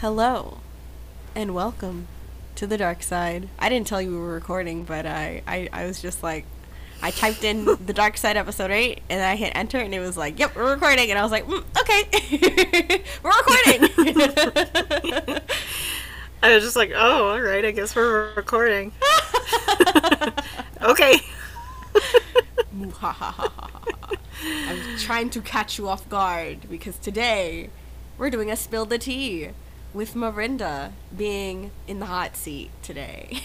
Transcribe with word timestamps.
Hello, 0.00 0.58
and 1.36 1.54
welcome 1.54 2.08
to 2.56 2.66
the 2.66 2.76
dark 2.76 3.02
side. 3.02 3.48
I 3.60 3.68
didn't 3.68 3.86
tell 3.86 4.02
you 4.02 4.10
we 4.10 4.18
were 4.18 4.34
recording, 4.34 4.82
but 4.82 5.06
I, 5.06 5.42
I, 5.46 5.68
I 5.72 5.86
was 5.86 6.02
just 6.02 6.20
like, 6.20 6.46
I 7.00 7.12
typed 7.12 7.44
in 7.44 7.64
the 7.86 7.92
dark 7.92 8.16
side 8.16 8.36
episode 8.36 8.72
8 8.72 9.02
and 9.08 9.22
I 9.22 9.36
hit 9.36 9.52
enter 9.54 9.78
and 9.78 9.94
it 9.94 10.00
was 10.00 10.16
like, 10.16 10.38
yep, 10.38 10.56
we're 10.56 10.74
recording. 10.74 11.10
And 11.10 11.18
I 11.18 11.22
was 11.22 11.30
like, 11.30 11.46
mm, 11.46 11.62
okay, 11.80 13.04
we're 13.22 13.30
recording. 13.30 13.88
I 16.42 16.54
was 16.54 16.64
just 16.64 16.76
like, 16.76 16.90
oh, 16.94 17.28
all 17.28 17.40
right, 17.40 17.64
I 17.64 17.70
guess 17.70 17.94
we're 17.94 18.34
recording. 18.34 18.92
okay. 20.82 21.20
I'm 24.42 24.98
trying 24.98 25.30
to 25.30 25.40
catch 25.40 25.78
you 25.78 25.88
off 25.88 26.08
guard 26.08 26.68
because 26.68 26.98
today 26.98 27.70
we're 28.18 28.30
doing 28.30 28.50
a 28.50 28.56
spill 28.56 28.86
the 28.86 28.98
tea 28.98 29.50
with 29.94 30.14
Marinda 30.14 30.92
being 31.16 31.70
in 31.86 32.00
the 32.00 32.06
hot 32.06 32.36
seat 32.36 32.70
today. 32.82 33.38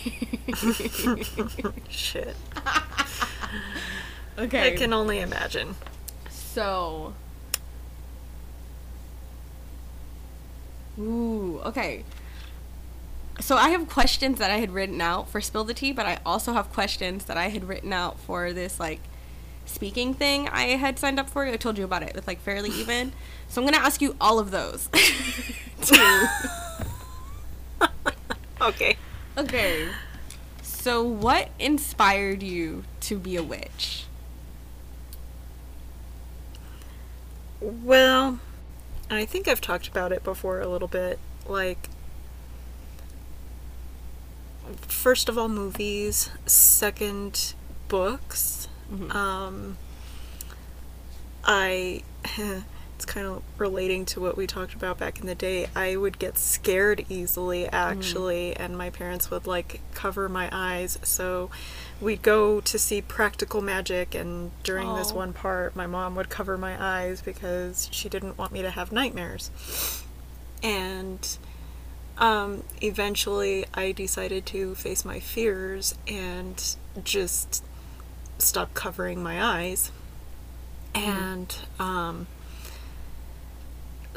Shit. 1.90 2.36
okay. 4.38 4.74
I 4.74 4.76
can 4.76 4.92
only 4.92 5.20
imagine. 5.20 5.76
So. 6.30 7.14
Ooh, 11.00 11.62
okay. 11.64 12.04
So 13.40 13.56
I 13.56 13.70
have 13.70 13.88
questions 13.88 14.40
that 14.40 14.52
I 14.52 14.58
had 14.58 14.72
written 14.72 15.00
out 15.00 15.30
for 15.30 15.40
Spill 15.40 15.64
the 15.64 15.74
Tea, 15.74 15.94
but 15.94 16.06
I 16.06 16.20
also 16.26 16.52
have 16.54 16.74
questions 16.74 17.26
that 17.26 17.38
I 17.38 17.50
had 17.50 17.66
written 17.66 17.94
out 17.94 18.20
for 18.20 18.52
this 18.52 18.80
like 18.80 19.00
speaking 19.66 20.14
thing 20.16 20.50
I 20.50 20.64
had 20.76 20.98
signed 21.00 21.20
up 21.20 21.30
for. 21.30 21.46
I 21.46 21.56
told 21.56 21.78
you 21.78 21.86
about 21.86 22.04
it 22.04 22.16
with 22.16 22.28
like 22.28 22.42
Fairly 22.42 22.72
Even. 22.72 23.14
So 23.48 23.62
I'm 23.62 23.68
gonna 23.68 23.84
ask 23.84 24.02
you 24.02 24.16
all 24.20 24.40
of 24.40 24.52
those. 24.52 24.90
Okay. 28.62 28.98
okay. 29.38 29.88
So 30.62 31.02
what 31.04 31.50
inspired 31.60 32.44
you 32.44 32.84
to 33.02 33.18
be 33.18 33.36
a 33.38 33.44
witch? 33.44 34.06
Well, 37.62 38.40
I 39.10 39.26
think 39.26 39.48
I've 39.48 39.62
talked 39.62 39.88
about 39.88 40.12
it 40.12 40.24
before 40.24 40.60
a 40.62 40.68
little 40.68 40.88
bit. 40.88 41.20
Like, 41.48 41.90
first 44.82 45.30
of 45.30 45.38
all, 45.38 45.50
movies. 45.50 46.30
Second, 46.46 47.54
books. 47.88 48.68
Mhm. 48.92 49.14
Um, 49.14 49.78
I. 51.44 52.04
It's 53.00 53.06
kind 53.06 53.26
of 53.26 53.44
relating 53.58 54.04
to 54.08 54.20
what 54.20 54.36
we 54.36 54.46
talked 54.46 54.74
about 54.74 54.98
back 54.98 55.22
in 55.22 55.26
the 55.26 55.34
day. 55.34 55.68
I 55.74 55.96
would 55.96 56.20
get 56.20 56.38
scared 56.38 57.06
easily, 57.08 57.66
actually, 57.66 58.54
and 58.58 58.78
my 58.78 58.90
parents 58.90 59.32
would 59.32 59.48
like 59.48 59.80
cover 59.94 60.28
my 60.28 60.50
eyes. 60.52 61.00
So 61.04 61.50
we'd 62.02 62.22
go 62.22 62.60
to 62.60 62.78
see 62.78 63.02
practical 63.02 63.62
magic, 63.62 64.14
and 64.16 64.52
during 64.64 64.98
this 64.98 65.14
one 65.14 65.32
part, 65.32 65.78
my 65.78 65.88
mom 65.88 66.16
would 66.16 66.28
cover 66.28 66.58
my 66.58 66.76
eyes 66.78 67.22
because 67.22 67.88
she 67.90 68.10
didn't 68.10 68.38
want 68.38 68.52
me 68.52 68.62
to 68.64 68.70
have 68.70 68.92
nightmares. 68.92 69.50
And 70.62 71.26
um, 72.18 72.64
eventually, 72.82 73.64
I 73.74 73.94
decided 73.94 74.46
to 74.48 74.76
face 74.76 75.06
my 75.06 75.22
fears 75.22 75.96
and 76.06 76.76
just 77.06 77.64
stop 78.40 78.74
covering 78.74 79.24
my 79.24 79.42
eyes. 79.42 79.94
And 80.94 81.56
um, 81.80 82.28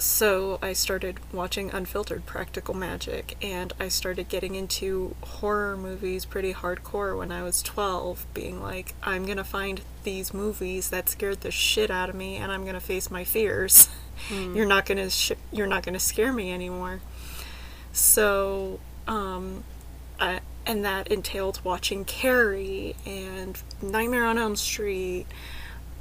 so 0.03 0.58
I 0.61 0.72
started 0.72 1.20
watching 1.33 1.70
unfiltered 1.70 2.27
practical 2.27 2.75
magic, 2.75 3.36
and 3.41 3.72
I 3.78 3.86
started 3.86 4.28
getting 4.28 4.56
into 4.56 5.14
horror 5.22 5.77
movies 5.77 6.25
pretty 6.25 6.53
hardcore 6.55 7.17
when 7.17 7.31
I 7.31 7.44
was 7.44 7.62
12, 7.62 8.27
being 8.34 8.60
like, 8.60 8.94
I'm 9.04 9.25
gonna 9.25 9.44
find 9.44 9.81
these 10.03 10.34
movies 10.34 10.91
that 10.91 11.09
scared 11.09 11.43
the 11.43 11.53
shit 11.53 11.88
out 11.88 12.10
of 12.10 12.16
me, 12.16 12.34
and 12.37 12.50
I'm 12.50 12.65
gonna 12.65 12.81
face 12.81 13.12
my 13.12 13.22
fears. 13.22 13.88
You're 14.31 14.66
not 14.66 14.87
gonna 14.87 15.09
sh- 15.09 15.32
you're 15.53 15.69
not 15.69 15.84
gonna 15.84 16.00
scare 16.00 16.32
me 16.32 16.53
anymore. 16.53 17.00
So, 17.93 18.81
um, 19.06 19.62
I, 20.19 20.41
and 20.66 20.84
that 20.84 21.09
entailed 21.09 21.60
watching 21.62 22.05
Carrie 22.05 22.97
and 23.06 23.60
Nightmare 23.81 24.25
on 24.25 24.37
Elm 24.37 24.56
Street. 24.56 25.26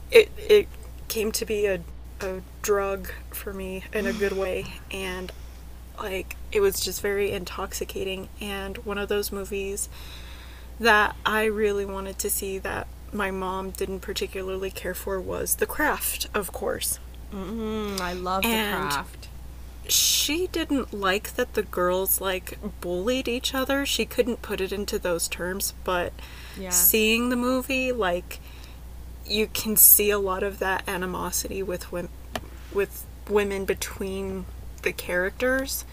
It 0.09 0.31
it 0.37 0.67
came 1.07 1.31
to 1.33 1.45
be 1.45 1.65
a 1.65 1.81
a 2.23 2.41
drug 2.61 3.11
for 3.31 3.53
me 3.53 3.83
in 3.93 4.05
a 4.05 4.13
good 4.13 4.33
way, 4.33 4.65
and 4.91 5.31
like 5.97 6.35
it 6.51 6.59
was 6.61 6.79
just 6.79 7.01
very 7.01 7.31
intoxicating. 7.31 8.29
And 8.39 8.77
one 8.79 8.97
of 8.97 9.09
those 9.09 9.31
movies 9.31 9.89
that 10.79 11.15
I 11.25 11.45
really 11.45 11.85
wanted 11.85 12.17
to 12.19 12.29
see 12.29 12.57
that 12.59 12.87
my 13.13 13.29
mom 13.31 13.71
didn't 13.71 13.99
particularly 13.99 14.71
care 14.71 14.93
for 14.93 15.19
was 15.19 15.55
The 15.55 15.65
Craft, 15.65 16.27
of 16.33 16.51
course. 16.51 16.99
Mm, 17.33 17.99
I 17.99 18.13
love 18.13 18.43
the 18.43 18.49
craft. 18.49 19.27
she 19.87 20.47
didn't 20.47 20.93
like 20.93 21.35
that 21.35 21.53
the 21.53 21.63
girls 21.63 22.21
like 22.21 22.57
bullied 22.81 23.27
each 23.27 23.53
other. 23.53 23.85
She 23.85 24.05
couldn't 24.05 24.41
put 24.41 24.61
it 24.61 24.71
into 24.71 24.97
those 24.99 25.27
terms, 25.27 25.73
but 25.83 26.13
Yeah. 26.57 26.69
seeing 26.69 27.29
the 27.29 27.35
movie 27.35 27.91
like 27.91 28.39
you 29.25 29.47
can 29.47 29.75
see 29.75 30.09
a 30.09 30.19
lot 30.19 30.43
of 30.43 30.59
that 30.59 30.87
animosity 30.87 31.63
with 31.63 31.91
women 31.91 32.11
with 32.73 33.05
women 33.29 33.65
between 33.65 34.45
the 34.83 34.91
characters. 34.91 35.85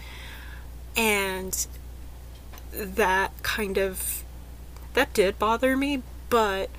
And 0.95 1.67
that 2.71 3.31
kind 3.43 3.77
of 3.77 4.23
that 4.93 5.13
did 5.13 5.39
bother 5.39 5.77
me, 5.77 6.01
but 6.29 6.69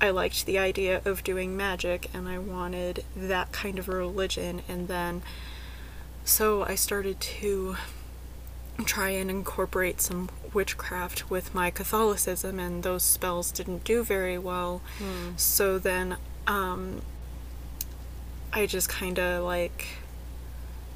I 0.00 0.10
liked 0.10 0.46
the 0.46 0.58
idea 0.58 1.02
of 1.04 1.24
doing 1.24 1.56
magic 1.56 2.08
and 2.14 2.28
I 2.28 2.38
wanted 2.38 3.04
that 3.16 3.52
kind 3.52 3.78
of 3.78 3.88
religion. 3.88 4.62
And 4.68 4.88
then 4.88 5.22
so 6.24 6.62
I 6.62 6.74
started 6.74 7.20
to 7.20 7.76
try 8.84 9.10
and 9.10 9.30
incorporate 9.30 10.00
some 10.00 10.28
witchcraft 10.54 11.30
with 11.30 11.54
my 11.54 11.70
Catholicism, 11.70 12.58
and 12.58 12.82
those 12.82 13.02
spells 13.02 13.50
didn't 13.50 13.84
do 13.84 14.04
very 14.04 14.38
well. 14.38 14.80
So 15.36 15.78
then 15.78 16.16
um, 16.46 17.02
I 18.52 18.66
just 18.66 18.88
kind 18.88 19.18
of 19.18 19.44
like 19.44 19.86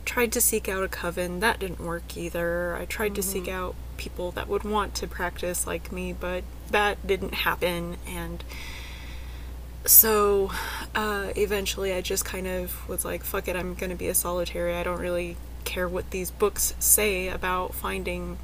tried 0.05 0.33
to 0.33 0.41
seek 0.41 0.69
out 0.69 0.83
a 0.83 0.89
coven. 0.89 1.41
That 1.41 1.59
didn't 1.59 1.81
work 1.81 2.17
either. 2.17 2.77
I 2.77 2.85
tried 2.87 3.15
to 3.17 3.23
seek 3.23 3.49
out 3.49 3.75
people 3.97 4.31
that 4.33 4.49
would 4.49 4.65
want 4.65 4.95
to 4.97 5.07
practice 5.07 5.67
like 5.67 5.93
me, 5.93 6.13
but 6.13 6.45
that 6.71 7.07
didn't 7.07 7.35
happen. 7.35 7.97
And 8.07 8.43
so 9.85 10.51
uh, 10.95 11.33
eventually 11.37 11.93
I 11.93 12.01
just 12.01 12.25
kind 12.25 12.47
of 12.47 12.89
was 12.89 13.05
like, 13.05 13.23
fuck 13.23 13.49
it, 13.49 13.57
I'm 13.57 13.75
gonna 13.75 13.95
be 13.95 14.09
a 14.09 14.15
solitary. 14.15 14.75
I 14.75 14.83
don't 14.83 15.01
really 15.01 15.37
care 15.65 15.89
what 15.89 16.11
these 16.11 16.31
books 16.31 16.75
say 16.79 17.29
about 17.29 17.75
finding 17.75 18.39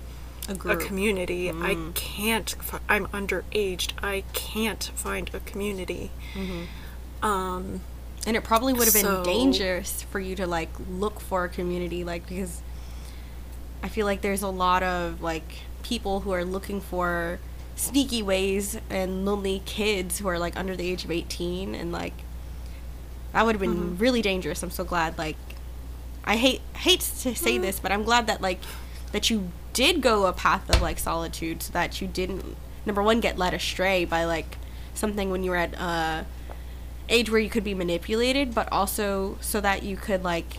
A 0.48 0.52
a 0.52 0.76
community. 0.76 1.50
I 1.50 1.74
mm. 1.74 1.94
can't, 1.94 2.50
fi- 2.60 2.80
I'm 2.88 3.06
underaged. 3.08 3.92
I 4.02 4.24
can't 4.32 4.90
find 4.94 5.30
a 5.34 5.40
community. 5.40 6.10
Mm-hmm. 6.34 7.26
Um, 7.26 7.80
And 8.26 8.36
it 8.36 8.44
probably 8.44 8.72
would 8.72 8.84
have 8.84 8.94
been 8.94 9.04
So- 9.04 9.24
dangerous 9.24 10.02
for 10.02 10.20
you 10.20 10.34
to 10.36 10.46
like 10.46 10.70
look 10.90 11.20
for 11.20 11.44
a 11.44 11.48
community, 11.48 12.04
like 12.04 12.26
because 12.28 12.62
I 13.82 13.88
feel 13.88 14.06
like 14.06 14.22
there's 14.22 14.42
a 14.42 14.48
lot 14.48 14.82
of 14.82 15.22
like 15.22 15.60
people 15.82 16.20
who 16.20 16.32
are 16.32 16.44
looking 16.44 16.80
for 16.80 17.38
sneaky 17.76 18.22
ways 18.22 18.78
and 18.90 19.24
lonely 19.24 19.62
kids 19.64 20.18
who 20.18 20.28
are 20.28 20.38
like 20.38 20.56
under 20.56 20.74
the 20.74 20.90
age 20.90 21.04
of 21.04 21.10
18 21.12 21.74
and 21.76 21.92
like 21.92 22.12
that 23.32 23.46
would 23.46 23.54
have 23.54 23.60
been 23.60 23.74
mm-hmm. 23.74 23.96
really 23.98 24.20
dangerous. 24.22 24.62
I'm 24.62 24.70
so 24.70 24.84
glad 24.84 25.16
like 25.16 25.36
I 26.28 26.36
hate 26.36 26.60
hate 26.76 27.00
to 27.00 27.34
say 27.34 27.56
this, 27.58 27.80
but 27.80 27.90
I'm 27.90 28.04
glad 28.04 28.26
that 28.28 28.40
like 28.40 28.60
that 29.12 29.30
you 29.30 29.50
did 29.72 30.00
go 30.02 30.26
a 30.26 30.32
path 30.32 30.68
of 30.68 30.82
like 30.82 30.98
solitude 30.98 31.62
so 31.62 31.72
that 31.72 32.00
you 32.00 32.06
didn't 32.06 32.54
number 32.84 33.02
one 33.02 33.20
get 33.20 33.38
led 33.38 33.54
astray 33.54 34.04
by 34.04 34.24
like 34.24 34.58
something 34.94 35.30
when 35.30 35.42
you 35.42 35.50
were 35.52 35.56
at 35.56 35.78
uh 35.80 36.24
age 37.08 37.30
where 37.30 37.40
you 37.40 37.48
could 37.48 37.64
be 37.64 37.72
manipulated, 37.74 38.54
but 38.54 38.70
also 38.70 39.38
so 39.40 39.60
that 39.62 39.82
you 39.82 39.96
could 39.96 40.22
like 40.22 40.58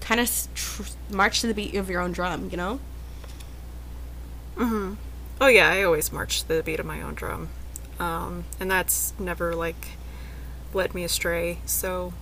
kind 0.00 0.18
of 0.20 0.48
tr- 0.54 0.82
march 1.10 1.42
to 1.42 1.46
the 1.46 1.52
beat 1.54 1.74
of 1.74 1.90
your 1.90 2.00
own 2.00 2.12
drum, 2.12 2.48
you 2.50 2.56
know? 2.56 2.80
Mhm. 4.56 4.96
Oh 5.40 5.46
yeah, 5.48 5.68
I 5.70 5.82
always 5.82 6.10
march 6.10 6.40
to 6.42 6.48
the 6.48 6.62
beat 6.62 6.80
of 6.80 6.86
my 6.86 7.02
own 7.02 7.14
drum. 7.14 7.50
Um, 7.98 8.44
and 8.58 8.70
that's 8.70 9.12
never 9.18 9.54
like 9.54 9.88
led 10.72 10.94
me 10.94 11.04
astray. 11.04 11.58
So, 11.66 12.14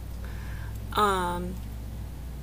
um, 0.95 1.55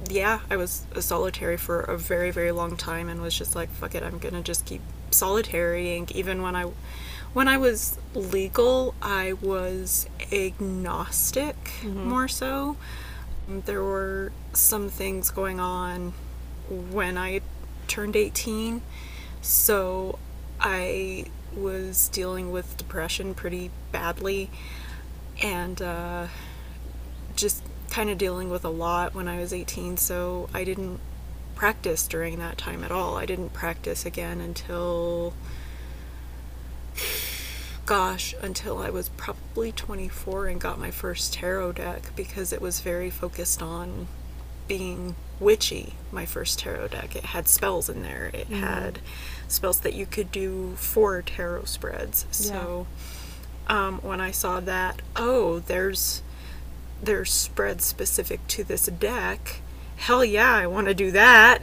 yeah, 0.09 0.41
I 0.49 0.57
was 0.57 0.85
a 0.93 1.01
solitary 1.01 1.57
for 1.57 1.81
a 1.81 1.97
very, 1.97 2.31
very 2.31 2.51
long 2.51 2.77
time 2.77 3.09
and 3.09 3.21
was 3.21 3.35
just 3.35 3.55
like, 3.55 3.69
fuck 3.69 3.95
it, 3.95 4.03
I'm 4.03 4.17
gonna 4.19 4.41
just 4.41 4.65
keep 4.65 4.81
solitarying. 5.11 6.11
Even 6.11 6.41
when 6.41 6.55
I, 6.55 6.71
when 7.33 7.47
I 7.47 7.57
was 7.57 7.97
legal, 8.13 8.93
I 9.01 9.33
was 9.33 10.07
agnostic 10.31 11.55
more 11.83 12.27
so. 12.27 12.77
There 13.47 13.83
were 13.83 14.31
some 14.53 14.89
things 14.89 15.29
going 15.29 15.59
on 15.59 16.13
when 16.69 17.17
I 17.17 17.41
turned 17.87 18.15
18. 18.15 18.81
So 19.41 20.17
I 20.59 21.25
was 21.55 22.09
dealing 22.09 22.51
with 22.51 22.77
depression 22.77 23.33
pretty 23.33 23.71
badly 23.91 24.49
and 25.41 25.81
uh, 25.81 26.27
just 27.35 27.63
kind 27.95 28.09
of 28.09 28.17
dealing 28.17 28.49
with 28.49 28.65
a 28.65 28.69
lot 28.69 29.15
when 29.15 29.25
I 29.25 29.39
was 29.39 29.53
18. 29.53 29.95
So 29.95 30.49
I 30.53 30.65
didn't 30.65 30.99
practice 31.55 32.05
during 32.09 32.39
that 32.39 32.57
time 32.57 32.83
at 32.83 32.91
all. 32.91 33.15
I 33.15 33.25
didn't 33.25 33.53
practice 33.53 34.05
again 34.05 34.41
until 34.41 35.33
gosh, 37.85 38.35
until 38.41 38.79
I 38.79 38.89
was 38.89 39.07
probably 39.07 39.71
24 39.71 40.47
and 40.47 40.59
got 40.59 40.77
my 40.77 40.91
first 40.91 41.35
tarot 41.35 41.71
deck 41.73 42.11
because 42.17 42.51
it 42.51 42.59
was 42.59 42.81
very 42.81 43.09
focused 43.09 43.61
on 43.61 44.07
being 44.67 45.15
witchy. 45.39 45.93
My 46.11 46.25
first 46.25 46.59
tarot 46.59 46.89
deck. 46.89 47.15
It 47.15 47.23
had 47.27 47.47
spells 47.47 47.87
in 47.87 48.03
there. 48.03 48.29
It 48.33 48.47
had 48.47 48.99
spells 49.47 49.79
that 49.79 49.93
you 49.93 50.05
could 50.05 50.33
do 50.33 50.75
for 50.75 51.21
tarot 51.21 51.65
spreads. 51.65 52.25
So 52.29 52.87
um, 53.67 53.99
when 53.99 54.19
I 54.19 54.31
saw 54.31 54.59
that, 54.59 55.01
oh, 55.15 55.59
there's 55.59 56.23
there's 57.01 57.31
spreads 57.31 57.85
specific 57.85 58.45
to 58.47 58.63
this 58.63 58.85
deck. 58.87 59.61
Hell 59.97 60.25
yeah, 60.25 60.53
I 60.53 60.67
want 60.67 60.87
to 60.87 60.93
do 60.93 61.11
that. 61.11 61.59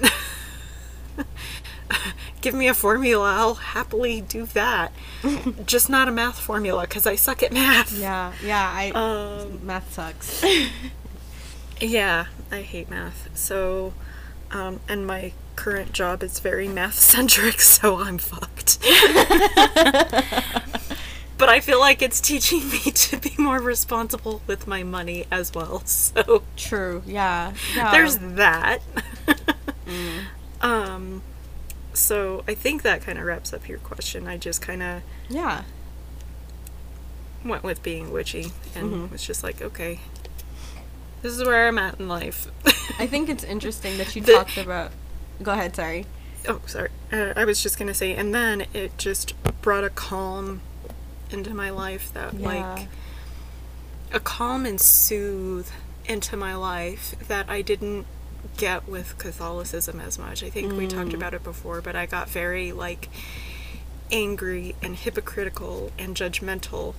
Give 2.40 2.54
me 2.54 2.66
a 2.68 2.74
formula, 2.74 3.34
I'll 3.36 3.54
happily 3.54 4.20
do 4.20 4.46
that. 4.46 4.92
Just 5.66 5.88
not 5.90 6.08
a 6.08 6.10
math 6.10 6.38
formula 6.40 6.82
because 6.82 7.06
I 7.06 7.14
suck 7.14 7.42
at 7.42 7.52
math. 7.52 7.96
Yeah, 7.96 8.32
yeah. 8.44 8.72
I 8.74 8.90
Um, 8.90 9.64
math 9.64 9.92
sucks. 9.92 10.44
Yeah, 11.80 12.26
I 12.52 12.62
hate 12.62 12.88
math. 12.88 13.28
So, 13.36 13.92
um, 14.52 14.78
and 14.88 15.04
my 15.04 15.32
current 15.56 15.92
job 15.92 16.22
is 16.22 16.38
very 16.38 16.68
math 16.68 16.94
centric, 17.00 17.60
so 17.60 17.98
I'm 18.00 18.18
fucked. 18.18 18.78
But 21.38 21.48
I 21.48 21.60
feel 21.60 21.80
like 21.80 22.02
it's 22.02 22.20
teaching 22.20 22.68
me 22.70 22.78
to 22.78 23.16
be 23.16 23.34
more 23.38 23.60
responsible 23.60 24.42
with 24.46 24.66
my 24.66 24.82
money 24.82 25.26
as 25.30 25.52
well. 25.54 25.82
So 25.86 26.42
True. 26.56 27.02
Yeah. 27.06 27.52
yeah. 27.74 27.90
there's 27.90 28.18
that. 28.18 28.80
Um, 30.62 31.22
so 31.92 32.44
I 32.46 32.54
think 32.54 32.82
that 32.82 33.02
kind 33.02 33.18
of 33.18 33.24
wraps 33.24 33.52
up 33.52 33.68
your 33.68 33.78
question. 33.78 34.28
I 34.28 34.38
just 34.38 34.62
kind 34.62 34.82
of 34.82 35.02
yeah. 35.28 35.64
went 37.44 37.64
with 37.64 37.82
being 37.82 38.12
witchy 38.12 38.52
and 38.74 39.10
was 39.10 39.24
just 39.26 39.42
like, 39.42 39.60
okay, 39.60 39.98
this 41.20 41.32
is 41.32 41.44
where 41.44 41.66
I'm 41.66 41.78
at 41.78 41.98
in 41.98 42.08
life. 42.08 42.46
I 42.98 43.06
think 43.06 43.28
it's 43.28 43.44
interesting 43.44 43.98
that 43.98 44.14
you 44.14 44.22
The- 44.22 44.32
talked 44.34 44.56
about. 44.56 44.92
Go 45.42 45.52
ahead. 45.52 45.74
Sorry. 45.74 46.06
oh, 46.48 46.60
sorry. 46.66 46.90
Uh, 47.12 47.32
I 47.34 47.44
was 47.44 47.60
just 47.62 47.76
gonna 47.78 47.94
say, 47.94 48.14
and 48.14 48.32
then 48.32 48.66
it 48.72 48.96
just 48.98 49.34
brought 49.62 49.82
a 49.82 49.90
calm 49.90 50.60
into 51.32 51.54
my 51.54 51.70
life 51.70 52.12
that 52.14 52.34
Yeah. 52.34 52.46
like 52.46 52.88
a 54.12 54.20
calm 54.20 54.66
and 54.66 54.80
soothe 54.80 55.68
into 56.06 56.36
my 56.36 56.54
life 56.54 57.14
that 57.28 57.48
I 57.48 57.62
didn't 57.62 58.06
get 58.56 58.88
with 58.88 59.16
Catholicism 59.18 60.00
as 60.00 60.18
much. 60.18 60.42
I 60.42 60.50
think 60.50 60.72
we 60.72 60.86
talked 60.86 61.10
mm. 61.10 61.14
about 61.14 61.32
it 61.34 61.42
before, 61.42 61.80
but 61.80 61.96
I 61.96 62.06
got 62.06 62.28
very 62.28 62.72
like 62.72 63.08
angry 64.10 64.74
and 64.82 64.96
hypocritical 64.96 65.90
and 65.98 66.16
judgmental 66.16 66.94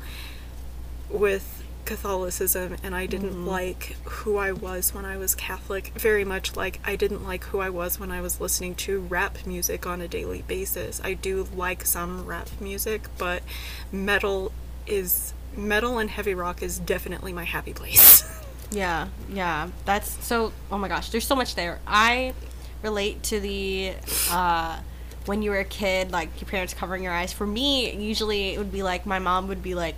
with 1.09 1.62
Catholicism 1.85 2.77
and 2.83 2.95
I 2.95 3.05
didn't 3.05 3.45
like 3.45 3.97
who 4.03 4.37
I 4.37 4.51
was 4.51 4.93
when 4.93 5.05
I 5.05 5.17
was 5.17 5.35
Catholic 5.35 5.87
very 5.95 6.23
much 6.23 6.55
like 6.55 6.79
I 6.83 6.95
didn't 6.95 7.23
like 7.23 7.45
who 7.45 7.59
I 7.59 7.69
was 7.69 7.99
when 7.99 8.11
I 8.11 8.21
was 8.21 8.39
listening 8.39 8.75
to 8.75 8.99
rap 8.99 9.45
music 9.45 9.85
on 9.85 10.01
a 10.01 10.07
daily 10.07 10.43
basis. 10.43 11.01
I 11.03 11.13
do 11.13 11.47
like 11.55 11.85
some 11.85 12.25
rap 12.25 12.49
music, 12.59 13.03
but 13.17 13.43
metal 13.91 14.51
is 14.87 15.33
metal 15.55 15.97
and 15.97 16.09
heavy 16.09 16.33
rock 16.33 16.61
is 16.61 16.79
definitely 16.79 17.33
my 17.33 17.43
happy 17.43 17.73
place. 17.73 18.29
Yeah, 18.73 19.09
yeah. 19.29 19.69
That's 19.85 20.25
so. 20.25 20.51
Oh 20.71 20.77
my 20.77 20.87
gosh, 20.87 21.09
there's 21.11 21.27
so 21.27 21.35
much 21.35 21.53
there. 21.53 21.79
I 21.85 22.33
relate 22.81 23.21
to 23.23 23.39
the 23.39 23.93
uh, 24.31 24.79
when 25.25 25.41
you 25.41 25.51
were 25.51 25.59
a 25.59 25.65
kid, 25.65 26.11
like 26.11 26.41
your 26.41 26.49
parents 26.49 26.73
covering 26.73 27.03
your 27.03 27.13
eyes. 27.13 27.31
For 27.31 27.45
me, 27.45 27.95
usually 27.95 28.49
it 28.49 28.57
would 28.57 28.71
be 28.71 28.83
like 28.83 29.05
my 29.05 29.19
mom 29.19 29.47
would 29.47 29.61
be 29.61 29.75
like, 29.75 29.95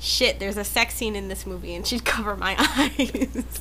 "Shit, 0.00 0.38
there's 0.38 0.56
a 0.56 0.64
sex 0.64 0.94
scene 0.94 1.16
in 1.16 1.28
this 1.28 1.46
movie," 1.46 1.74
and 1.74 1.86
she'd 1.86 2.04
cover 2.16 2.36
my 2.36 2.54
eyes, 2.58 3.60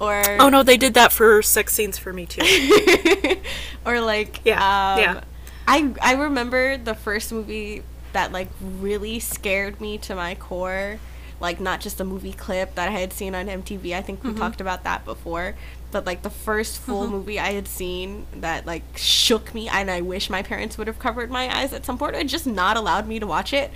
or 0.00 0.22
oh 0.40 0.48
no, 0.48 0.62
they 0.62 0.76
did 0.76 0.94
that 0.94 1.12
for 1.12 1.42
sex 1.42 1.72
scenes 1.74 1.98
for 1.98 2.12
me 2.12 2.26
too. 2.26 2.42
or 3.86 4.00
like 4.00 4.40
Yeah, 4.44 4.54
um, 4.94 5.00
yeah. 5.00 5.20
I 5.66 5.94
I 6.00 6.14
remember 6.14 6.76
the 6.76 6.94
first 6.94 7.32
movie 7.32 7.82
that 8.12 8.32
like 8.32 8.48
really 8.60 9.18
scared 9.20 9.80
me 9.80 9.98
to 9.98 10.14
my 10.14 10.34
core. 10.34 10.98
Like 11.40 11.60
not 11.60 11.80
just 11.80 12.00
a 12.00 12.04
movie 12.04 12.32
clip 12.32 12.76
that 12.76 12.88
I 12.88 12.92
had 12.92 13.12
seen 13.12 13.34
on 13.34 13.46
MTV. 13.46 13.92
I 13.94 14.00
think 14.02 14.22
we 14.22 14.30
Mm-hmm. 14.30 14.38
talked 14.38 14.60
about 14.60 14.84
that 14.84 15.04
before. 15.04 15.56
But 15.90 16.06
like 16.06 16.22
the 16.22 16.30
first 16.30 16.78
full 16.78 17.08
movie 17.08 17.38
I 17.38 17.52
had 17.52 17.68
seen 17.68 18.26
that 18.36 18.66
like 18.66 18.82
shook 18.96 19.52
me 19.52 19.68
and 19.68 19.90
I 19.90 20.00
wish 20.00 20.30
my 20.30 20.42
parents 20.42 20.78
would 20.78 20.86
have 20.86 20.98
covered 20.98 21.30
my 21.30 21.54
eyes 21.54 21.72
at 21.72 21.84
some 21.84 21.98
point 21.98 22.14
point 22.14 22.24
or 22.24 22.28
just 22.28 22.46
not 22.46 22.76
allowed 22.76 23.06
me 23.08 23.18
to 23.18 23.26
watch 23.26 23.52
it 23.52 23.70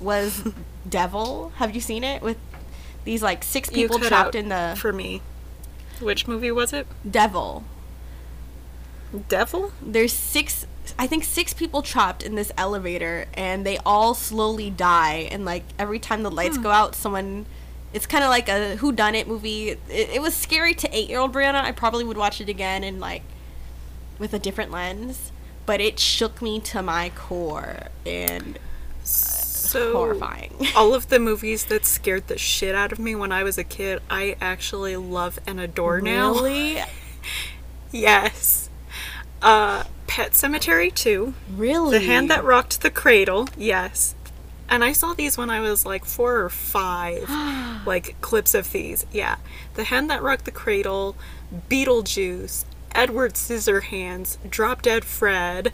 was 0.00 0.52
Devil. 0.88 1.52
Have 1.56 1.74
you 1.74 1.80
seen 1.80 2.04
it 2.04 2.22
with 2.22 2.38
these 3.06 3.22
like 3.22 3.44
six 3.44 3.70
people 3.70 3.98
trapped 3.98 4.34
in 4.34 4.50
the 4.50 4.74
for 4.76 4.92
me. 4.92 5.22
Which 6.00 6.28
movie 6.28 6.50
was 6.50 6.72
it? 6.74 6.86
Devil? 7.08 7.64
Devil? 9.28 9.72
there's 9.80 10.12
six 10.12 10.66
i 10.98 11.06
think 11.06 11.24
six 11.24 11.54
people 11.54 11.82
trapped 11.82 12.22
in 12.22 12.34
this 12.34 12.52
elevator 12.56 13.26
and 13.34 13.64
they 13.64 13.78
all 13.78 14.14
slowly 14.14 14.68
die 14.70 15.28
and 15.32 15.44
like 15.44 15.64
every 15.78 15.98
time 15.98 16.22
the 16.22 16.30
lights 16.30 16.56
hmm. 16.56 16.62
go 16.62 16.70
out 16.70 16.94
someone 16.94 17.46
it's 17.92 18.06
kind 18.06 18.22
of 18.22 18.30
like 18.30 18.48
a 18.48 18.76
who 18.76 18.92
done 18.92 19.14
it 19.14 19.26
movie 19.26 19.70
it, 19.70 19.80
it 19.88 20.22
was 20.22 20.34
scary 20.34 20.74
to 20.74 20.88
eight 20.94 21.08
year 21.08 21.18
old 21.18 21.32
brianna 21.32 21.60
i 21.60 21.72
probably 21.72 22.04
would 22.04 22.16
watch 22.16 22.40
it 22.40 22.48
again 22.48 22.84
and 22.84 23.00
like 23.00 23.22
with 24.18 24.32
a 24.32 24.38
different 24.38 24.70
lens 24.70 25.32
but 25.64 25.80
it 25.80 25.98
shook 25.98 26.40
me 26.42 26.60
to 26.60 26.82
my 26.82 27.10
core 27.10 27.88
and 28.04 28.58
So 29.66 29.92
horrifying 29.92 30.54
all 30.76 30.94
of 30.94 31.08
the 31.08 31.18
movies 31.18 31.64
that 31.66 31.84
scared 31.86 32.26
the 32.28 32.38
shit 32.38 32.74
out 32.74 32.92
of 32.92 32.98
me 32.98 33.14
when 33.14 33.32
I 33.32 33.42
was 33.42 33.58
a 33.58 33.64
kid, 33.64 34.00
I 34.10 34.36
actually 34.40 34.96
love 34.96 35.38
and 35.46 35.60
adore 35.60 36.00
now. 36.00 36.32
really 36.32 36.82
Yes. 37.92 38.68
Uh, 39.42 39.84
Pet 40.06 40.32
Sematary 40.32 40.92
2. 40.94 41.34
really 41.54 41.98
The 41.98 42.04
Hand 42.04 42.30
That 42.30 42.44
Rocked 42.44 42.82
the 42.82 42.90
Cradle. 42.90 43.48
Yes. 43.56 44.14
And 44.68 44.82
I 44.82 44.92
saw 44.92 45.14
these 45.14 45.38
when 45.38 45.50
I 45.50 45.60
was 45.60 45.86
like 45.86 46.04
four 46.04 46.40
or 46.40 46.48
five, 46.48 47.28
like 47.86 48.20
clips 48.20 48.54
of 48.54 48.72
these. 48.72 49.06
Yeah. 49.12 49.36
The 49.74 49.84
Hand 49.84 50.10
That 50.10 50.22
Rocked 50.22 50.44
the 50.44 50.50
Cradle, 50.50 51.16
Beetlejuice, 51.70 52.64
Edward 52.94 53.34
Scissorhands, 53.34 54.38
Drop 54.48 54.82
Dead 54.82 55.04
Fred. 55.04 55.72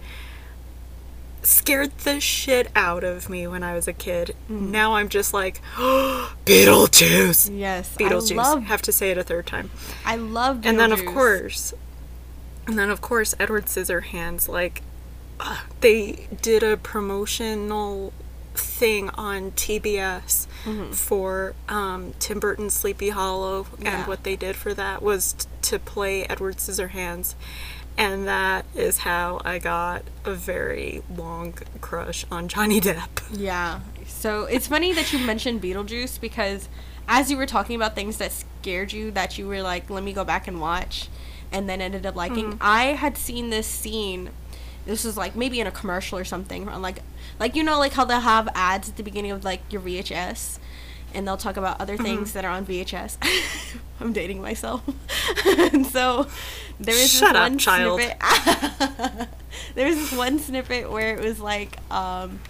Scared 1.42 1.96
the 1.98 2.20
shit 2.20 2.68
out 2.76 3.02
of 3.04 3.28
me 3.28 3.46
when 3.48 3.62
I 3.64 3.74
was 3.74 3.88
a 3.88 3.92
kid. 3.92 4.36
Now 4.48 4.94
I'm 4.94 5.08
just 5.08 5.34
like, 5.34 5.60
Beetlejuice! 5.76 7.50
yes 7.58 7.96
Beetlejuice. 7.96 8.32
i 8.32 8.34
love 8.36 8.62
Have 8.64 8.82
to 8.82 8.92
say 8.92 9.10
it 9.10 9.18
a 9.18 9.22
third 9.22 9.46
time. 9.46 9.70
i 10.04 10.16
love 10.16 10.64
And 10.64 10.78
then 10.78 10.92
of 10.92 11.04
course, 11.04 11.74
and 12.66 12.78
then 12.78 12.90
of 12.90 13.00
course, 13.00 13.34
Edward 13.40 13.66
Scissorhands. 13.66 14.48
Like, 14.48 14.82
uh, 15.40 15.62
they 15.80 16.28
did 16.40 16.62
a 16.62 16.76
promotional 16.76 18.12
thing 18.54 19.08
on 19.10 19.50
TBS 19.52 20.46
for 20.94 21.54
um, 21.68 22.12
Tim 22.20 22.38
Burton's 22.38 22.74
Sleepy 22.74 23.08
Hollow, 23.08 23.66
Yeah. 23.80 23.98
and 24.00 24.06
what 24.08 24.22
they 24.24 24.36
did 24.36 24.54
for 24.56 24.74
that 24.74 25.02
was 25.02 25.32
t- 25.32 25.46
to 25.62 25.78
play 25.78 26.24
Edward 26.24 26.58
Scissorhands. 26.58 27.34
And 27.96 28.26
that 28.26 28.64
is 28.74 28.98
how 28.98 29.40
I 29.44 29.58
got 29.58 30.02
a 30.24 30.34
very 30.34 31.02
long 31.14 31.54
crush 31.80 32.24
on 32.30 32.48
Johnny 32.48 32.80
Depp. 32.80 33.22
Yeah. 33.32 33.80
So 34.06 34.44
it's 34.44 34.66
funny 34.66 34.92
that 34.92 35.12
you 35.12 35.18
mentioned 35.18 35.62
Beetlejuice 35.62 36.20
because 36.20 36.68
as 37.08 37.30
you 37.30 37.36
were 37.36 37.46
talking 37.46 37.76
about 37.76 37.94
things 37.94 38.16
that 38.18 38.32
scared 38.32 38.92
you 38.92 39.10
that 39.12 39.36
you 39.36 39.46
were 39.46 39.62
like, 39.62 39.90
let 39.90 40.02
me 40.02 40.12
go 40.12 40.24
back 40.24 40.48
and 40.48 40.60
watch 40.60 41.08
and 41.50 41.68
then 41.68 41.80
ended 41.80 42.06
up 42.06 42.16
liking, 42.16 42.52
mm-hmm. 42.52 42.58
I 42.60 42.84
had 42.94 43.18
seen 43.18 43.50
this 43.50 43.66
scene. 43.66 44.30
This 44.86 45.04
was 45.04 45.16
like 45.16 45.36
maybe 45.36 45.60
in 45.60 45.66
a 45.66 45.70
commercial 45.70 46.18
or 46.18 46.24
something 46.24 46.68
on 46.68 46.82
like 46.82 47.00
like 47.38 47.54
you 47.54 47.62
know 47.62 47.78
like 47.78 47.92
how 47.92 48.04
they'll 48.04 48.20
have 48.20 48.48
ads 48.54 48.88
at 48.88 48.96
the 48.96 49.02
beginning 49.02 49.30
of 49.30 49.44
like 49.44 49.60
your 49.70 49.80
VHS 49.80 50.58
and 51.14 51.26
they'll 51.26 51.36
talk 51.36 51.56
about 51.56 51.80
other 51.80 51.96
things 51.96 52.32
that 52.32 52.44
are 52.44 52.50
on 52.50 52.64
VHS. 52.66 53.16
I'm 54.00 54.12
dating 54.12 54.40
myself. 54.42 54.82
and 55.46 55.86
so 55.96 56.26
there 56.80 56.94
is 56.94 57.10
Shut 57.12 57.32
this 57.32 57.36
up, 57.36 57.50
one 57.50 57.58
child. 57.58 58.00
snippet 58.00 58.18
there 59.74 59.86
was 59.86 59.96
this 59.96 60.12
one 60.12 60.38
snippet 60.38 60.90
where 60.90 61.16
it 61.16 61.22
was 61.22 61.38
like 61.40 61.76
um 61.92 62.40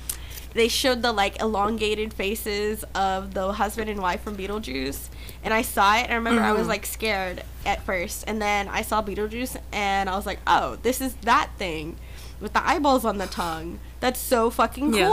they 0.55 0.69
showed 0.69 1.03
the 1.03 1.13
like 1.13 1.41
elongated 1.41 2.13
faces 2.15 2.85
of 2.95 3.35
the 3.35 3.53
husband 3.53 3.89
and 3.91 4.01
wife 4.01 4.23
from 4.23 4.37
Beetlejuice, 4.37 5.09
and 5.43 5.55
I 5.55 5.63
saw 5.63 5.97
it. 5.97 6.05
and 6.05 6.13
I 6.13 6.17
remember 6.17 6.43
I 6.43 6.53
was 6.53 6.69
like 6.69 6.85
scared 6.85 7.43
at 7.65 7.83
first, 7.85 8.25
and 8.27 8.41
then 8.41 8.69
I 8.69 8.83
saw 8.83 9.03
Beetlejuice, 9.03 9.57
and 9.73 10.11
I 10.11 10.17
was 10.17 10.27
like, 10.27 10.41
oh, 10.47 10.77
this 10.83 11.01
is 11.01 11.15
that 11.23 11.49
thing 11.57 11.97
with 12.39 12.53
the 12.53 12.67
eyeballs 12.69 13.07
on 13.07 13.17
the 13.17 13.27
tongue. 13.29 13.79
That's 14.01 14.21
so 14.21 14.51
fucking 14.51 14.93
Yeah. 14.93 15.09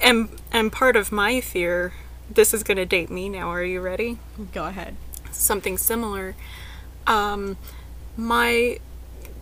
And 0.00 0.28
and 0.52 0.72
part 0.72 0.96
of 0.96 1.12
my 1.12 1.40
fear, 1.40 1.92
this 2.30 2.54
is 2.54 2.62
going 2.62 2.76
to 2.76 2.86
date 2.86 3.10
me 3.10 3.28
now. 3.28 3.48
Are 3.48 3.64
you 3.64 3.80
ready? 3.80 4.18
Go 4.52 4.64
ahead. 4.64 4.96
Something 5.30 5.78
similar. 5.78 6.34
Um 7.06 7.56
my 8.16 8.78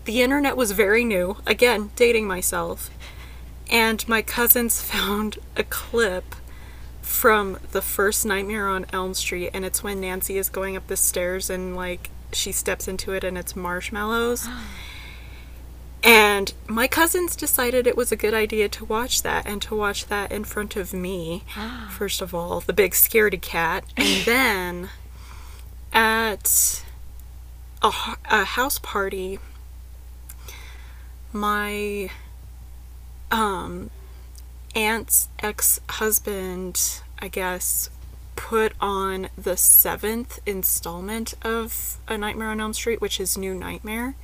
the 0.05 0.23
internet 0.23 0.57
was 0.57 0.73
very 0.73 1.05
new. 1.05 1.37
Again, 1.47 1.91
dating 1.97 2.27
myself. 2.27 2.91
And 3.71 4.07
my 4.09 4.23
cousins 4.23 4.81
found 4.93 5.39
a 5.57 5.65
clip 5.65 6.35
from 7.01 7.59
the 7.73 7.83
first 7.83 8.25
Nightmare 8.25 8.69
on 8.69 8.87
Elm 8.93 9.13
Street 9.15 9.51
and 9.53 9.65
it's 9.65 9.83
when 9.83 10.01
Nancy 10.01 10.39
is 10.39 10.49
going 10.49 10.77
up 10.77 10.87
the 10.87 10.97
stairs 10.97 11.51
and 11.51 11.77
like 11.77 12.11
she 12.33 12.53
steps 12.53 12.89
into 12.89 13.13
it 13.13 13.25
and 13.25 13.37
it's 13.37 13.55
marshmallows. 13.57 14.49
And 16.05 16.53
my 16.67 16.89
cousins 16.89 17.37
decided 17.37 17.87
it 17.87 17.97
was 17.97 18.11
a 18.11 18.17
good 18.17 18.35
idea 18.35 18.69
to 18.71 18.85
watch 18.85 19.23
that 19.23 19.47
and 19.47 19.63
to 19.63 19.77
watch 19.77 20.07
that 20.07 20.33
in 20.33 20.45
front 20.45 20.75
of 20.77 20.93
me. 20.93 21.45
First 21.91 22.21
of 22.21 22.35
all, 22.35 22.61
the 22.61 22.73
big 22.73 22.93
scaredy 22.93 23.41
cat. 23.41 23.85
And 23.97 24.23
then 24.25 24.89
at 25.93 26.83
a, 27.83 27.93
a 28.25 28.45
house 28.45 28.79
party, 28.81 29.39
my 31.33 32.11
um, 33.31 33.91
aunt's 34.75 35.29
ex 35.41 35.81
husband, 35.89 37.01
I 37.19 37.29
guess, 37.29 37.91
put 38.35 38.73
on 38.81 39.29
the 39.37 39.57
seventh 39.57 40.41
installment 40.47 41.35
of 41.43 41.99
A 42.09 42.19
Nightmare 42.19 42.51
on 42.51 42.61
Elm 42.61 42.73
Street, 42.73 43.01
which 43.01 43.21
is 43.21 43.39
New 43.39 43.55
Nightmare. 43.55 44.15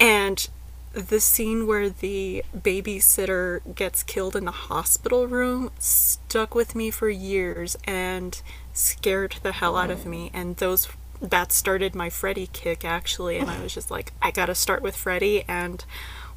And 0.00 0.48
the 0.92 1.20
scene 1.20 1.66
where 1.66 1.88
the 1.88 2.44
babysitter 2.56 3.60
gets 3.74 4.02
killed 4.02 4.34
in 4.34 4.44
the 4.44 4.50
hospital 4.50 5.26
room 5.28 5.70
stuck 5.78 6.54
with 6.54 6.74
me 6.74 6.90
for 6.90 7.08
years 7.08 7.76
and 7.84 8.42
scared 8.72 9.36
the 9.42 9.52
hell 9.52 9.76
out 9.76 9.90
of 9.90 10.06
me. 10.06 10.30
And 10.34 10.56
those 10.56 10.88
that 11.20 11.52
started 11.52 11.94
my 11.94 12.10
Freddy 12.10 12.48
kick 12.52 12.84
actually. 12.84 13.38
And 13.38 13.50
I 13.50 13.62
was 13.62 13.74
just 13.74 13.90
like, 13.90 14.12
I 14.20 14.30
gotta 14.30 14.54
start 14.54 14.82
with 14.82 14.96
Freddy 14.96 15.44
and 15.46 15.84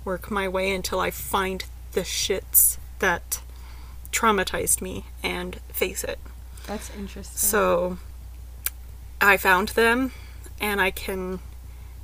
work 0.06 0.30
my 0.30 0.48
way 0.48 0.74
until 0.74 1.00
I 1.00 1.10
find 1.10 1.64
the 1.94 2.02
shits 2.02 2.78
that 3.00 3.42
traumatized 4.12 4.82
me 4.82 5.06
and 5.24 5.56
face 5.70 6.04
it. 6.04 6.20
That's 6.68 6.94
interesting. 6.96 7.38
So 7.38 7.98
I 9.20 9.38
found 9.38 9.70
them 9.70 10.12
and 10.60 10.80
I 10.82 10.92
can 10.92 11.40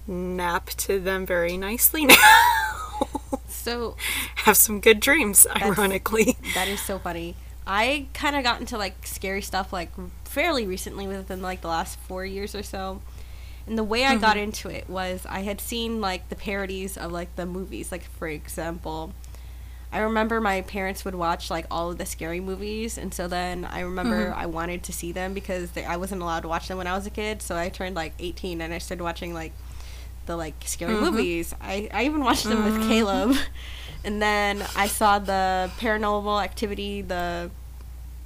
nap 0.09 0.69
to 0.71 0.99
them 0.99 1.25
very 1.25 1.55
nicely 1.57 2.05
now. 2.05 2.15
so 3.47 3.95
Have 4.35 4.57
some 4.57 4.81
good 4.81 4.99
dreams, 4.99 5.47
ironically. 5.55 6.37
That 6.55 6.67
is 6.67 6.81
so 6.81 6.99
funny. 6.99 7.35
I 7.65 8.07
kind 8.15 8.35
of 8.35 8.43
got 8.43 8.59
into 8.59 8.77
like 8.77 9.05
scary 9.05 9.43
stuff 9.43 9.71
like 9.71 9.91
fairly 10.25 10.65
recently 10.65 11.07
within 11.07 11.41
like 11.41 11.61
the 11.61 11.67
last 11.67 11.99
4 11.99 12.25
years 12.25 12.55
or 12.55 12.63
so. 12.63 13.01
And 13.67 13.77
the 13.77 13.83
way 13.83 14.03
I 14.03 14.15
got 14.15 14.35
mm-hmm. 14.35 14.45
into 14.45 14.69
it 14.69 14.89
was 14.89 15.27
I 15.29 15.41
had 15.41 15.61
seen 15.61 16.01
like 16.01 16.29
the 16.29 16.35
parodies 16.35 16.97
of 16.97 17.11
like 17.11 17.35
the 17.35 17.45
movies 17.45 17.91
like 17.91 18.03
for 18.03 18.27
example 18.27 19.13
I 19.91 19.99
remember 19.99 20.41
my 20.41 20.61
parents 20.61 21.05
would 21.05 21.13
watch 21.13 21.51
like 21.51 21.67
all 21.69 21.91
of 21.91 21.99
the 21.99 22.05
scary 22.07 22.39
movies 22.39 22.97
and 22.97 23.13
so 23.13 23.27
then 23.27 23.65
I 23.65 23.81
remember 23.81 24.31
mm-hmm. 24.31 24.39
I 24.39 24.47
wanted 24.47 24.81
to 24.83 24.93
see 24.93 25.11
them 25.11 25.35
because 25.35 25.71
they, 25.71 25.85
I 25.85 25.97
wasn't 25.97 26.23
allowed 26.23 26.41
to 26.41 26.47
watch 26.47 26.67
them 26.67 26.79
when 26.79 26.87
I 26.87 26.95
was 26.95 27.05
a 27.05 27.11
kid 27.11 27.43
so 27.43 27.55
I 27.55 27.69
turned 27.69 27.95
like 27.95 28.13
18 28.17 28.61
and 28.61 28.73
I 28.73 28.79
started 28.79 29.03
watching 29.03 29.35
like 29.35 29.53
the 30.29 30.37
like 30.37 30.53
scary 30.63 30.93
mm-hmm. 30.93 31.05
movies. 31.05 31.55
I, 31.59 31.89
I 31.91 32.05
even 32.05 32.23
watched 32.23 32.45
them 32.45 32.63
with 32.63 32.75
mm-hmm. 32.75 32.89
Caleb. 32.89 33.35
And 34.01 34.21
then 34.21 34.65
I 34.77 34.87
saw 34.87 35.19
the 35.19 35.69
paranormal 35.77 36.41
activity, 36.41 37.01
the 37.01 37.51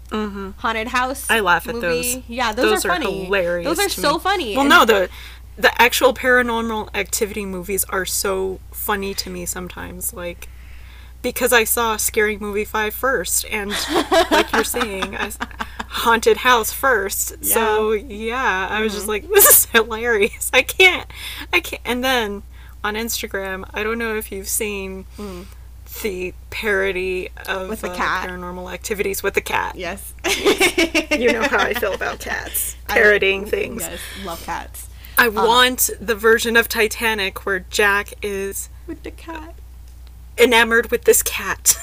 mm-hmm. 0.09 0.51
haunted 0.57 0.89
house. 0.89 1.27
I 1.31 1.39
laugh 1.39 1.67
at 1.67 1.73
movie. 1.73 1.87
those. 1.87 2.23
Yeah, 2.27 2.53
those, 2.53 2.69
Those 2.69 2.85
are, 2.85 2.91
are 2.91 2.93
funny. 2.99 3.23
hilarious 3.23 3.67
Those 3.67 3.79
are 3.87 3.89
so 3.89 4.13
me. 4.13 4.19
funny. 4.19 4.51
Well, 4.55 4.61
And- 4.61 4.69
no, 4.69 4.85
the 4.85 5.09
the 5.57 5.81
actual 5.81 6.13
paranormal 6.13 6.89
activity 6.93 7.43
movies 7.43 7.85
are 7.85 8.05
so 8.05 8.59
funny 8.71 9.15
to 9.15 9.31
me 9.31 9.47
sometimes, 9.47 10.13
like 10.13 10.47
because 11.23 11.51
I 11.51 11.63
saw 11.63 11.97
Scary 11.97 12.37
Movie 12.37 12.65
5 12.65 12.93
first, 12.93 13.43
and 13.49 13.71
like 14.29 14.51
you're 14.51 14.63
saying, 14.77 15.15
I 15.15 15.31
Haunted 16.03 16.37
House 16.37 16.73
first. 16.73 17.45
So 17.45 17.93
yeah, 17.93 18.67
I 18.69 18.81
was 18.81 18.91
just 18.91 19.03
mm-hmm. 19.03 19.11
like, 19.11 19.29
this 19.33 19.47
is 19.47 19.65
hilarious. 19.67 20.51
I 20.53 20.61
can't, 20.61 21.09
I 21.53 21.61
can't. 21.61 21.81
And 21.85 22.03
then 22.03 22.43
on 22.83 22.95
Instagram, 22.95 23.63
I 23.73 23.83
don't 23.83 23.97
know 23.97 24.17
if 24.17 24.29
you've 24.29 24.49
seen 24.49 25.05
hmm. 25.15 25.43
the 26.01 26.33
parody 26.49 27.29
of 27.47 27.69
With 27.69 27.81
the 27.81 27.91
uh, 27.91 27.95
cat. 27.95 28.27
paranormal 28.27 28.73
activities 28.73 29.23
with 29.23 29.33
the 29.33 29.41
cat. 29.41 29.75
Yes. 29.75 30.13
You 31.13 31.31
know 31.31 31.43
how 31.43 31.59
I 31.59 31.75
feel 31.75 31.93
about 31.93 32.19
cats 32.19 32.75
parodying 32.87 33.45
things. 33.45 33.83
Yes, 33.83 33.99
love 34.25 34.43
cats. 34.43 34.89
I 35.15 35.27
um, 35.27 35.35
want 35.35 35.91
the 36.01 36.15
version 36.15 36.57
of 36.57 36.67
Titanic 36.67 37.45
where 37.45 37.59
Jack 37.59 38.13
is 38.23 38.69
With 38.87 39.03
the 39.03 39.11
cat. 39.11 39.53
enamored 40.39 40.89
with 40.89 41.03
this 41.03 41.21
cat. 41.21 41.79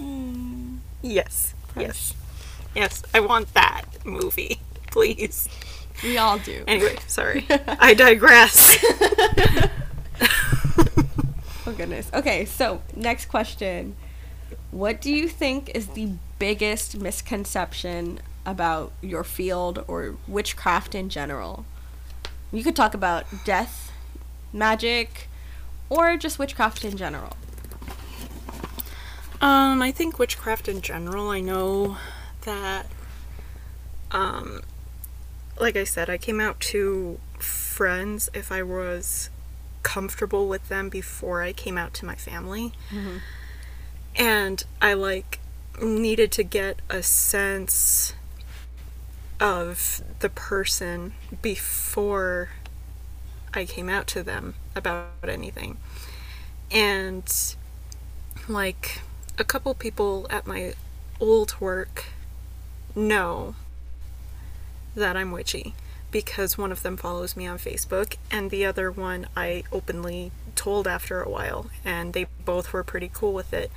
Mm. 0.00 0.78
yes. 1.00 1.54
Yes. 1.76 2.12
Yes. 2.74 3.02
I 3.14 3.20
want 3.20 3.52
that 3.54 3.84
movie. 4.04 4.60
Please. 4.90 5.48
We 6.02 6.18
all 6.18 6.38
do. 6.38 6.64
Anyway, 6.66 6.96
sorry. 7.06 7.46
I 7.50 7.94
digress. 7.94 8.78
Oh 11.64 11.72
goodness. 11.72 12.10
Okay, 12.12 12.44
so 12.44 12.82
next 12.96 13.26
question. 13.26 13.94
What 14.72 15.00
do 15.00 15.12
you 15.12 15.28
think 15.28 15.70
is 15.74 15.88
the 15.88 16.14
biggest 16.38 16.96
misconception 16.96 18.18
about 18.44 18.92
your 19.00 19.22
field 19.22 19.84
or 19.86 20.16
witchcraft 20.26 20.94
in 20.94 21.08
general? 21.08 21.64
You 22.50 22.64
could 22.64 22.74
talk 22.74 22.94
about 22.94 23.26
death, 23.44 23.92
magic, 24.52 25.28
or 25.88 26.16
just 26.16 26.38
witchcraft 26.38 26.84
in 26.84 26.96
general. 26.96 27.36
Um, 29.40 29.82
I 29.82 29.92
think 29.92 30.18
witchcraft 30.18 30.68
in 30.68 30.80
general, 30.82 31.28
I 31.30 31.40
know 31.40 31.96
that 32.42 32.86
um 34.10 34.62
like 35.58 35.76
I 35.76 35.84
said, 35.84 36.08
I 36.10 36.18
came 36.18 36.40
out 36.40 36.60
to 36.60 37.20
friends 37.38 38.30
if 38.34 38.50
I 38.50 38.62
was 38.62 39.30
comfortable 39.82 40.48
with 40.48 40.68
them 40.68 40.88
before 40.88 41.42
I 41.42 41.52
came 41.52 41.76
out 41.76 41.94
to 41.94 42.04
my 42.06 42.14
family. 42.14 42.72
And 44.16 44.64
I 44.80 44.94
like 44.94 45.40
needed 45.80 46.32
to 46.32 46.42
get 46.42 46.80
a 46.90 47.02
sense 47.02 48.14
of 49.40 50.02
the 50.20 50.28
person 50.28 51.14
before 51.40 52.50
I 53.54 53.64
came 53.64 53.88
out 53.88 54.06
to 54.08 54.22
them 54.22 54.54
about 54.74 55.08
anything. 55.26 55.78
And 56.70 57.24
like 58.48 59.02
a 59.38 59.44
couple 59.44 59.74
people 59.74 60.26
at 60.30 60.46
my 60.46 60.74
old 61.20 61.60
work 61.60 62.06
know 62.94 63.54
that 64.94 65.16
I'm 65.16 65.32
witchy 65.32 65.74
because 66.10 66.58
one 66.58 66.70
of 66.70 66.82
them 66.82 66.96
follows 66.96 67.36
me 67.36 67.46
on 67.46 67.58
Facebook 67.58 68.16
and 68.30 68.50
the 68.50 68.64
other 68.64 68.90
one 68.90 69.26
I 69.36 69.64
openly 69.72 70.30
told 70.54 70.86
after 70.86 71.22
a 71.22 71.28
while 71.28 71.70
and 71.84 72.12
they 72.12 72.26
both 72.44 72.72
were 72.72 72.84
pretty 72.84 73.10
cool 73.12 73.32
with 73.32 73.52
it. 73.54 73.72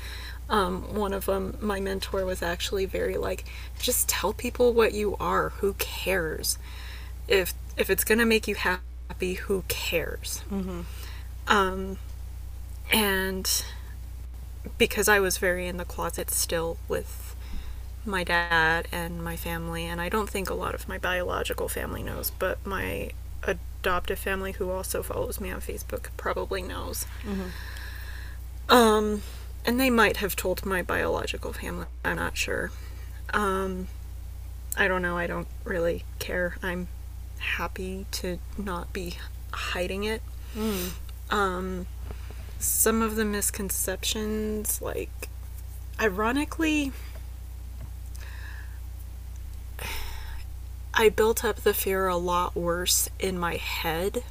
Um, 0.50 0.94
one 0.94 1.14
of 1.14 1.26
them, 1.26 1.58
my 1.60 1.80
mentor, 1.80 2.26
was 2.26 2.44
actually 2.44 2.86
very 2.86 3.18
like, 3.18 3.46
just 3.80 4.08
tell 4.08 4.34
people 4.34 4.74
what 4.74 4.94
you 4.94 5.16
are. 5.20 5.50
Who 5.50 5.74
cares? 5.74 6.60
If 7.28 7.54
if 7.78 7.90
it's 7.90 8.04
gonna 8.04 8.26
make 8.26 8.48
you 8.48 8.56
happy, 8.56 9.34
who 9.34 9.64
cares? 9.68 10.44
Um, 11.48 11.98
and 12.92 13.64
because 14.78 15.08
I 15.08 15.20
was 15.20 15.38
very 15.38 15.68
in 15.68 15.78
the 15.78 15.86
closet 15.86 16.30
still 16.30 16.78
with 16.88 17.35
my 18.06 18.24
dad 18.24 18.88
and 18.92 19.24
my 19.24 19.36
family, 19.36 19.86
and 19.86 20.00
I 20.00 20.10
don't 20.10 20.30
think 20.30 20.50
a 20.50 20.54
lot 20.54 20.76
of 20.76 20.88
my 20.88 20.98
biological 20.98 21.68
family 21.68 22.04
knows, 22.04 22.32
but 22.32 22.66
my 22.66 23.12
adoptive 23.44 24.20
family, 24.20 24.54
who 24.54 24.70
also 24.72 25.04
follows 25.04 25.40
me 25.40 25.52
on 25.52 25.62
Facebook, 25.62 26.08
probably 26.18 26.62
knows. 26.62 27.06
Um, 28.70 29.22
and 29.66 29.80
they 29.80 29.90
might 29.90 30.18
have 30.18 30.36
told 30.36 30.66
my 30.66 30.82
biological 30.82 31.54
family. 31.54 31.86
I'm 32.04 32.16
not 32.16 32.36
sure. 32.38 32.72
Um, 33.34 33.88
I 34.78 34.88
don't 34.88 35.02
know. 35.02 35.18
I 35.18 35.28
don't 35.28 35.48
really 35.64 36.04
care. 36.20 36.58
I'm 36.64 36.88
happy 37.40 38.06
to 38.12 38.40
not 38.58 38.92
be 38.92 39.18
hiding 39.52 40.04
it. 40.04 40.22
Um, 41.30 41.86
some 42.58 43.02
of 43.02 43.16
the 43.16 43.26
misconceptions, 43.26 44.82
like 44.82 45.30
ironically, 46.00 46.92
I 50.96 51.10
built 51.10 51.44
up 51.44 51.58
the 51.58 51.74
fear 51.74 52.08
a 52.08 52.18
lot 52.18 52.56
worse 52.56 53.10
in 53.20 53.38
my 53.38 53.56
head 53.56 54.24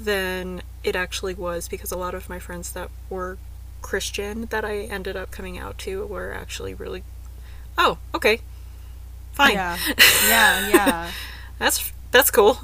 than 0.00 0.62
it 0.84 0.96
actually 0.96 1.34
was 1.34 1.68
because 1.68 1.92
a 1.92 1.98
lot 1.98 2.14
of 2.14 2.28
my 2.28 2.38
friends 2.38 2.72
that 2.72 2.90
were 3.10 3.38
Christian 3.82 4.46
that 4.46 4.64
I 4.64 4.82
ended 4.82 5.16
up 5.16 5.30
coming 5.30 5.58
out 5.58 5.78
to 5.78 6.06
were 6.06 6.32
actually 6.32 6.74
really, 6.74 7.02
oh, 7.76 7.98
okay, 8.14 8.40
fine. 9.32 9.54
Yeah. 9.54 9.76
Yeah, 10.28 10.68
yeah. 10.68 11.10
that's 11.58 11.92
that's 12.12 12.30
cool. 12.30 12.60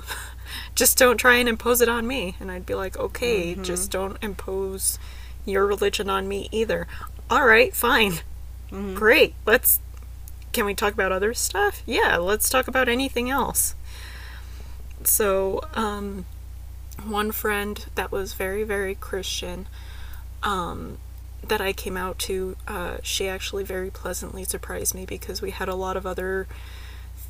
Just 0.75 0.97
don't 0.97 1.19
try 1.19 1.37
and 1.37 1.49
impose 1.49 1.81
it 1.81 1.89
on 1.89 2.07
me. 2.07 2.37
And 2.39 2.53
I'd 2.53 2.65
be 2.65 2.75
like, 2.75 2.97
okay, 2.97 3.53
mm-hmm. 3.53 3.65
just 3.65 3.91
don't 3.91 4.17
impose 4.23 4.99
your 5.45 5.67
religion 5.67 6.09
on 6.09 6.29
me 6.29 6.49
either. 6.53 6.87
All 7.29 7.45
right, 7.45 7.75
fine. 7.75 8.13
Mm-hmm. 8.71 8.95
Great. 8.95 9.35
Let's. 9.45 9.81
Can 10.59 10.67
we 10.67 10.75
talk 10.75 10.93
about 10.93 11.13
other 11.13 11.35
stuff? 11.35 11.85
Yeah, 11.87 12.17
let's 12.17 12.51
talk 12.51 12.67
about 12.67 12.89
anything 12.89 13.31
else. 13.31 13.77
So, 15.05 15.61
um, 15.75 16.25
one 17.07 17.31
friend 17.31 17.87
that 17.95 18.11
was 18.11 18.35
very, 18.35 18.65
very 18.65 18.97
Christian, 18.97 19.69
um, 20.43 20.99
that 21.47 21.61
I 21.61 21.73
came 21.73 21.97
out 21.97 22.19
to, 22.27 22.57
uh, 22.67 22.97
she 23.05 23.29
actually 23.29 23.63
very 23.63 23.89
pleasantly 23.89 24.43
surprised 24.43 24.97
me 24.97 25.07
because 25.07 25.41
we 25.41 25.53
had 25.53 25.69
a 25.69 25.77
lot 25.77 25.97
of 25.97 26.05
other 26.05 26.49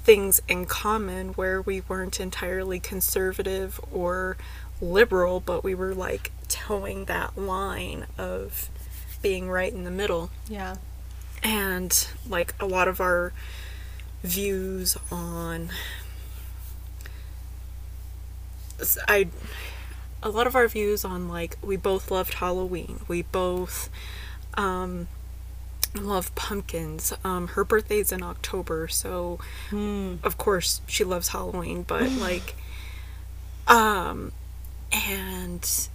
things 0.05 0.41
in 0.49 0.65
common 0.65 1.35
where 1.35 1.61
we 1.61 1.83
weren't 1.83 2.19
entirely 2.21 2.81
conservative 2.81 3.79
or 3.93 4.39
liberal, 4.81 5.39
but 5.39 5.63
we 5.63 5.75
were 5.75 5.95
like 5.95 6.33
toeing 6.49 7.05
that 7.05 7.37
line 7.37 8.07
of 8.17 8.71
being 9.21 9.51
right 9.51 9.75
in 9.75 9.85
the 9.85 9.91
middle. 9.91 10.31
Yeah. 10.49 10.77
And 11.43 12.09
like 12.29 12.55
a 12.61 12.67
lot 12.67 12.89
of 12.89 13.01
our 13.01 13.33
views 14.23 14.97
on 15.11 15.71
I 19.09 19.29
a 20.23 20.29
lot 20.29 20.47
of 20.47 20.57
our 20.57 20.67
views 20.69 21.05
on 21.05 21.29
like 21.29 21.57
we 21.63 21.77
both 21.77 22.11
loved 22.11 22.35
Halloween. 22.35 23.01
We 23.09 23.23
both 23.23 23.91
um 24.55 25.09
love 25.95 26.35
pumpkins. 26.35 27.13
Um 27.25 27.49
her 27.49 27.65
birthday's 27.65 28.13
in 28.13 28.23
October, 28.23 28.89
so 28.89 29.39
of 30.23 30.39
course 30.39 30.81
she 30.87 31.05
loves 31.05 31.29
Halloween, 31.29 31.83
but 31.83 32.11
like 32.13 32.57
um 33.67 34.33
and 34.93 35.89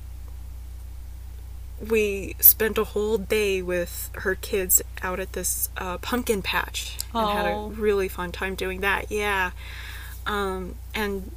we 1.89 2.35
spent 2.39 2.77
a 2.77 2.83
whole 2.83 3.17
day 3.17 3.61
with 3.61 4.09
her 4.15 4.35
kids 4.35 4.81
out 5.01 5.19
at 5.19 5.33
this 5.33 5.69
uh, 5.77 5.97
pumpkin 5.97 6.41
patch 6.41 6.97
and 7.13 7.29
had 7.29 7.45
a 7.45 7.67
really 7.69 8.07
fun 8.07 8.31
time 8.31 8.55
doing 8.55 8.81
that. 8.81 9.11
Yeah. 9.11 9.51
Um, 10.25 10.75
and 10.95 11.31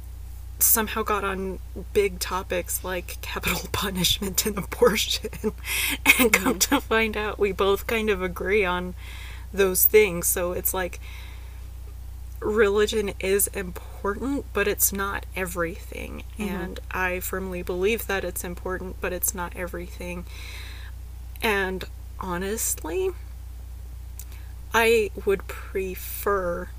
somehow 0.59 1.03
got 1.03 1.23
on 1.23 1.59
big 1.93 2.19
topics 2.19 2.83
like 2.83 3.17
capital 3.21 3.61
punishment 3.71 4.45
and 4.45 4.57
abortion. 4.57 5.29
and 6.19 6.33
come 6.33 6.59
to 6.59 6.81
find 6.81 7.15
out, 7.15 7.39
we 7.39 7.51
both 7.51 7.87
kind 7.87 8.09
of 8.09 8.21
agree 8.21 8.65
on 8.65 8.95
those 9.53 9.85
things. 9.85 10.27
So 10.27 10.53
it's 10.53 10.73
like 10.73 10.99
religion 12.39 13.13
is 13.19 13.47
important, 13.47 14.45
but 14.53 14.67
it's 14.67 14.93
not 14.93 15.25
everything. 15.35 16.23
Mm-hmm. 16.37 16.55
And 16.55 16.79
I 16.91 17.19
firmly 17.19 17.61
believe 17.61 18.07
that 18.07 18.23
it's 18.23 18.43
important, 18.43 18.97
but 19.01 19.13
it's 19.13 19.33
not 19.33 19.55
everything. 19.55 20.25
And 21.41 21.85
honestly, 22.19 23.11
I 24.73 25.11
would 25.25 25.47
prefer 25.47 26.69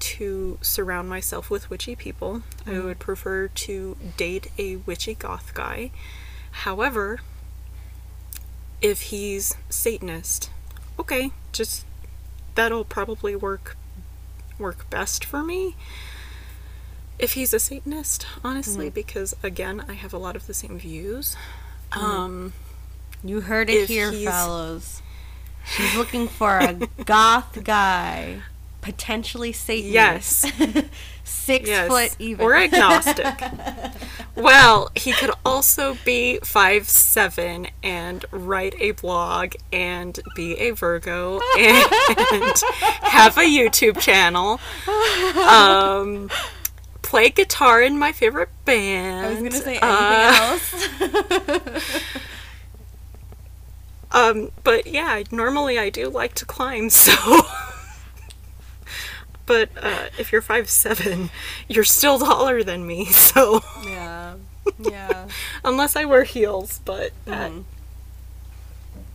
to 0.00 0.58
surround 0.60 1.08
myself 1.08 1.50
with 1.50 1.70
witchy 1.70 1.96
people. 1.96 2.42
I 2.66 2.70
mm-hmm. 2.70 2.84
would 2.86 2.98
prefer 2.98 3.48
to 3.48 3.96
date 4.16 4.50
a 4.58 4.76
witchy 4.76 5.14
goth 5.14 5.54
guy. 5.54 5.90
However, 6.50 7.20
if 8.80 9.02
he's 9.02 9.56
Satanist, 9.68 10.50
okay, 10.98 11.32
just 11.52 11.84
that'll 12.54 12.84
probably 12.84 13.34
work 13.34 13.76
work 14.58 14.88
best 14.90 15.24
for 15.24 15.42
me 15.42 15.76
if 17.18 17.32
he's 17.32 17.52
a 17.52 17.58
Satanist, 17.58 18.26
honestly, 18.44 18.90
because 18.90 19.34
again, 19.42 19.84
I 19.88 19.94
have 19.94 20.12
a 20.14 20.18
lot 20.18 20.36
of 20.36 20.46
the 20.46 20.54
same 20.54 20.78
views. 20.78 21.36
Um, 21.92 22.52
You 23.24 23.40
heard 23.40 23.68
it 23.70 23.88
here, 23.88 24.12
fellows. 24.12 25.02
She's 25.64 25.96
looking 25.96 26.28
for 26.28 26.58
a 26.58 26.74
goth 27.04 27.62
guy, 27.64 28.42
potentially 28.88 29.52
Satanist. 29.52 30.44
Yes. 30.44 30.84
Six 31.24 31.68
yes, 31.68 31.88
foot 31.88 32.16
even. 32.18 32.42
or 32.42 32.54
agnostic. 32.54 33.26
well, 34.34 34.90
he 34.94 35.12
could 35.12 35.30
also 35.44 35.98
be 36.02 36.38
five 36.42 36.88
seven 36.88 37.68
and 37.82 38.24
write 38.30 38.74
a 38.78 38.92
blog 38.92 39.52
and 39.70 40.18
be 40.34 40.54
a 40.56 40.70
Virgo 40.70 41.38
and 41.58 41.84
have 43.02 43.36
a 43.36 43.42
YouTube 43.42 44.00
channel. 44.00 44.58
Um, 45.46 46.30
play 47.02 47.28
guitar 47.28 47.82
in 47.82 47.98
my 47.98 48.12
favorite 48.12 48.48
band. 48.64 49.26
I 49.26 49.28
was 49.30 49.38
gonna 49.38 49.50
say 49.50 49.78
anything 49.78 49.82
Uh, 49.82 50.58
else. 51.60 52.02
Um, 54.10 54.50
but 54.64 54.86
yeah, 54.86 55.22
normally 55.30 55.78
I 55.78 55.90
do 55.90 56.08
like 56.08 56.34
to 56.36 56.46
climb, 56.46 56.88
so. 56.88 57.12
But 59.48 59.70
uh, 59.82 60.04
if 60.18 60.30
you're 60.30 60.42
five 60.42 60.68
seven, 60.70 61.30
you're 61.68 61.82
still 61.82 62.20
taller 62.20 62.62
than 62.62 62.86
me, 62.86 63.04
so 63.30 63.62
yeah. 63.84 64.34
Yeah. 64.78 65.26
unless 65.64 65.96
I 65.96 66.04
wear 66.04 66.22
heels, 66.24 66.80
but 66.84 67.10
that- 67.24 67.50
Mhm. 67.50 67.64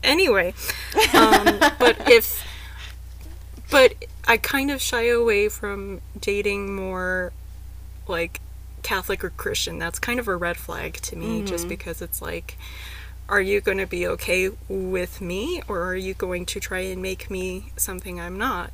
anyway. 0.03 0.53
Um, 1.13 1.59
but 1.79 1.95
if, 2.09 2.43
but 3.71 3.93
I 4.27 4.37
kind 4.37 4.71
of 4.71 4.81
shy 4.81 5.07
away 5.07 5.49
from 5.49 6.01
dating 6.19 6.75
more 6.75 7.31
like 8.07 8.39
Catholic 8.81 9.23
or 9.23 9.29
Christian. 9.29 9.79
That's 9.79 9.99
kind 9.99 10.19
of 10.19 10.27
a 10.27 10.35
red 10.35 10.57
flag 10.57 10.95
to 11.03 11.15
me, 11.15 11.41
just 11.43 11.69
because 11.69 12.01
it's 12.01 12.21
like, 12.21 12.57
are 13.29 13.39
you 13.41 13.61
going 13.61 13.77
to 13.77 13.85
be 13.87 14.05
okay 14.07 14.49
with 14.67 15.21
me, 15.21 15.61
or 15.69 15.83
are 15.83 15.95
you 15.95 16.13
going 16.13 16.45
to 16.47 16.59
try 16.59 16.79
and 16.79 17.01
make 17.01 17.29
me 17.31 17.71
something 17.77 18.19
I'm 18.19 18.37
not? 18.37 18.71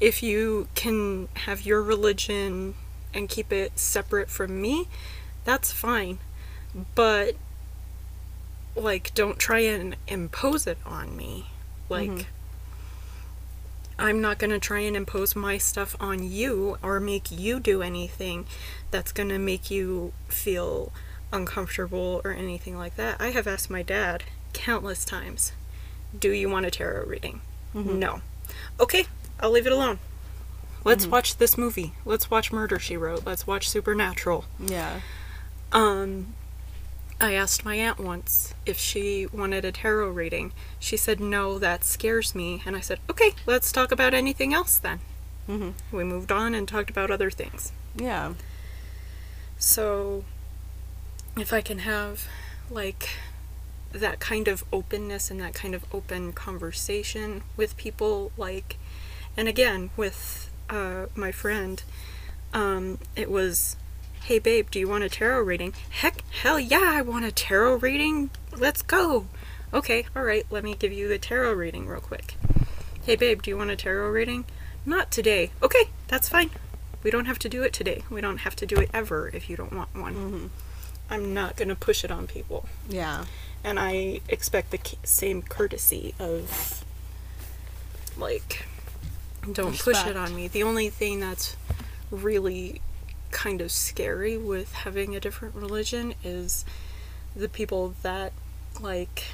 If 0.00 0.22
you 0.22 0.68
can 0.74 1.28
have 1.34 1.64
your 1.64 1.82
religion 1.82 2.74
and 3.14 3.28
keep 3.28 3.52
it 3.52 3.78
separate 3.78 4.28
from 4.28 4.60
me, 4.60 4.88
that's 5.44 5.72
fine. 5.72 6.18
But 6.94 7.36
like 8.74 9.14
don't 9.14 9.38
try 9.38 9.60
and 9.60 9.96
impose 10.06 10.66
it 10.66 10.78
on 10.84 11.16
me. 11.16 11.46
Like 11.88 12.10
mm-hmm. 12.10 12.30
I'm 13.98 14.20
not 14.20 14.38
going 14.38 14.50
to 14.50 14.58
try 14.58 14.80
and 14.80 14.94
impose 14.94 15.34
my 15.34 15.56
stuff 15.56 15.96
on 15.98 16.22
you 16.22 16.76
or 16.82 17.00
make 17.00 17.30
you 17.30 17.58
do 17.58 17.80
anything 17.80 18.46
that's 18.90 19.10
going 19.10 19.30
to 19.30 19.38
make 19.38 19.70
you 19.70 20.12
feel 20.28 20.92
uncomfortable 21.32 22.20
or 22.22 22.32
anything 22.32 22.76
like 22.76 22.96
that. 22.96 23.18
I 23.18 23.28
have 23.28 23.46
asked 23.46 23.70
my 23.70 23.82
dad 23.82 24.24
countless 24.52 25.04
times, 25.04 25.52
"Do 26.18 26.30
you 26.30 26.50
want 26.50 26.66
a 26.66 26.70
tarot 26.70 27.06
reading?" 27.06 27.40
Mm-hmm. 27.74 27.98
No. 27.98 28.20
Okay, 28.78 29.06
I'll 29.40 29.50
leave 29.50 29.66
it 29.66 29.72
alone. 29.72 29.98
Let's 30.84 31.06
watch 31.06 31.38
this 31.38 31.58
movie. 31.58 31.94
Let's 32.04 32.30
watch 32.30 32.52
Murder 32.52 32.78
She 32.78 32.96
Wrote. 32.96 33.26
Let's 33.26 33.44
watch 33.44 33.68
Supernatural. 33.68 34.44
Yeah. 34.60 35.00
Um, 35.72 36.34
I 37.20 37.34
asked 37.34 37.64
my 37.64 37.74
aunt 37.74 37.98
once 37.98 38.54
if 38.66 38.78
she 38.78 39.26
wanted 39.26 39.64
a 39.64 39.72
tarot 39.72 40.10
reading. 40.10 40.52
She 40.78 40.96
said, 40.96 41.18
no, 41.18 41.58
that 41.58 41.82
scares 41.82 42.36
me. 42.36 42.62
And 42.64 42.76
I 42.76 42.80
said, 42.80 43.00
okay, 43.10 43.32
let's 43.46 43.72
talk 43.72 43.90
about 43.90 44.14
anything 44.14 44.54
else 44.54 44.78
then. 44.78 45.00
Mhm. 45.48 45.74
We 45.90 46.04
moved 46.04 46.30
on 46.30 46.54
and 46.54 46.68
talked 46.68 46.90
about 46.90 47.10
other 47.10 47.30
things. 47.30 47.72
Yeah. 47.96 48.34
So, 49.58 50.24
if 51.36 51.52
I 51.52 51.62
can 51.62 51.80
have, 51.80 52.28
like, 52.70 53.08
that 53.92 54.20
kind 54.20 54.46
of 54.46 54.64
openness 54.72 55.30
and 55.30 55.40
that 55.40 55.54
kind 55.54 55.74
of 55.74 55.84
open 55.92 56.32
conversation 56.32 57.42
with 57.56 57.76
people, 57.76 58.30
like, 58.36 58.76
and 59.36 59.48
again, 59.48 59.90
with 59.96 60.50
uh, 60.70 61.06
my 61.14 61.32
friend, 61.32 61.82
um, 62.52 62.98
it 63.14 63.30
was, 63.30 63.76
hey 64.24 64.38
babe, 64.38 64.70
do 64.70 64.78
you 64.78 64.88
want 64.88 65.04
a 65.04 65.08
tarot 65.08 65.42
reading? 65.42 65.74
Heck, 65.90 66.22
hell 66.30 66.58
yeah, 66.58 66.92
I 66.94 67.02
want 67.02 67.24
a 67.24 67.32
tarot 67.32 67.76
reading. 67.76 68.30
Let's 68.56 68.82
go. 68.82 69.26
Okay, 69.72 70.06
alright, 70.16 70.46
let 70.50 70.64
me 70.64 70.74
give 70.74 70.92
you 70.92 71.08
the 71.08 71.18
tarot 71.18 71.54
reading 71.54 71.86
real 71.86 72.00
quick. 72.00 72.36
Hey 73.04 73.16
babe, 73.16 73.42
do 73.42 73.50
you 73.50 73.56
want 73.58 73.70
a 73.70 73.76
tarot 73.76 74.10
reading? 74.10 74.44
Not 74.84 75.10
today. 75.10 75.50
Okay, 75.62 75.90
that's 76.08 76.28
fine. 76.28 76.50
We 77.02 77.10
don't 77.10 77.26
have 77.26 77.38
to 77.40 77.48
do 77.48 77.62
it 77.62 77.72
today. 77.72 78.02
We 78.10 78.20
don't 78.20 78.38
have 78.38 78.56
to 78.56 78.66
do 78.66 78.76
it 78.76 78.90
ever 78.92 79.28
if 79.32 79.48
you 79.48 79.56
don't 79.56 79.72
want 79.72 79.94
one. 79.94 80.50
I'm 81.08 81.34
not 81.34 81.56
going 81.56 81.68
to 81.68 81.76
push 81.76 82.02
it 82.04 82.10
on 82.10 82.26
people. 82.26 82.66
Yeah. 82.88 83.26
And 83.62 83.78
I 83.78 84.20
expect 84.28 84.70
the 84.70 84.80
same 85.04 85.42
courtesy 85.42 86.14
of 86.18 86.84
like 88.16 88.66
don't 89.52 89.78
push 89.78 90.04
it 90.06 90.16
on 90.16 90.34
me. 90.34 90.48
The 90.48 90.62
only 90.62 90.90
thing 90.90 91.20
that's 91.20 91.56
really 92.10 92.80
kind 93.30 93.60
of 93.60 93.70
scary 93.70 94.36
with 94.36 94.72
having 94.72 95.14
a 95.14 95.20
different 95.20 95.54
religion 95.54 96.14
is 96.24 96.64
the 97.34 97.48
people 97.48 97.94
that 98.02 98.32
like 98.80 99.24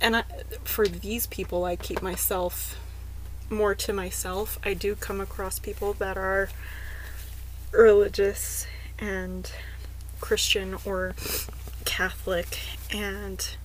and 0.00 0.16
I, 0.16 0.24
for 0.64 0.86
these 0.86 1.26
people 1.26 1.64
I 1.64 1.76
keep 1.76 2.02
myself 2.02 2.78
more 3.48 3.74
to 3.74 3.92
myself. 3.92 4.58
I 4.64 4.74
do 4.74 4.94
come 4.94 5.20
across 5.20 5.58
people 5.58 5.92
that 5.94 6.16
are 6.16 6.48
religious 7.72 8.66
and 8.98 9.50
Christian 10.20 10.76
or 10.84 11.14
Catholic 11.84 12.58
and 12.92 13.56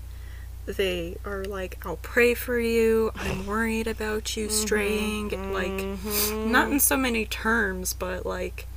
they 0.66 1.18
are 1.24 1.44
like, 1.46 1.86
I'll 1.86 1.98
pray 1.98 2.34
for 2.34 2.60
you. 2.60 3.12
I'm 3.16 3.46
worried 3.46 3.88
about 3.88 4.36
you 4.36 4.48
mm-hmm. 4.48 4.56
straying. 4.56 5.54
Like, 5.54 5.72
mm-hmm. 5.72 6.52
not 6.52 6.72
in 6.72 6.80
so 6.80 6.98
many 6.98 7.26
terms, 7.26 7.94
but 7.94 8.26
like, 8.26 8.68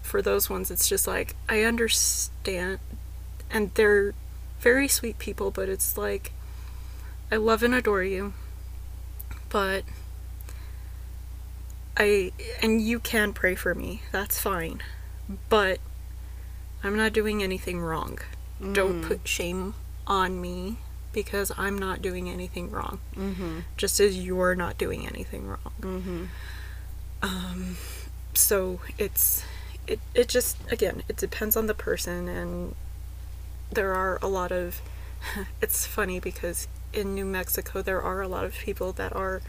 for 0.00 0.22
those 0.22 0.48
ones, 0.48 0.70
it's 0.70 0.88
just 0.88 1.06
like, 1.06 1.36
I 1.48 1.62
understand. 1.62 2.78
And 3.50 3.74
they're 3.74 4.14
very 4.60 4.88
sweet 4.88 5.18
people, 5.18 5.50
but 5.50 5.68
it's 5.68 5.98
like, 5.98 6.32
I 7.30 7.36
love 7.36 7.62
and 7.62 7.74
adore 7.74 8.02
you. 8.02 8.32
But 9.48 9.84
I, 11.96 12.32
and 12.62 12.80
you 12.80 12.98
can 12.98 13.34
pray 13.34 13.54
for 13.54 13.74
me. 13.74 14.02
That's 14.12 14.40
fine. 14.40 14.82
But 15.50 15.78
I'm 16.82 16.96
not 16.96 17.12
doing 17.12 17.42
anything 17.42 17.80
wrong. 17.80 18.18
Don't 18.60 19.00
mm-hmm. 19.00 19.08
put 19.08 19.28
shame 19.28 19.74
on 20.06 20.40
me 20.40 20.78
because 21.12 21.52
I'm 21.56 21.78
not 21.78 22.02
doing 22.02 22.28
anything 22.28 22.70
wrong. 22.70 23.00
Mm-hmm. 23.16 23.60
Just 23.76 24.00
as 24.00 24.16
you're 24.16 24.54
not 24.54 24.78
doing 24.78 25.06
anything 25.06 25.46
wrong. 25.46 25.72
Mm-hmm. 25.80 26.24
Um, 27.22 27.76
so 28.34 28.80
it's 28.98 29.44
it 29.86 30.00
it 30.14 30.28
just 30.28 30.56
again 30.70 31.02
it 31.08 31.16
depends 31.16 31.56
on 31.56 31.66
the 31.66 31.74
person 31.74 32.28
and 32.28 32.74
there 33.70 33.94
are 33.94 34.18
a 34.22 34.28
lot 34.28 34.52
of 34.52 34.80
it's 35.62 35.86
funny 35.86 36.20
because 36.20 36.68
in 36.92 37.14
New 37.14 37.24
Mexico 37.24 37.82
there 37.82 38.02
are 38.02 38.20
a 38.20 38.28
lot 38.28 38.44
of 38.44 38.54
people 38.54 38.92
that 38.92 39.14
are 39.14 39.40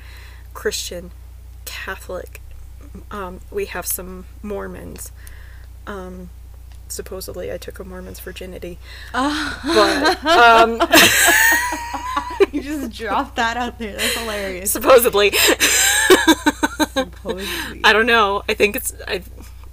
Christian, 0.54 1.12
Catholic. 1.66 2.42
Um, 3.10 3.42
we 3.50 3.66
have 3.66 3.86
some 3.86 4.26
Mormons. 4.42 5.12
Um, 5.88 6.30
supposedly 6.94 7.52
I 7.52 7.58
took 7.58 7.80
a 7.80 7.84
Mormon's 7.84 8.20
virginity, 8.20 8.78
but 9.12 10.26
um, 10.26 10.82
you 12.52 12.62
just 12.62 12.92
dropped 12.92 13.36
that 13.36 13.58
out 13.58 13.80
there. 13.80 13.94
That's 13.94 14.16
hilarious. 14.18 14.72
supposedly. 14.72 15.32
Supposedly. 16.92 17.82
I 17.84 17.92
don't 17.94 18.06
know. 18.06 18.44
I 18.48 18.54
think 18.54 18.76
it's 18.76 18.94
I, 19.08 19.24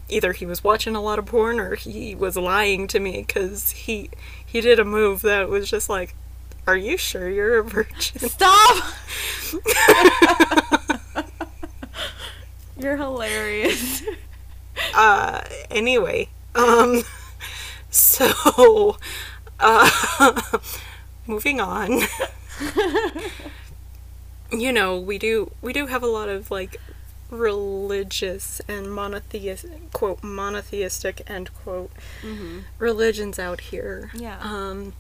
either 0.09 0.33
he 0.33 0.47
was 0.47 0.65
watching 0.65 0.97
a 0.97 1.01
lot 1.01 1.19
of 1.19 1.27
porn 1.27 1.61
or 1.61 1.75
he 1.75 2.15
was 2.15 2.37
lying 2.37 2.87
to 2.89 2.99
me 3.01 3.25
because 3.27 3.71
he 3.71 4.11
he 4.45 4.61
did 4.61 4.79
a 4.81 4.85
move 4.85 5.23
that 5.23 5.49
was 5.49 5.69
just 5.71 5.89
like, 5.89 6.15
"Are 6.67 6.77
you 6.77 6.97
sure 6.97 7.29
you're 7.29 7.59
a 7.59 7.65
virgin?" 7.65 8.29
Stop! 8.29 8.85
You're 12.79 12.97
hilarious. 12.97 14.03
Uh, 14.95 15.43
anyway, 15.71 16.29
um, 16.55 17.03
so, 17.91 18.97
uh, 19.59 20.41
moving 21.27 21.61
on. 21.61 22.03
you 24.53 24.73
know, 24.73 24.99
we 24.99 25.19
do 25.19 25.51
we 25.63 25.73
do 25.73 25.87
have 25.87 26.03
a 26.03 26.07
lot 26.07 26.29
of 26.29 26.51
like 26.51 26.77
religious 27.31 28.61
and 28.67 28.93
monotheistic 28.93 29.93
quote 29.93 30.21
monotheistic 30.23 31.23
end 31.31 31.49
quote 31.63 31.93
Mm-hmm. 32.23 32.61
religions 32.79 33.39
out 33.39 33.61
here. 33.61 34.11
Yeah. 34.15 34.39
Um 34.43 34.95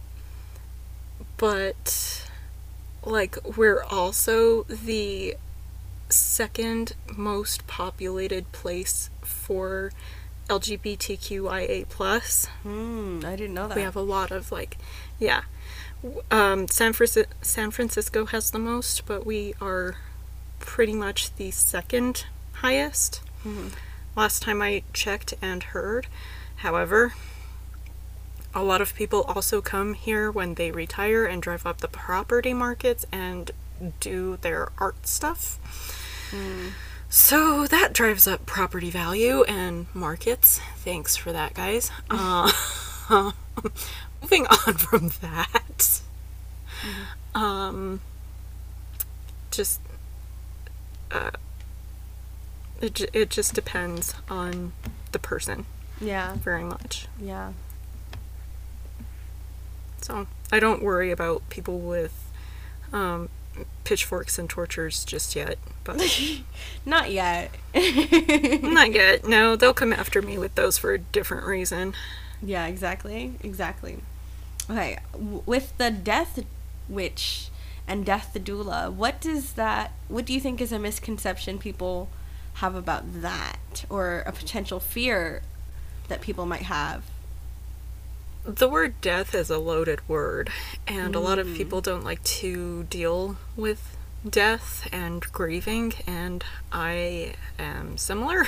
but 1.37 2.29
like 3.05 3.37
we're 3.57 3.83
also 3.85 4.63
the 4.65 5.35
second 6.09 6.93
most 7.17 7.67
populated 7.67 8.51
place 8.53 9.11
for 9.23 9.91
LGBTQIA 10.51 11.89
plus. 11.89 12.47
Hmm, 12.65 13.21
I 13.25 13.37
didn't 13.37 13.55
know 13.55 13.69
that. 13.69 13.77
We 13.77 13.83
have 13.83 13.97
a 13.97 14.01
lot 14.03 14.31
of 14.31 14.51
like 14.53 14.77
yeah. 15.19 15.43
Um 16.31 16.67
San 16.69 16.93
Francisco 16.93 17.31
San 17.41 17.71
Francisco 17.71 18.27
has 18.27 18.51
the 18.51 18.59
most, 18.59 19.07
but 19.07 19.25
we 19.25 19.55
are 19.61 19.97
pretty 20.59 20.93
much 20.95 21.35
the 21.37 21.51
second 21.51 22.27
highest. 22.55 23.23
Mhm. 23.45 23.73
Last 24.17 24.43
time 24.43 24.61
I 24.61 24.83
checked 24.93 25.35
and 25.41 25.63
heard. 25.63 26.07
However, 26.57 27.15
a 28.55 28.63
lot 28.63 28.81
of 28.81 28.95
people 28.95 29.23
also 29.23 29.61
come 29.63 29.95
here 29.95 30.31
when 30.31 30.55
they 30.55 30.71
retire 30.73 31.25
and 31.25 31.41
drive 31.41 31.65
up 31.65 31.79
the 31.81 31.89
property 31.89 32.53
markets 32.53 33.07
and 33.13 33.53
do 34.01 34.37
their 34.43 34.73
art 34.79 35.07
stuff. 35.07 35.59
So 37.13 37.67
that 37.67 37.93
drives 37.93 38.27
up 38.29 38.47
property 38.47 38.89
value 38.91 39.43
and 39.45 39.87
markets. 39.93 40.61
Thanks 40.77 41.17
for 41.17 41.33
that, 41.33 41.55
guys. 41.55 41.91
Uh, 43.13 43.33
moving 44.23 44.47
on 44.47 44.75
from 44.75 45.09
that, 45.21 46.01
um, 47.35 48.01
just 49.51 49.81
uh, 51.11 51.31
it 52.81 53.11
it 53.13 53.29
just 53.31 53.53
depends 53.53 54.15
on 54.29 54.73
the 55.11 55.19
person 55.19 55.67
Yeah, 56.01 56.35
very 56.37 56.63
much. 56.63 57.09
yeah. 57.21 57.51
So 60.03 60.29
I 60.53 60.61
don't 60.61 60.85
worry 60.85 61.11
about 61.11 61.43
people 61.51 61.81
with 61.81 62.31
um, 62.93 63.29
pitchforks 63.85 64.39
and 64.39 64.49
tortures 64.49 65.05
just 65.05 65.35
yet, 65.37 65.59
but 65.85 66.01
Not 66.87 67.11
yet. 67.11 67.51
not 67.75 68.93
yet. 68.93 69.27
No, 69.27 69.57
they'll 69.57 69.75
come 69.75 69.93
after 69.93 70.23
me 70.23 70.39
with 70.39 70.55
those 70.55 70.79
for 70.79 70.93
a 70.95 70.99
different 70.99 71.47
reason. 71.47 71.95
yeah, 72.43 72.67
exactly. 72.67 73.35
Exactly. 73.43 73.99
Okay, 74.71 74.99
w- 75.13 75.43
with 75.47 75.77
the 75.79 75.91
death 75.91 76.39
witch 76.89 77.49
and 77.89 78.07
death 78.07 78.31
the 78.33 78.41
doula, 78.41 78.93
what 78.93 79.21
does 79.21 79.55
that 79.55 79.93
what 80.09 80.25
do 80.25 80.33
you 80.33 80.41
think 80.41 80.61
is 80.61 80.71
a 80.73 80.79
misconception 80.79 81.59
people 81.59 82.09
have 82.55 82.75
about 82.75 83.21
that 83.23 83.85
or 83.89 84.21
a 84.27 84.33
potential 84.33 84.79
fear 84.81 85.43
that 86.09 86.21
people 86.21 86.47
might 86.47 86.63
have? 86.63 87.05
The 88.45 88.69
word 88.69 89.01
death 89.01 89.35
is 89.35 89.51
a 89.51 89.59
loaded 89.59 90.07
word, 90.09 90.51
and 90.87 91.15
a 91.15 91.21
lot 91.21 91.39
of 91.39 91.47
mm-hmm. 91.47 91.57
people 91.57 91.81
don't 91.81 92.05
like 92.05 92.23
to 92.25 92.85
deal 92.85 93.37
with 93.55 93.97
death 94.29 94.89
and 94.93 95.21
grieving, 95.33 95.93
and 96.07 96.45
I 96.73 97.35
am 97.59 97.99
similar. 97.99 98.47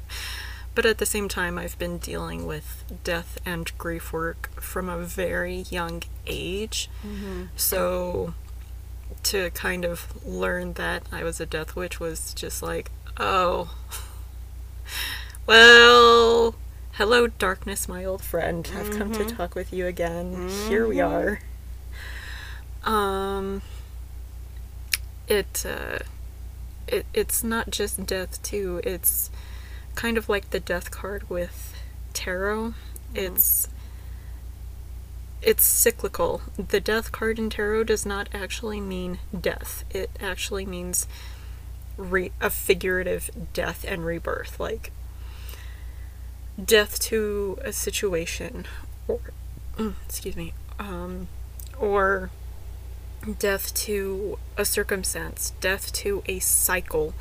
but 0.74 0.86
at 0.86 0.98
the 0.98 1.06
same 1.06 1.28
time, 1.28 1.58
I've 1.58 1.78
been 1.78 1.98
dealing 1.98 2.46
with 2.46 2.84
death 3.04 3.38
and 3.44 3.70
grief 3.76 4.12
work 4.12 4.50
from 4.60 4.88
a 4.88 4.98
very 4.98 5.66
young 5.70 6.02
age. 6.26 6.88
Mm-hmm. 7.06 7.44
So 7.56 8.34
to 9.24 9.50
kind 9.50 9.84
of 9.84 10.24
learn 10.26 10.74
that 10.74 11.02
I 11.12 11.24
was 11.24 11.40
a 11.40 11.46
death 11.46 11.76
witch 11.76 12.00
was 12.00 12.32
just 12.32 12.62
like, 12.62 12.90
oh, 13.18 13.74
well, 15.46 16.54
hello, 17.00 17.26
darkness, 17.26 17.88
my 17.88 18.04
old 18.04 18.20
friend. 18.20 18.70
I've 18.76 18.90
come 18.90 19.10
to 19.12 19.24
talk 19.24 19.54
with 19.54 19.72
you 19.72 19.86
again. 19.86 20.50
Here 20.68 20.86
we 20.86 21.00
are. 21.00 21.40
Um, 22.84 23.62
it, 25.26 25.64
uh, 25.66 26.00
it, 26.86 27.06
it's 27.14 27.42
not 27.42 27.70
just 27.70 28.04
death, 28.04 28.42
too. 28.42 28.82
It's 28.84 29.30
kind 29.94 30.18
of 30.18 30.28
like 30.28 30.50
the 30.50 30.60
death 30.60 30.90
card 30.90 31.30
with 31.30 31.74
tarot. 32.12 32.74
It's 33.14 33.66
it's 35.40 35.64
cyclical. 35.64 36.42
The 36.58 36.80
death 36.80 37.12
card 37.12 37.38
in 37.38 37.48
tarot 37.48 37.84
does 37.84 38.04
not 38.04 38.28
actually 38.34 38.78
mean 38.78 39.20
death. 39.40 39.84
It 39.88 40.10
actually 40.20 40.66
means 40.66 41.08
re- 41.96 42.32
a 42.42 42.50
figurative 42.50 43.30
death 43.54 43.86
and 43.88 44.04
rebirth, 44.04 44.60
like 44.60 44.92
death 46.64 46.98
to 47.00 47.58
a 47.64 47.72
situation, 47.72 48.66
or 49.08 49.20
mm, 49.76 49.94
excuse 50.06 50.36
me, 50.36 50.52
um, 50.78 51.28
or 51.78 52.30
death 53.38 53.74
to 53.74 54.38
a 54.56 54.64
circumstance, 54.64 55.52
death 55.60 55.92
to 55.92 56.22
a 56.26 56.38
cycle. 56.38 57.14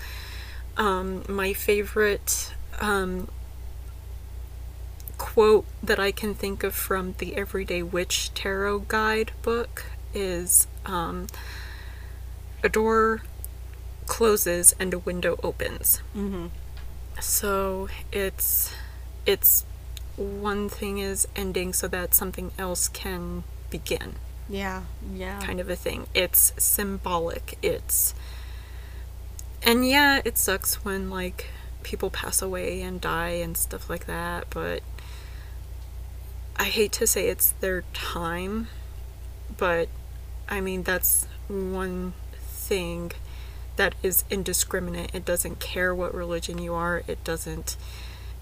Um, 0.77 1.23
my 1.27 1.53
favorite 1.53 2.53
um, 2.79 3.27
quote 5.17 5.65
that 5.83 5.99
I 5.99 6.11
can 6.11 6.33
think 6.33 6.63
of 6.63 6.73
from 6.73 7.15
the 7.17 7.35
Everyday 7.35 7.83
Witch 7.83 8.33
Tarot 8.33 8.79
Guide 8.87 9.31
book 9.41 9.85
is 10.13 10.67
um, 10.85 11.27
a 12.63 12.69
door 12.69 13.21
closes 14.05 14.73
and 14.79 14.93
a 14.93 14.99
window 14.99 15.37
opens. 15.43 16.01
Mm-hmm. 16.15 16.47
So 17.19 17.89
it's 18.11 18.73
it's 19.29 19.63
one 20.17 20.67
thing 20.69 20.97
is 20.97 21.27
ending 21.35 21.71
so 21.71 21.87
that 21.87 22.15
something 22.15 22.51
else 22.57 22.87
can 22.87 23.43
begin, 23.69 24.15
Yeah. 24.49 24.81
Yeah. 25.13 25.39
kind 25.39 25.59
of 25.59 25.69
a 25.69 25.75
thing. 25.75 26.07
It's 26.15 26.51
symbolic. 26.57 27.57
It's 27.61 28.15
and 29.61 29.87
yeah, 29.87 30.21
it 30.25 30.37
sucks 30.37 30.83
when 30.83 31.09
like 31.11 31.45
people 31.83 32.09
pass 32.09 32.41
away 32.41 32.81
and 32.81 32.99
die 32.99 33.35
and 33.45 33.55
stuff 33.55 33.87
like 33.89 34.05
that, 34.07 34.47
but 34.49 34.81
I 36.57 36.63
hate 36.65 36.91
to 36.93 37.05
say 37.07 37.27
it's 37.29 37.51
their 37.61 37.83
time, 37.93 38.67
but 39.57 39.89
I 40.49 40.59
mean 40.59 40.81
that's 40.83 41.27
one 41.47 42.13
thing 42.33 43.11
that 43.75 43.93
is 44.01 44.23
indiscriminate. 44.31 45.13
It 45.13 45.23
doesn't 45.23 45.59
care 45.59 45.93
what 45.93 46.13
religion 46.13 46.57
you 46.57 46.73
are. 46.73 47.03
It 47.07 47.23
doesn't 47.23 47.77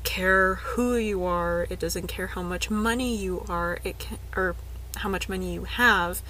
care 0.07 0.55
who 0.55 0.95
you 0.95 1.25
are. 1.25 1.67
It 1.69 1.79
doesn't 1.79 2.07
care 2.07 2.27
how 2.27 2.41
much 2.41 2.71
money 2.71 3.15
you 3.15 3.43
are. 3.49 3.77
It 3.83 3.99
can 3.99 4.17
or 4.35 4.55
how 4.95 5.09
much 5.09 5.27
money 5.29 5.53
you 5.53 5.65
have. 5.65 6.21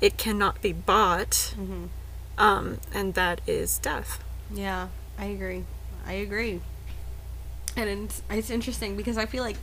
It 0.00 0.16
cannot 0.16 0.62
be 0.62 0.72
bought. 0.72 1.54
Mm-hmm. 1.56 1.84
Um, 2.38 2.78
and 2.92 3.14
that 3.14 3.40
is 3.46 3.78
death. 3.78 4.24
Yeah, 4.52 4.88
I 5.18 5.26
agree. 5.26 5.64
I 6.06 6.14
agree. 6.14 6.60
And 7.76 7.88
it's, 7.88 8.22
it's 8.30 8.50
interesting 8.50 8.96
because 8.96 9.18
I 9.18 9.26
feel 9.26 9.44
like 9.44 9.58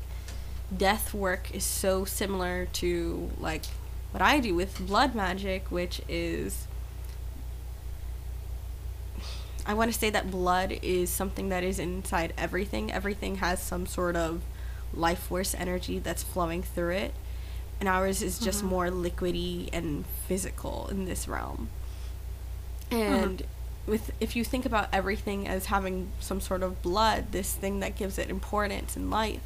death 0.76 1.14
work 1.14 1.54
is 1.54 1.64
so 1.64 2.06
similar 2.06 2.68
to 2.74 3.32
like 3.40 3.66
what 4.12 4.22
I 4.22 4.40
do 4.40 4.56
with 4.56 4.86
blood 4.86 5.16
magic, 5.16 5.72
which 5.72 6.02
is 6.08 6.68
I 9.66 9.74
want 9.74 9.92
to 9.92 9.98
say 9.98 10.10
that 10.10 10.32
blood 10.32 10.80
is 10.82 11.10
something 11.10 11.50
that 11.50 11.64
is 11.64 11.80
inside 11.80 12.34
everything. 12.38 12.92
Everything 12.92 13.36
has 13.38 13.62
some 13.62 13.86
sort 13.86 14.16
of 14.16 14.42
life 14.94 15.20
force 15.20 15.54
energy 15.54 16.00
that's 16.00 16.24
flowing 16.24 16.64
through 16.64 16.94
it. 16.96 17.14
And 17.80 17.88
ours 17.88 18.22
is 18.22 18.40
just 18.40 18.64
more 18.64 18.88
liquidy 18.88 19.70
and 19.72 20.06
physical 20.28 20.88
in 20.90 21.06
this 21.06 21.28
realm. 21.28 21.70
And 22.92 23.44
with 23.86 24.12
if 24.20 24.36
you 24.36 24.44
think 24.44 24.66
about 24.66 24.90
everything 24.92 25.48
as 25.48 25.68
having 25.68 26.10
some 26.20 26.42
sort 26.42 26.64
of 26.64 26.82
blood, 26.82 27.32
this 27.32 27.54
thing 27.54 27.80
that 27.80 27.96
gives 27.96 28.18
it 28.18 28.30
importance 28.30 28.98
in 28.98 29.10
life, 29.10 29.42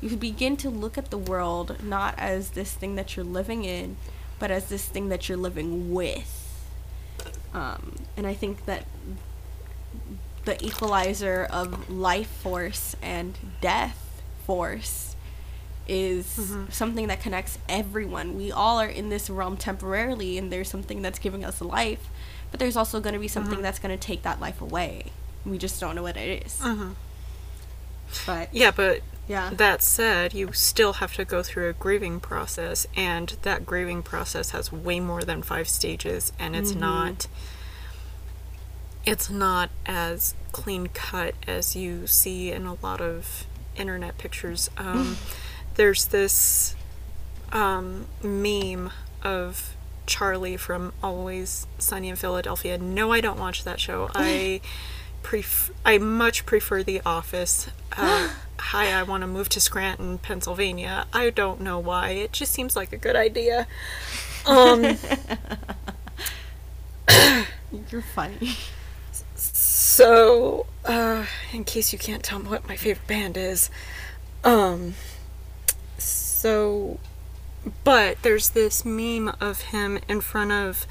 you 0.00 0.16
begin 0.16 0.56
to 0.58 0.70
look 0.70 0.96
at 0.96 1.10
the 1.10 1.18
world 1.18 1.82
not 1.82 2.14
as 2.18 2.50
this 2.50 2.72
thing 2.72 2.94
that 2.96 3.16
you're 3.16 3.24
living 3.24 3.64
in, 3.64 3.96
but 4.38 4.50
as 4.50 4.68
this 4.68 4.86
thing 4.86 5.08
that 5.10 5.28
you're 5.28 5.38
living 5.38 5.92
with. 5.92 6.36
Um, 7.52 7.96
and 8.16 8.26
I 8.26 8.34
think 8.34 8.64
that 8.66 8.86
the 10.44 10.64
equalizer 10.64 11.46
of 11.50 11.90
life 11.90 12.28
force 12.28 12.96
and 13.02 13.36
death 13.60 14.22
force 14.46 15.16
is 15.86 16.26
mm-hmm. 16.26 16.70
something 16.70 17.08
that 17.08 17.20
connects 17.20 17.58
everyone. 17.68 18.36
We 18.36 18.52
all 18.52 18.80
are 18.80 18.88
in 18.88 19.08
this 19.08 19.28
realm 19.28 19.56
temporarily, 19.56 20.38
and 20.38 20.52
there's 20.52 20.68
something 20.68 21.02
that's 21.02 21.18
giving 21.18 21.44
us 21.44 21.60
life, 21.60 22.08
but 22.50 22.60
there's 22.60 22.76
also 22.76 23.00
going 23.00 23.14
to 23.14 23.18
be 23.18 23.28
something 23.28 23.54
mm-hmm. 23.54 23.62
that's 23.62 23.78
going 23.78 23.96
to 23.96 24.06
take 24.06 24.22
that 24.22 24.40
life 24.40 24.60
away. 24.60 25.06
We 25.44 25.58
just 25.58 25.80
don't 25.80 25.96
know 25.96 26.02
what 26.02 26.16
it 26.16 26.46
is. 26.46 26.60
Mm-hmm. 26.60 26.90
But 28.26 28.54
Yeah, 28.54 28.70
but 28.70 29.02
yeah, 29.28 29.50
that 29.52 29.82
said, 29.82 30.32
you 30.32 30.52
still 30.52 30.94
have 30.94 31.14
to 31.14 31.24
go 31.24 31.42
through 31.42 31.68
a 31.68 31.72
grieving 31.72 32.20
process, 32.20 32.86
and 32.96 33.36
that 33.42 33.66
grieving 33.66 34.02
process 34.02 34.50
has 34.50 34.72
way 34.72 35.00
more 35.00 35.22
than 35.22 35.42
five 35.42 35.68
stages, 35.68 36.32
and 36.38 36.56
it's 36.56 36.74
not. 36.74 37.26
It's 39.06 39.30
not 39.30 39.70
as 39.86 40.34
clean 40.52 40.88
cut 40.88 41.34
as 41.46 41.74
you 41.74 42.06
see 42.06 42.50
in 42.52 42.66
a 42.66 42.74
lot 42.74 43.00
of 43.00 43.46
internet 43.76 44.18
pictures. 44.18 44.70
Um, 44.78 45.16
there's 45.74 46.06
this 46.06 46.74
um, 47.52 48.06
meme 48.22 48.90
of 49.22 49.74
Charlie 50.06 50.56
from 50.56 50.92
Always 51.02 51.66
Sunny 51.78 52.08
in 52.08 52.16
Philadelphia. 52.16 52.76
No, 52.76 53.12
I 53.12 53.20
don't 53.20 53.38
watch 53.38 53.64
that 53.64 53.78
show. 53.80 54.10
I 54.14 54.60
pref- 55.22 55.70
I 55.84 55.98
much 55.98 56.44
prefer 56.46 56.82
The 56.82 57.00
Office. 57.06 57.68
Uh, 57.96 58.30
hi, 58.58 58.92
I 58.92 59.02
want 59.04 59.22
to 59.22 59.26
move 59.26 59.48
to 59.50 59.60
Scranton, 59.60 60.18
Pennsylvania. 60.18 61.06
I 61.12 61.30
don't 61.30 61.60
know 61.60 61.78
why. 61.78 62.10
It 62.10 62.32
just 62.32 62.52
seems 62.52 62.76
like 62.76 62.92
a 62.92 62.98
good 62.98 63.16
idea. 63.16 63.66
Um, 64.46 64.82
you're 67.90 68.00
funny. 68.00 68.52
So, 69.90 70.66
uh, 70.84 71.26
in 71.52 71.64
case 71.64 71.92
you 71.92 71.98
can't 71.98 72.22
tell 72.22 72.38
what 72.38 72.68
my 72.68 72.76
favorite 72.76 73.08
band 73.08 73.36
is, 73.36 73.70
um, 74.44 74.94
so, 75.98 77.00
but 77.82 78.22
there's 78.22 78.50
this 78.50 78.84
meme 78.84 79.32
of 79.40 79.62
him 79.62 79.98
in 80.08 80.20
front 80.20 80.52
of 80.52 80.86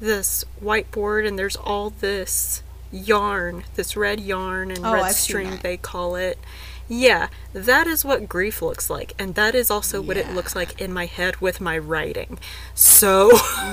this 0.00 0.42
whiteboard, 0.58 1.28
and 1.28 1.38
there's 1.38 1.54
all 1.54 1.90
this 1.90 2.62
yarn, 2.90 3.64
this 3.74 3.94
red 3.94 4.20
yarn 4.20 4.70
and 4.70 4.86
Oh, 4.86 4.94
red 4.94 5.02
I've 5.02 5.12
string, 5.12 5.58
they 5.62 5.76
call 5.76 6.16
it. 6.16 6.38
Yeah, 6.88 7.28
that 7.52 7.86
is 7.86 8.06
what 8.06 8.26
grief 8.26 8.62
looks 8.62 8.88
like, 8.88 9.12
and 9.18 9.34
that 9.34 9.54
is 9.54 9.70
also 9.70 10.00
what 10.00 10.16
it 10.16 10.30
looks 10.30 10.56
like 10.56 10.80
in 10.80 10.94
my 10.94 11.04
head 11.04 11.42
with 11.42 11.60
my 11.60 11.76
writing. 11.76 12.38
So, 12.74 13.32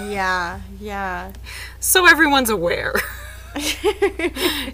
Yeah, 0.09 0.59
yeah. 0.77 1.31
so 1.79 2.05
everyone's 2.05 2.49
aware. 2.49 2.95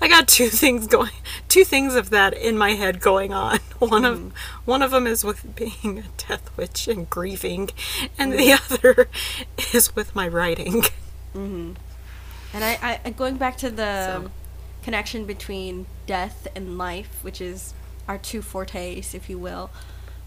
I 0.00 0.08
got 0.08 0.26
two 0.28 0.48
things 0.48 0.86
going, 0.86 1.10
two 1.48 1.64
things 1.64 1.94
of 1.94 2.10
that 2.10 2.34
in 2.34 2.56
my 2.58 2.72
head 2.72 3.00
going 3.00 3.32
on. 3.32 3.58
One 3.78 4.04
of 4.04 4.32
one 4.64 4.80
of 4.82 4.90
them 4.90 5.06
is 5.06 5.22
with 5.22 5.54
being 5.54 5.98
a 5.98 6.04
death 6.28 6.56
witch 6.56 6.88
and 6.88 7.08
grieving, 7.10 7.70
and 8.18 8.32
the 8.32 8.52
other 8.54 9.08
is 9.74 9.94
with 9.94 10.14
my 10.14 10.26
writing. 10.26 10.82
Mhm. 11.34 11.76
And 12.54 12.64
I, 12.64 13.00
I 13.04 13.10
going 13.10 13.36
back 13.36 13.58
to 13.58 13.70
the 13.70 14.04
So- 14.22 14.30
connection 14.82 15.26
between 15.26 15.84
death 16.06 16.48
and 16.56 16.78
life, 16.78 17.18
which 17.22 17.40
is 17.42 17.74
our 18.08 18.16
two 18.16 18.40
fortes, 18.40 19.14
if 19.14 19.28
you 19.28 19.36
will, 19.38 19.68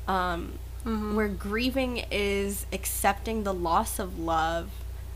um, 0.07 0.59
where 0.83 1.27
grieving 1.27 2.05
is 2.11 2.65
accepting 2.71 3.43
the 3.45 3.53
loss 3.53 3.97
of 3.99 4.19
love. 4.19 4.69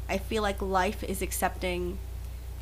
I 0.09 0.17
feel 0.17 0.41
like 0.41 0.59
life 0.61 1.03
is 1.03 1.21
accepting 1.21 1.97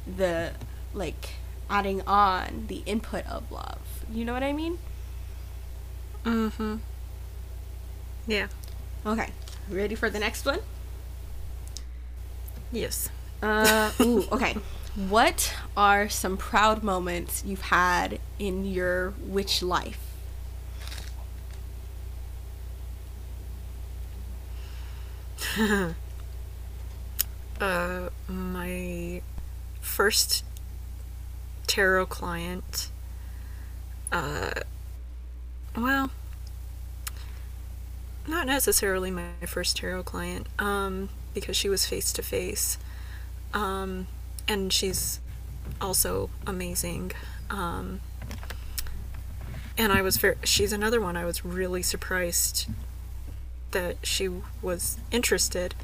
the 0.05 0.53
like 0.93 1.31
adding 1.69 2.01
on 2.01 2.65
the 2.67 2.83
input 2.85 3.25
of 3.27 3.51
love. 3.51 4.03
You 4.11 4.25
know 4.25 4.33
what 4.33 4.43
I 4.43 4.53
mean? 4.53 4.79
Mm-hmm. 6.25 6.77
Yeah. 8.27 8.47
Okay. 9.05 9.29
Ready 9.69 9.95
for 9.95 10.09
the 10.09 10.19
next 10.19 10.45
one? 10.45 10.59
Yes. 12.71 13.09
Uh, 13.41 13.91
ooh, 14.01 14.27
okay. 14.31 14.55
What 14.95 15.53
are 15.75 16.09
some 16.09 16.37
proud 16.37 16.83
moments 16.83 17.43
you've 17.45 17.61
had 17.61 18.19
in 18.39 18.65
your 18.65 19.13
witch 19.25 19.63
life? 19.63 19.99
Uh, 27.59 28.09
my 28.27 28.50
first 29.91 30.45
tarot 31.67 32.05
client. 32.05 32.89
Uh, 34.09 34.51
well, 35.75 36.09
not 38.25 38.47
necessarily 38.47 39.11
my 39.11 39.31
first 39.45 39.77
tarot 39.77 40.03
client, 40.03 40.47
um, 40.57 41.09
because 41.33 41.57
she 41.57 41.67
was 41.67 41.85
face 41.85 42.13
to 42.13 42.21
face. 42.21 42.77
Um, 43.53 44.07
and 44.47 44.71
she's 44.71 45.19
also 45.81 46.29
amazing. 46.47 47.11
Um, 47.49 47.99
and 49.77 49.91
I 49.91 50.01
was 50.01 50.15
very, 50.17 50.37
she's 50.45 50.71
another 50.71 51.01
one 51.01 51.17
I 51.17 51.25
was 51.25 51.43
really 51.43 51.83
surprised 51.83 52.69
that 53.71 53.97
she 54.03 54.29
was 54.61 54.97
interested. 55.11 55.75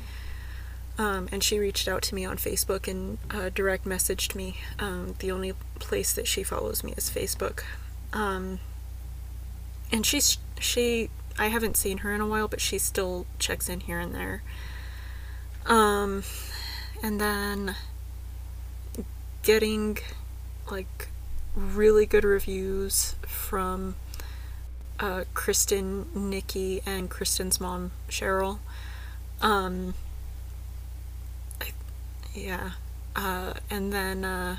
Um, 0.98 1.30
and 1.32 1.44
she 1.44 1.60
reached 1.60 1.88
out 1.88 2.02
to 2.04 2.16
me 2.16 2.26
on 2.26 2.38
Facebook 2.38 2.88
and 2.88 3.20
uh, 3.30 3.50
direct 3.50 3.86
messaged 3.86 4.34
me. 4.34 4.58
Um, 4.80 5.16
the 5.20 5.32
only 5.32 5.54
place 5.80 6.14
that 6.14 6.28
she 6.28 6.42
follows 6.44 6.84
me 6.84 6.94
is 6.98 7.10
Facebook. 7.10 7.62
Um, 8.14 8.60
and 9.92 10.06
she's 10.06 10.38
she 10.60 11.10
I 11.38 11.48
haven't 11.48 11.78
seen 11.78 12.00
her 12.00 12.14
in 12.14 12.22
a 12.22 12.28
while, 12.28 12.48
but 12.48 12.60
she 12.62 12.80
still 12.80 13.28
checks 13.38 13.70
in 13.70 13.82
here 13.82 14.00
and 14.00 14.14
there. 14.14 14.42
Um, 15.68 16.24
and 17.04 17.22
then 17.22 17.76
getting 19.44 20.00
like 20.72 21.10
really 21.56 22.06
good 22.06 22.24
reviews 22.24 23.16
from 23.28 23.96
uh, 25.00 25.26
Kristen, 25.36 26.08
Nikki, 26.16 26.82
and 26.86 27.10
Kristen's 27.10 27.62
mom, 27.62 27.92
Cheryl. 28.10 28.60
Um, 29.42 29.94
yeah. 32.38 32.72
Uh, 33.16 33.54
and 33.70 33.92
then 33.92 34.24
uh, 34.24 34.58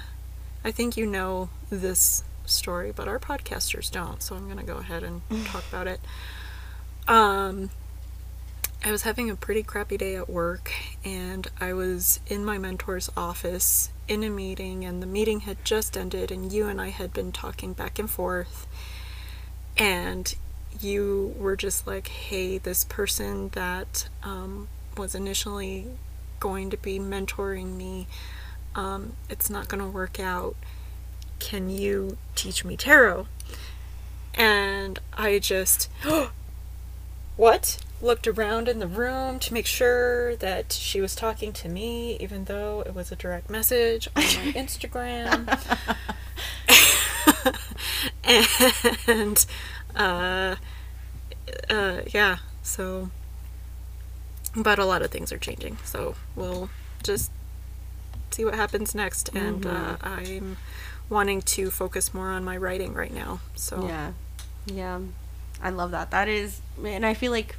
I 0.65 0.71
think 0.71 0.97
you 0.97 1.07
know 1.07 1.49
this 1.71 2.25
story, 2.45 2.93
but 2.95 3.09
our 3.09 3.19
podcasters 3.19 3.91
don't, 3.91 4.23
so 4.23 4.35
I'm 4.35 4.47
going 4.47 4.59
to 4.59 4.65
go 4.65 4.79
ahead 4.79 5.03
and 5.03 5.23
talk 5.47 5.65
about 5.69 5.87
it. 5.87 6.01
Um, 7.07 7.71
I 8.85 8.91
was 8.91 9.03
having 9.03 9.31
a 9.31 9.37
pretty 9.37 9.63
crappy 9.63 9.97
day 9.97 10.17
at 10.17 10.29
work, 10.29 10.73
and 11.05 11.47
I 11.61 11.73
was 11.73 12.21
in 12.27 12.45
my 12.45 12.59
mentor's 12.59 13.11
office 13.17 13.91
in 14.09 14.23
a 14.23 14.31
meeting, 14.31 14.85
and 14.85 15.03
the 15.03 15.07
meeting 15.07 15.41
had 15.41 15.65
just 15.65 15.97
ended, 15.97 16.31
and 16.31 16.53
you 16.53 16.67
and 16.67 16.81
I 16.81 16.89
had 16.89 17.13
been 17.13 17.33
talking 17.33 17.73
back 17.73 17.99
and 17.99 18.11
forth. 18.11 18.67
And 19.77 20.35
you 20.81 21.35
were 21.39 21.57
just 21.57 21.87
like, 21.87 22.09
hey, 22.09 22.59
this 22.59 22.85
person 22.85 23.51
that 23.51 24.09
um, 24.23 24.69
was 24.97 25.15
initially 25.15 25.87
going 26.41 26.71
to 26.71 26.77
be 26.77 26.99
mentoring 26.99 27.77
me, 27.77 28.07
um, 28.75 29.15
it's 29.29 29.51
not 29.51 29.69
going 29.69 29.83
to 29.83 29.89
work 29.89 30.21
out. 30.21 30.57
Can 31.39 31.71
you 31.71 32.19
teach 32.35 32.65
me 32.65 32.77
tarot? 32.77 33.27
And 34.35 34.99
I 35.15 35.39
just, 35.39 35.89
what? 37.37 37.79
Looked 38.01 38.29
around 38.29 38.69
in 38.69 38.79
the 38.79 38.87
room 38.87 39.41
to 39.41 39.53
make 39.53 39.67
sure 39.67 40.37
that 40.37 40.73
she 40.73 41.01
was 41.01 41.17
talking 41.17 41.53
to 41.55 41.69
me, 41.69 42.17
even 42.21 42.45
though 42.45 42.83
it 42.87 42.95
was 42.95 43.11
a 43.11 43.17
direct 43.17 43.51
message 43.51 44.09
on 44.15 44.23
my 44.23 44.29
Instagram. 44.55 45.59
and, 49.09 49.47
uh, 49.97 50.57
uh, 51.71 52.01
yeah, 52.13 52.39
so, 52.63 53.11
but 54.63 54.79
a 54.79 54.85
lot 54.85 55.03
of 55.03 55.11
things 55.11 55.33
are 55.33 55.39
changing, 55.39 55.79
so 55.85 56.15
we'll 56.37 56.71
just 57.03 57.31
see 58.31 58.45
what 58.45 58.55
happens 58.55 58.95
next. 58.95 59.31
And 59.35 59.67
uh, 59.67 59.97
I'm 60.03 60.57
wanting 61.09 61.43
to 61.43 61.71
focus 61.71 62.13
more 62.13 62.29
on 62.29 62.45
my 62.45 62.57
writing 62.57 62.95
right 62.95 63.13
now. 63.13 63.41
So 63.55 63.87
Yeah. 63.87 64.13
Yeah. 64.67 65.01
I 65.63 65.71
love 65.71 65.91
that. 65.93 66.11
That 66.11 66.29
is 66.29 66.61
and 66.85 67.05
I 67.05 67.15
feel 67.15 67.33
like 67.33 67.57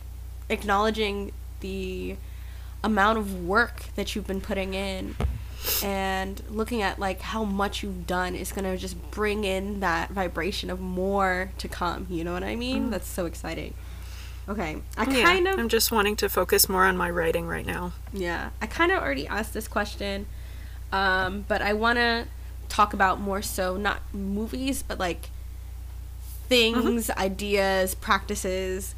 acknowledging 0.50 1.32
the 1.60 2.16
amount 2.84 3.18
of 3.18 3.44
work 3.46 3.84
that 3.96 4.16
you've 4.16 4.28
been 4.28 4.42
putting 4.42 4.74
in 4.74 5.16
and 5.84 6.42
looking 6.50 6.82
at 6.82 6.98
like 6.98 7.20
how 7.20 7.44
much 7.44 7.84
you've 7.84 8.08
done 8.08 8.36
is 8.36 8.54
going 8.54 8.64
to 8.64 8.78
just 8.78 9.12
bring 9.12 9.44
in 9.44 9.82
that 9.82 10.10
vibration 10.12 10.70
of 10.70 10.80
more 10.80 11.52
to 11.58 11.68
come. 11.68 12.08
You 12.10 12.24
know 12.24 12.32
what 12.34 12.44
I 12.44 12.56
mean? 12.56 12.90
That's 12.90 13.08
so 13.08 13.26
exciting. 13.26 13.74
Okay. 14.50 14.82
I 14.98 15.04
Yeah, 15.06 15.24
kind 15.24 15.48
of 15.48 15.60
I'm 15.60 15.70
just 15.70 15.92
wanting 15.92 16.16
to 16.18 16.28
focus 16.28 16.68
more 16.68 16.86
on 16.86 16.98
my 16.98 17.10
writing 17.10 17.48
right 17.48 17.66
now. 17.66 17.94
yeah, 18.12 18.50
I 18.62 18.66
kind 18.66 18.92
of 18.92 19.02
already 19.02 19.28
asked 19.28 19.54
this 19.54 19.68
question, 19.68 20.26
um, 20.92 21.46
but 21.48 21.62
I 21.62 21.74
want 21.74 21.98
to 21.98 22.26
talk 22.68 22.94
about 22.94 23.20
more 23.20 23.42
so 23.44 23.78
not 23.78 24.02
movies, 24.12 24.84
but 24.84 25.00
like 25.00 25.30
things, 26.48 27.10
ideas, 27.12 27.94
practices. 27.94 28.96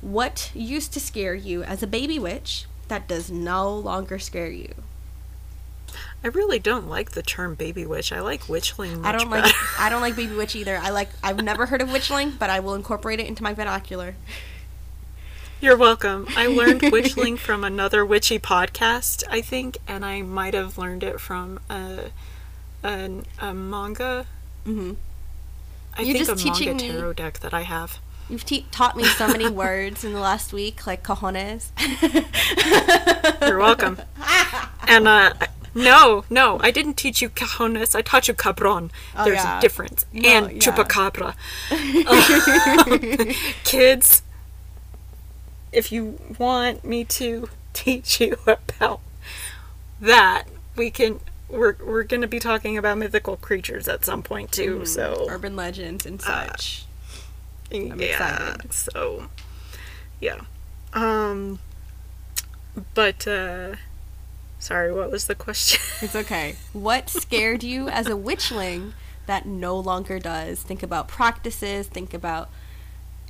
What 0.00 0.50
used 0.54 0.92
to 0.94 1.00
scare 1.00 1.34
you 1.34 1.62
as 1.62 1.82
a 1.82 1.86
baby 1.86 2.18
witch 2.18 2.64
that 2.88 3.06
does 3.06 3.30
no 3.30 3.76
longer 3.76 4.18
scare 4.18 4.50
you? 4.50 4.72
I 6.24 6.28
really 6.28 6.58
don't 6.58 6.88
like 6.88 7.12
the 7.12 7.22
term 7.22 7.54
baby 7.54 7.84
witch. 7.86 8.12
I 8.12 8.20
like 8.20 8.44
witchling 8.44 9.04
I 9.04 9.12
don't 9.12 9.30
like. 9.30 9.52
I 9.78 9.88
don't 9.90 10.00
like 10.00 10.16
baby 10.22 10.34
witch 10.34 10.56
either. 10.56 10.76
I 10.78 10.88
like 10.90 11.10
I've 11.22 11.42
never 11.42 11.66
heard 11.66 11.82
of 11.82 11.88
witchling, 11.88 12.38
but 12.38 12.48
I 12.48 12.60
will 12.60 12.74
incorporate 12.74 13.20
it 13.20 13.26
into 13.26 13.42
my 13.42 13.52
vernacular. 13.52 14.14
You're 15.60 15.76
welcome. 15.76 16.26
I 16.36 16.46
learned 16.46 16.80
witchling 16.92 17.38
from 17.38 17.64
another 17.64 18.04
witchy 18.04 18.38
podcast, 18.38 19.24
I 19.30 19.40
think, 19.40 19.78
and 19.88 20.04
I 20.04 20.22
might 20.22 20.54
have 20.54 20.76
learned 20.78 21.02
it 21.02 21.20
from 21.20 21.58
a 21.70 22.10
a, 22.84 23.10
a 23.38 23.54
manga. 23.54 24.26
Mhm. 24.66 24.96
I 25.96 26.02
You're 26.02 26.12
think 26.14 26.26
just 26.26 26.44
a 26.44 26.48
manga 26.48 26.74
me- 26.74 26.90
tarot 26.90 27.12
deck 27.14 27.38
that 27.40 27.54
I 27.54 27.62
have. 27.62 27.98
You've 28.28 28.44
te- 28.44 28.66
taught 28.70 28.96
me 28.96 29.04
so 29.04 29.28
many 29.28 29.48
words 29.64 30.04
in 30.04 30.12
the 30.12 30.20
last 30.20 30.52
week, 30.52 30.86
like 30.86 31.02
cojones. 31.02 31.70
You're 33.40 33.58
welcome. 33.58 33.98
and 34.88 35.08
uh, 35.08 35.32
no, 35.74 36.24
no, 36.28 36.58
I 36.60 36.70
didn't 36.70 36.94
teach 36.94 37.22
you 37.22 37.30
cajones. 37.30 37.94
I 37.94 38.02
taught 38.02 38.28
you 38.28 38.34
cabron. 38.34 38.90
There's 39.24 39.36
yeah. 39.36 39.58
a 39.58 39.60
difference. 39.60 40.04
No, 40.12 40.28
and 40.28 40.52
yeah. 40.52 40.58
chupacabra. 40.58 41.34
Kids, 43.64 44.22
if 45.72 45.92
you 45.92 46.18
want 46.38 46.84
me 46.84 47.04
to 47.04 47.48
teach 47.72 48.20
you 48.20 48.36
about 48.46 49.00
that, 50.00 50.44
we 50.76 50.90
can. 50.90 51.20
We're, 51.48 51.76
we're 51.84 52.02
going 52.02 52.22
to 52.22 52.26
be 52.26 52.40
talking 52.40 52.76
about 52.76 52.98
mythical 52.98 53.36
creatures 53.36 53.86
at 53.86 54.04
some 54.04 54.24
point 54.24 54.50
too. 54.50 54.84
So 54.84 55.28
Urban 55.30 55.54
legends 55.54 56.04
and 56.04 56.20
such. 56.20 56.84
yeah, 57.70 57.94
excited. 57.94 58.72
so 58.72 59.26
yeah. 60.20 60.40
Um, 60.92 61.60
but 62.94 63.26
uh, 63.28 63.76
sorry, 64.58 64.92
what 64.92 65.10
was 65.10 65.26
the 65.26 65.34
question? 65.34 65.80
It's 66.02 66.16
okay. 66.16 66.56
What 66.72 67.08
scared 67.08 67.62
you 67.62 67.88
as 67.88 68.06
a 68.06 68.10
witchling 68.12 68.92
that 69.26 69.46
no 69.46 69.78
longer 69.78 70.18
does? 70.18 70.62
Think 70.62 70.82
about 70.82 71.08
practices, 71.08 71.86
think 71.86 72.12
about 72.12 72.50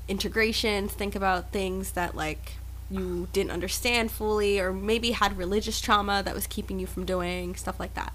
integrations, 0.09 0.93
think 0.93 1.15
about 1.15 1.53
things 1.53 1.93
that 1.93 2.15
like 2.15 2.55
you 2.91 3.29
didn't 3.33 3.51
understand 3.51 4.11
fully 4.11 4.61
or 4.61 4.73
maybe 4.73 5.11
had 5.11 5.37
religious 5.37 5.81
trauma 5.81 6.23
that 6.25 6.35
was 6.35 6.47
keeping 6.47 6.79
you 6.79 6.87
from 6.87 7.05
doing 7.05 7.57
stuff 7.57 7.81
like 7.81 7.95
that. 7.95 8.13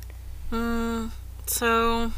Mm, 0.52 1.12
so 1.46 2.12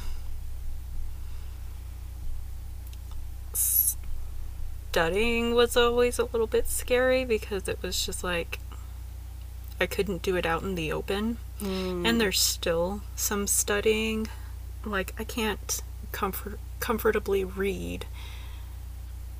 studying 3.53 5.55
was 5.55 5.75
always 5.75 6.19
a 6.19 6.25
little 6.25 6.47
bit 6.47 6.67
scary 6.67 7.25
because 7.25 7.67
it 7.67 7.81
was 7.81 8.05
just 8.05 8.23
like 8.23 8.59
I 9.79 9.87
couldn't 9.87 10.21
do 10.21 10.35
it 10.35 10.45
out 10.45 10.61
in 10.61 10.75
the 10.75 10.91
open. 10.91 11.37
And 12.05 12.21
there's 12.21 12.39
still 12.39 13.01
some 13.15 13.47
studying 13.47 14.27
like 14.85 15.13
I 15.17 15.23
can't 15.23 15.81
comfort 16.11 16.59
comfortably 16.79 17.43
read 17.43 18.05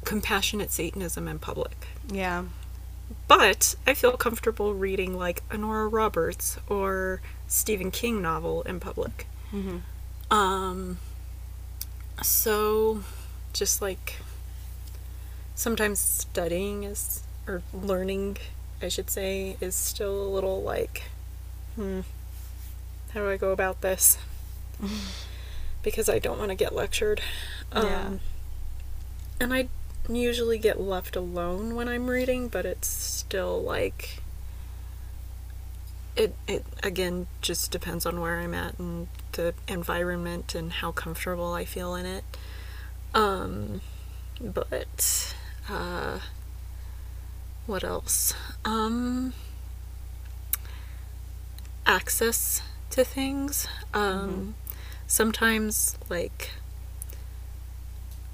compassionate 0.04 0.72
satanism 0.72 1.28
in 1.28 1.40
public. 1.40 1.88
Yeah. 2.08 2.46
But 3.28 3.76
I 3.86 3.94
feel 3.94 4.14
comfortable 4.18 4.74
reading 4.74 5.18
like 5.18 5.44
a 5.50 5.58
Nora 5.58 5.88
Roberts 5.88 6.58
or 6.68 7.22
Stephen 7.48 7.92
King 7.92 8.22
novel 8.22 8.62
in 8.64 8.80
public. 8.80 9.28
Mhm. 9.52 9.82
Um, 10.32 10.98
so 12.22 13.04
just 13.54 13.82
like 13.82 14.16
sometimes 15.56 16.00
studying 16.00 16.84
is, 16.84 17.22
or 17.48 17.62
learning, 17.74 18.38
I 18.82 18.88
should 18.88 19.10
say, 19.10 19.58
is 19.62 19.76
still 19.76 20.22
a 20.24 20.30
little 20.30 20.62
like, 20.64 21.04
hmm, 21.76 22.02
how 23.14 23.20
do 23.22 23.30
I 23.30 23.38
go 23.38 23.52
about 23.52 23.82
this? 23.82 24.18
because 25.84 26.10
I 26.10 26.18
don't 26.20 26.40
want 26.40 26.50
to 26.50 26.56
get 26.56 26.74
lectured. 26.74 27.22
Um, 27.72 27.86
Yeah. 27.86 28.12
And 29.40 29.54
I 29.54 29.68
usually 30.10 30.58
get 30.58 30.80
left 30.80 31.16
alone 31.16 31.76
when 31.76 31.88
I'm 31.88 32.10
reading, 32.10 32.48
but 32.48 32.66
it's 32.66 32.88
still 32.88 33.62
like 33.62 34.22
it 36.16 36.36
it 36.48 36.66
again 36.84 37.28
just 37.42 37.72
depends 37.72 38.06
on 38.06 38.20
where 38.20 38.40
I'm 38.40 38.54
at 38.54 38.78
and 38.78 39.08
the 39.32 39.54
environment 39.68 40.54
and 40.54 40.72
how 40.72 40.92
comfortable 40.92 41.54
I 41.54 41.66
feel 41.66 41.96
in 41.96 42.06
it. 42.06 42.24
Um 43.14 43.82
but 44.40 45.34
uh 45.70 46.20
what 47.66 47.84
else? 47.84 48.34
Um 48.66 49.34
access 51.86 52.62
to 52.92 53.04
things. 53.04 53.68
Um 53.94 54.56
sometimes 55.08 55.98
like 56.10 56.52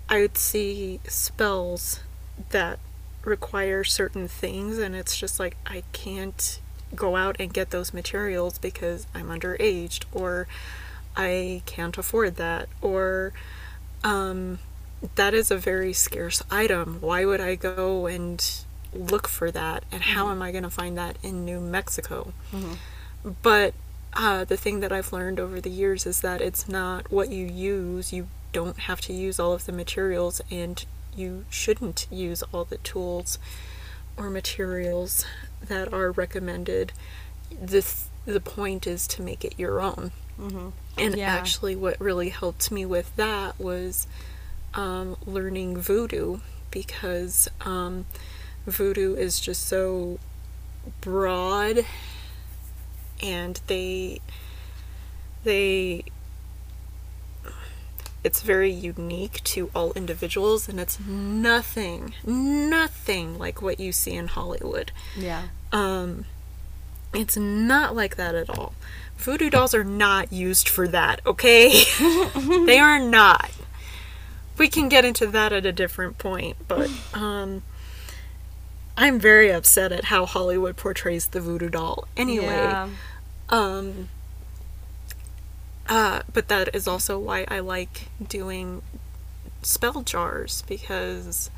I 0.10 0.22
would 0.22 0.38
see 0.38 1.00
spells 1.08 2.02
that 2.50 2.80
require 3.24 3.84
certain 3.84 4.28
things, 4.28 4.78
and 4.80 4.96
it's 4.96 5.16
just 5.18 5.40
like 5.40 5.56
I 5.66 5.84
can't 5.94 6.60
go 6.96 7.16
out 7.16 7.36
and 7.40 7.54
get 7.54 7.70
those 7.70 7.94
materials 7.94 8.58
because 8.58 9.06
I'm 9.14 9.28
underaged, 9.28 10.06
or 10.12 10.48
I 11.16 11.62
can't 11.68 11.98
afford 11.98 12.38
that, 12.38 12.68
or 12.82 13.34
um, 14.04 14.60
that 15.16 15.34
is 15.34 15.52
a 15.52 15.58
very 15.58 15.94
scarce 15.94 16.42
item. 16.50 16.98
Why 17.02 17.26
would 17.26 17.42
I 17.42 17.56
go 17.56 18.08
and 18.08 18.44
look 18.94 19.28
for 19.28 19.52
that? 19.52 19.84
And 19.92 20.02
how 20.02 20.30
am 20.32 20.42
I 20.42 20.52
going 20.52 20.64
to 20.64 20.70
find 20.70 20.98
that 20.98 21.18
in 21.22 21.46
New 21.46 21.60
Mexico? 21.60 22.34
But 23.44 23.74
uh, 24.14 24.46
the 24.46 24.58
thing 24.58 24.80
that 24.80 24.92
I've 24.92 25.14
learned 25.14 25.40
over 25.40 25.62
the 25.62 25.70
years 25.70 26.08
is 26.08 26.22
that 26.22 26.42
it's 26.42 26.68
not 26.68 27.12
what 27.12 27.30
you 27.30 27.46
use. 27.46 28.12
You 28.12 28.28
don't 28.54 28.80
have 28.80 29.02
to 29.02 29.14
use 29.14 29.40
all 29.40 29.54
of 29.54 29.66
the 29.66 29.72
materials, 29.72 30.42
and 30.52 30.84
you 31.16 31.46
shouldn't 31.50 32.08
use 32.12 32.44
all 32.54 32.66
the 32.66 32.78
tools 32.78 33.38
or 34.18 34.30
materials 34.30 35.26
that 35.62 35.94
are 35.94 36.12
recommended. 36.12 36.92
This 37.52 38.08
the 38.26 38.40
point 38.40 38.86
is 38.86 39.08
to 39.08 39.22
make 39.22 39.44
it 39.44 39.58
your 39.58 39.82
own. 39.82 40.12
Mhm. 40.40 40.72
And 40.98 41.16
Yeah. 41.18 41.34
actually, 41.34 41.76
what 41.76 42.00
really 42.00 42.30
helped 42.30 42.70
me 42.72 42.86
with 42.86 43.16
that 43.16 43.60
was 43.60 44.08
um, 44.76 45.18
learning 45.26 45.78
voodoo 45.78 46.40
because 46.70 47.50
um, 47.62 48.06
voodoo 48.68 49.16
is 49.16 49.40
just 49.40 49.68
so 49.68 50.20
broad 51.02 51.86
and 53.22 53.60
they 53.68 54.22
they 55.44 56.04
it's 58.24 58.42
very 58.42 58.72
unique 58.72 59.42
to 59.46 59.70
all 59.74 59.94
individuals 59.94 60.68
and 60.68 60.80
it's 60.80 61.00
nothing 61.00 62.14
nothing 62.26 63.38
like 63.40 63.62
what 63.62 63.80
you 63.80 63.92
see 63.92 64.14
in 64.14 64.28
Hollywood. 64.28 64.92
Yeah. 65.18 65.44
Um, 65.72 66.26
it's 67.14 67.38
not 67.38 67.96
like 67.96 68.18
that 68.18 68.36
at 68.36 68.50
all. 68.50 68.74
Voodoo 69.18 69.50
dolls 69.50 69.74
are 69.74 69.84
not 69.84 70.32
used 70.32 70.70
for 70.70 70.88
that, 70.88 71.22
okay? 71.26 71.84
they 72.66 72.78
are 72.80 73.00
not. 73.00 73.52
We 74.58 74.68
can 74.68 74.90
get 74.90 75.06
into 75.06 75.26
that 75.28 75.52
at 75.54 75.66
a 75.66 75.72
different 75.72 76.18
point, 76.18 76.58
but 76.68 76.90
um, 77.14 77.64
I'm 78.98 79.20
very 79.20 79.50
upset 79.52 79.92
at 79.92 80.06
how 80.06 80.26
Hollywood 80.26 80.76
portrays 80.78 81.28
the 81.28 81.40
voodoo 81.42 81.70
doll. 81.70 82.08
Anyway, 82.18 82.46
Yeah. 82.46 82.90
um, 83.50 84.10
uh, 85.90 86.22
but 86.32 86.48
that 86.48 86.74
is 86.76 86.88
also 86.88 87.20
why 87.20 87.46
I 87.48 87.60
like 87.60 88.08
doing 88.26 88.82
spell 89.62 90.02
jars 90.02 90.64
because 90.68 91.50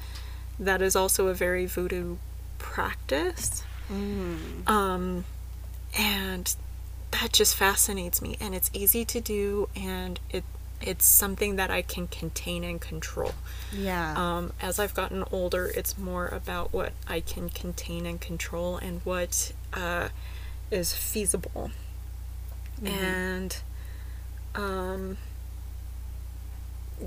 that 0.59 0.81
is 0.81 0.95
also 0.95 1.27
a 1.27 1.33
very 1.33 1.65
voodoo 1.65 2.17
practice. 2.57 3.63
Mm. 3.91 4.67
Um, 4.69 5.25
and 5.97 6.55
that 7.11 7.33
just 7.33 7.55
fascinates 7.55 8.21
me, 8.21 8.37
and 8.39 8.55
it's 8.55 8.69
easy 8.73 9.03
to 9.05 9.19
do, 9.19 9.67
and 9.75 10.19
it 10.29 10.43
it's 10.81 11.05
something 11.05 11.57
that 11.57 11.69
I 11.69 11.83
can 11.83 12.07
contain 12.07 12.63
and 12.63 12.81
control. 12.81 13.33
Yeah. 13.71 14.13
Um, 14.15 14.53
as 14.61 14.79
I've 14.79 14.95
gotten 14.95 15.23
older, 15.31 15.71
it's 15.75 15.97
more 15.97 16.27
about 16.27 16.73
what 16.73 16.93
I 17.07 17.19
can 17.19 17.49
contain 17.49 18.07
and 18.07 18.19
control 18.19 18.77
and 18.77 19.01
what 19.03 19.51
uh, 19.73 20.09
is 20.71 20.93
feasible. 20.93 21.69
And, 22.83 23.55
um, 24.55 25.17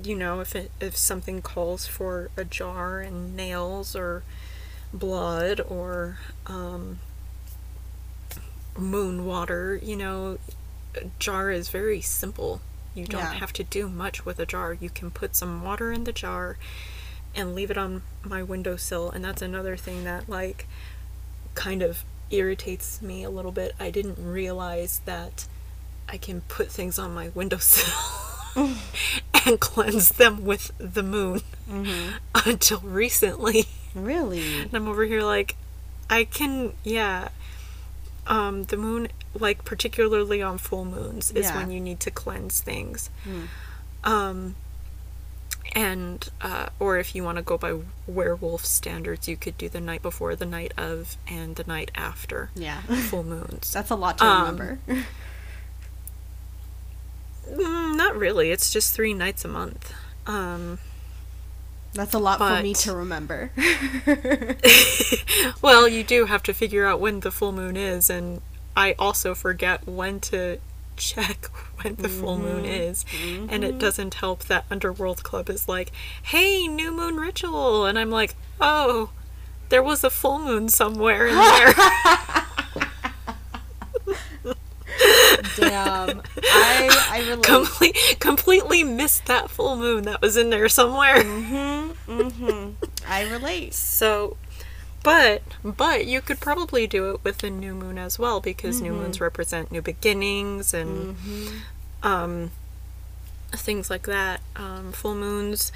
you 0.03 0.15
know, 0.15 0.39
if 0.41 0.55
it, 0.55 0.71
if 0.79 0.97
something 0.97 1.41
calls 1.41 1.87
for 1.87 2.29
a 2.35 2.43
jar 2.43 2.99
and 2.99 3.35
nails 3.35 3.95
or 3.95 4.23
blood 4.93 5.61
or 5.61 6.17
um, 6.47 6.99
moon 8.77 9.25
water, 9.25 9.79
you 9.81 9.95
know, 9.95 10.37
a 10.95 11.05
jar 11.19 11.51
is 11.51 11.69
very 11.69 12.01
simple. 12.01 12.61
You 12.93 13.05
don't 13.05 13.21
Yeah. 13.21 13.33
have 13.33 13.53
to 13.53 13.63
do 13.63 13.89
much 13.89 14.25
with 14.25 14.39
a 14.39 14.45
jar. 14.45 14.73
You 14.73 14.89
can 14.89 15.11
put 15.11 15.35
some 15.35 15.63
water 15.63 15.91
in 15.91 16.03
the 16.05 16.13
jar 16.13 16.57
and 17.33 17.53
leave 17.53 17.69
it 17.69 17.77
on 17.77 18.03
my 18.23 18.41
windowsill, 18.41 19.11
and 19.11 19.23
that's 19.23 19.41
another 19.41 19.75
thing 19.75 20.03
that 20.05 20.29
like 20.29 20.67
kind 21.53 21.81
of 21.81 22.03
irritates 22.31 23.01
me 23.01 23.23
a 23.23 23.29
little 23.29 23.51
bit. 23.51 23.73
I 23.79 23.89
didn't 23.91 24.17
realize 24.17 25.01
that 25.05 25.45
I 26.09 26.17
can 26.17 26.41
put 26.41 26.71
things 26.71 26.97
on 26.99 27.13
my 27.13 27.29
windowsill 27.29 27.93
and 29.45 29.59
cleanse 29.59 30.09
them 30.09 30.45
with 30.45 30.71
the 30.77 31.03
moon 31.03 31.41
until 32.45 32.79
recently. 32.79 33.65
really? 33.93 34.61
And 34.61 34.73
I'm 34.73 34.87
over 34.87 35.03
here 35.05 35.21
like, 35.23 35.55
I 36.09 36.23
can, 36.25 36.73
yeah. 36.83 37.29
Um, 38.27 38.63
the 38.65 38.77
moon, 38.77 39.09
like 39.33 39.65
particularly 39.65 40.41
on 40.41 40.57
full 40.57 40.85
moons, 40.85 41.31
is 41.31 41.45
Yeah. 41.47 41.57
when 41.57 41.71
you 41.71 41.79
need 41.79 41.99
to 42.01 42.11
cleanse 42.11 42.59
things. 42.61 43.09
Mm. 43.27 43.47
Um, 44.09 44.55
and 45.73 46.27
uh, 46.41 46.67
or 46.79 46.97
if 46.97 47.15
you 47.15 47.23
want 47.23 47.37
to 47.37 47.41
go 47.41 47.57
by 47.57 47.77
werewolf 48.07 48.65
standards, 48.65 49.27
you 49.27 49.35
could 49.35 49.57
do 49.57 49.67
the 49.67 49.81
night 49.81 50.01
before, 50.01 50.35
the 50.35 50.45
night 50.45 50.73
of, 50.77 51.17
and 51.27 51.55
the 51.55 51.63
night 51.65 51.91
after 51.95 52.49
Yeah. 52.55 52.81
full 52.81 53.23
moons. 53.23 53.73
That's 53.73 53.89
a 53.89 53.95
lot 53.95 54.17
to 54.19 54.25
Um, 54.25 54.41
remember. 54.57 54.79
Mm, 57.49 57.95
not 57.95 58.15
really. 58.15 58.51
It's 58.51 58.71
just 58.71 58.93
three 58.93 59.13
nights 59.13 59.45
a 59.45 59.47
month. 59.47 59.93
Um, 60.25 60.79
That's 61.93 62.13
a 62.13 62.19
lot 62.19 62.39
for 62.39 62.61
me 62.61 62.73
to 62.75 62.95
remember. 62.95 63.51
well, 65.61 65.87
you 65.87 66.03
do 66.03 66.25
have 66.25 66.43
to 66.43 66.53
figure 66.53 66.85
out 66.85 66.99
when 66.99 67.21
the 67.21 67.31
full 67.31 67.51
moon 67.51 67.77
is, 67.77 68.09
and 68.09 68.41
I 68.75 68.95
also 68.97 69.35
forget 69.35 69.87
when 69.87 70.19
to 70.21 70.59
check 70.97 71.45
when 71.81 71.95
the 71.95 72.09
full 72.09 72.37
moon 72.37 72.65
is. 72.65 73.05
And 73.49 73.63
it 73.63 73.79
doesn't 73.79 74.15
help 74.15 74.45
that 74.45 74.65
Underworld 74.71 75.23
Club 75.23 75.49
is 75.49 75.67
like, 75.67 75.91
hey, 76.23 76.67
new 76.67 76.91
moon 76.91 77.17
ritual. 77.17 77.85
And 77.85 77.99
I'm 77.99 78.11
like, 78.11 78.35
oh, 78.59 79.11
there 79.69 79.83
was 79.83 80.03
a 80.03 80.09
full 80.09 80.39
moon 80.39 80.69
somewhere 80.69 81.27
in 81.27 81.35
there. 81.35 81.73
Damn. 85.55 86.21
I 86.43 87.07
I 87.09 87.19
relate. 87.29 87.43
Comple- 87.43 88.19
completely 88.19 88.83
missed 88.83 89.25
that 89.25 89.49
full 89.49 89.75
moon 89.75 90.03
that 90.05 90.21
was 90.21 90.37
in 90.37 90.49
there 90.49 90.69
somewhere. 90.69 91.23
mm-hmm. 91.23 92.71
I 93.07 93.23
relate. 93.29 93.73
So, 93.73 94.37
but 95.03 95.41
but 95.63 96.05
you 96.05 96.21
could 96.21 96.39
probably 96.39 96.87
do 96.87 97.11
it 97.11 97.23
with 97.23 97.43
a 97.43 97.49
new 97.49 97.73
moon 97.73 97.97
as 97.97 98.17
well 98.19 98.39
because 98.39 98.81
new 98.81 98.93
moons 98.93 99.21
represent 99.21 99.71
new 99.71 99.81
beginnings 99.81 100.73
and 100.73 101.15
um, 102.03 102.51
things 103.51 103.89
like 103.89 104.03
that. 104.03 104.41
Um, 104.55 104.91
full 104.91 105.15
moons 105.15 105.71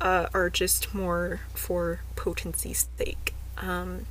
uh, 0.00 0.26
are 0.34 0.50
just 0.50 0.94
more 0.94 1.40
for 1.54 2.00
potency's 2.16 2.88
sake. 2.98 3.34
Um, 3.58 4.06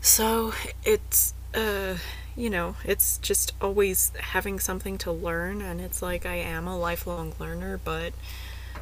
so 0.00 0.52
it's 0.84 1.34
uh, 1.54 1.94
you 2.36 2.50
know 2.50 2.76
it's 2.84 3.18
just 3.18 3.52
always 3.60 4.12
having 4.20 4.58
something 4.60 4.98
to 4.98 5.12
learn, 5.12 5.62
and 5.62 5.80
it's 5.80 6.02
like 6.02 6.26
I 6.26 6.36
am 6.36 6.66
a 6.66 6.78
lifelong 6.78 7.34
learner, 7.38 7.78
but 7.82 8.12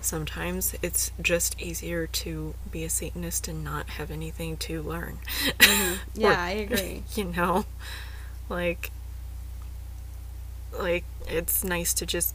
sometimes 0.01 0.75
it's 0.83 1.11
just 1.21 1.61
easier 1.61 2.07
to 2.07 2.55
be 2.71 2.85
a 2.85 2.91
Satanist 2.91 3.49
and 3.49 3.65
not 3.65 3.91
have 3.91 4.11
anything 4.11 4.57
to 4.59 4.83
learn. 4.83 5.19
Yeah, 6.15 6.35
I 6.39 6.51
agree. 6.51 7.03
you 7.15 7.25
know 7.25 7.67
like 8.49 8.91
like 10.79 11.05
it's 11.27 11.65
nice 11.65 11.93
to 11.95 12.07
just 12.07 12.35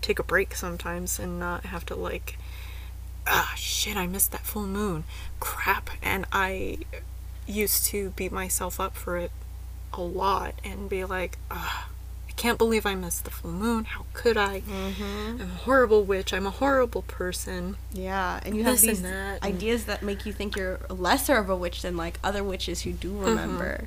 take 0.00 0.18
a 0.18 0.22
break 0.22 0.54
sometimes 0.54 1.18
and 1.18 1.38
not 1.38 1.64
have 1.66 1.86
to 1.86 1.94
like 1.94 2.36
ah 3.26 3.52
shit 3.56 3.96
i 3.96 4.06
missed 4.06 4.32
that 4.32 4.40
full 4.42 4.66
moon 4.66 5.04
crap 5.40 5.90
and 6.02 6.26
i 6.32 6.76
used 7.46 7.84
to 7.86 8.10
beat 8.10 8.32
myself 8.32 8.80
up 8.80 8.96
for 8.96 9.16
it 9.16 9.30
a 9.94 10.00
lot 10.00 10.54
and 10.64 10.88
be 10.88 11.04
like 11.04 11.38
i 11.50 11.84
can't 12.36 12.58
believe 12.58 12.86
i 12.86 12.94
missed 12.94 13.24
the 13.24 13.30
full 13.30 13.52
moon 13.52 13.84
how 13.84 14.04
could 14.14 14.36
i 14.36 14.60
Mm-hmm. 14.62 15.40
i'm 15.40 15.40
a 15.40 15.46
horrible 15.46 16.02
witch 16.04 16.32
i'm 16.32 16.46
a 16.46 16.50
horrible 16.50 17.02
person 17.02 17.76
Yeah, 17.92 18.40
and 18.44 18.56
you 18.56 18.64
have 18.64 18.74
This 18.74 18.82
and 18.82 18.90
these 18.90 19.02
that, 19.02 19.38
and- 19.42 19.54
ideas 19.54 19.84
that 19.84 20.02
make 20.02 20.24
you 20.26 20.32
think 20.32 20.56
you're 20.56 20.80
lesser 20.88 21.36
of 21.36 21.48
a 21.50 21.56
witch 21.56 21.82
than 21.82 21.96
like 21.96 22.18
other 22.24 22.42
witches 22.42 22.82
who 22.82 22.92
do 22.92 23.16
remember. 23.18 23.86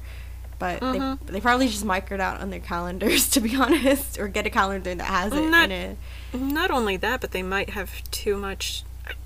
But 0.58 0.80
Mhm. 0.80 1.20
they, 1.26 1.34
they 1.34 1.42
probably 1.42 1.68
just 1.68 1.84
mark 1.84 2.12
out 2.14 2.40
on 2.40 2.50
their 2.50 2.62
calendars, 2.62 3.30
to 3.32 3.42
be 3.42 3.56
honest, 3.58 4.18
or 4.18 4.30
get 4.30 4.46
a 4.46 4.50
calendar 4.50 4.96
that 4.96 5.04
has 5.04 5.34
it 5.34 5.42
Not- 5.50 5.66
in 5.66 5.72
it. 5.72 5.98
Not 6.34 6.72
only 6.72 6.96
that, 6.98 7.20
but 7.20 7.32
they 7.32 7.44
might 7.44 7.72
have 7.72 8.02
too 8.12 8.38
much. 8.38 8.84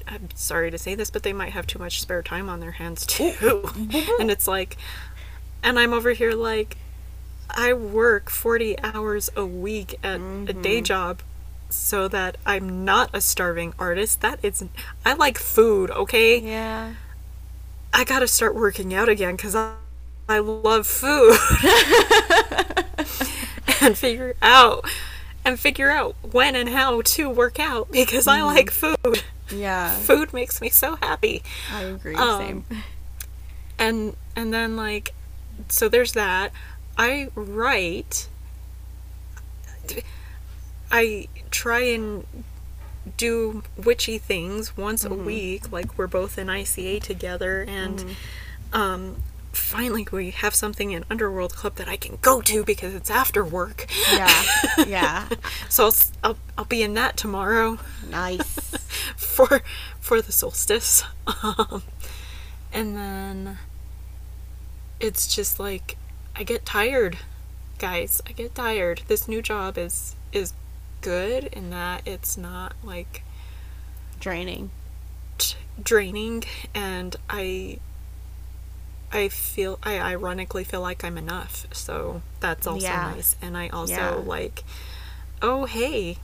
I'm 0.07 0.29
sorry 0.33 0.71
to 0.71 0.77
say 0.79 0.95
this, 0.95 1.11
but 1.11 1.21
they 1.21 1.33
might 1.33 1.51
have 1.53 1.67
too 1.67 1.77
much 1.77 2.01
spare 2.01 2.23
time 2.23 2.49
on 2.49 2.61
their 2.61 2.71
hands 2.71 3.05
too. 3.05 3.69
and 4.19 4.31
it's 4.31 4.47
like, 4.47 4.77
and 5.63 5.79
I'm 5.79 5.93
over 5.93 6.11
here 6.11 6.33
like, 6.33 6.77
I 7.49 7.73
work 7.73 8.29
40 8.29 8.79
hours 8.79 9.29
a 9.35 9.45
week 9.45 9.97
at 10.03 10.19
a 10.19 10.53
day 10.53 10.81
job 10.81 11.21
so 11.69 12.07
that 12.07 12.37
I'm 12.45 12.85
not 12.85 13.09
a 13.13 13.21
starving 13.21 13.73
artist. 13.79 14.21
That 14.21 14.39
is, 14.43 14.63
I 15.05 15.13
like 15.13 15.37
food, 15.37 15.89
okay? 15.91 16.39
Yeah. 16.39 16.93
I 17.93 18.03
gotta 18.03 18.27
start 18.27 18.55
working 18.55 18.93
out 18.93 19.09
again 19.09 19.35
because 19.35 19.55
I, 19.55 19.73
I 20.27 20.39
love 20.39 20.85
food. 20.85 21.37
and 23.81 23.97
figure 23.97 24.35
out 24.41 24.85
and 25.45 25.59
figure 25.59 25.89
out 25.89 26.15
when 26.31 26.55
and 26.55 26.69
how 26.69 27.01
to 27.01 27.29
work 27.29 27.59
out 27.59 27.91
because 27.91 28.27
I 28.27 28.41
like 28.41 28.71
food. 28.71 29.23
Yeah. 29.49 29.91
Food 29.91 30.33
makes 30.33 30.61
me 30.61 30.69
so 30.69 30.97
happy. 30.97 31.41
I 31.73 31.83
agree. 31.83 32.15
Um, 32.15 32.39
Same. 32.39 32.65
And 33.77 34.15
and 34.35 34.53
then 34.53 34.75
like 34.75 35.13
so 35.67 35.89
there's 35.89 36.13
that. 36.13 36.51
I 36.97 37.29
write 37.35 38.27
I 40.91 41.27
try 41.51 41.81
and 41.81 42.25
do 43.17 43.63
witchy 43.77 44.17
things 44.17 44.75
once 44.77 45.03
a 45.05 45.13
week 45.13 45.71
like 45.71 45.97
we're 45.97 46.07
both 46.07 46.37
in 46.37 46.47
ICA 46.47 47.01
together 47.01 47.65
and 47.67 48.15
um 48.71 49.15
finally 49.51 50.07
we 50.11 50.29
have 50.31 50.53
something 50.53 50.91
in 50.91 51.03
Underworld 51.09 51.55
Club 51.55 51.75
that 51.75 51.87
I 51.87 51.95
can 51.95 52.17
go 52.21 52.41
to 52.41 52.63
because 52.63 52.93
it's 52.93 53.09
after 53.09 53.43
work. 53.43 53.87
Yeah. 54.11 54.43
Yeah. 54.85 55.29
So 55.69 55.85
I'll, 55.85 55.93
I'll, 56.23 56.37
I'll 56.57 56.65
be 56.65 56.81
in 56.81 56.93
that 56.95 57.15
tomorrow 57.17 57.77
nice. 58.09 58.43
for 59.15 59.61
for 59.99 60.21
the 60.21 60.31
solstice. 60.31 61.03
Um, 61.43 61.83
and 62.73 62.95
then 62.95 63.57
it's 64.99 65.33
just 65.33 65.59
like 65.59 65.97
I 66.35 66.43
get 66.43 66.65
tired, 66.65 67.17
guys. 67.77 68.21
I 68.27 68.31
get 68.31 68.55
tired. 68.55 69.01
This 69.07 69.27
new 69.27 69.41
job 69.41 69.77
is 69.77 70.15
is 70.31 70.53
good 71.01 71.45
in 71.45 71.69
that 71.69 72.01
it's 72.05 72.37
not 72.37 72.73
like 72.83 73.23
Draining. 74.19 74.69
t- 75.37 75.55
draining 75.81 76.43
and 76.75 77.15
I 77.29 77.79
I 79.11 79.29
feel 79.29 79.79
I 79.81 79.97
ironically 79.97 80.63
feel 80.65 80.81
like 80.81 81.03
I'm 81.03 81.17
enough. 81.17 81.65
So 81.71 82.21
that's 82.41 82.67
also 82.67 82.83
Yeah. 82.85 83.13
nice. 83.15 83.35
And 83.41 83.57
I 83.57 83.69
also 83.69 83.93
Yeah. 83.93 84.11
like 84.15 84.63
oh 85.41 85.65
hey 85.65 86.17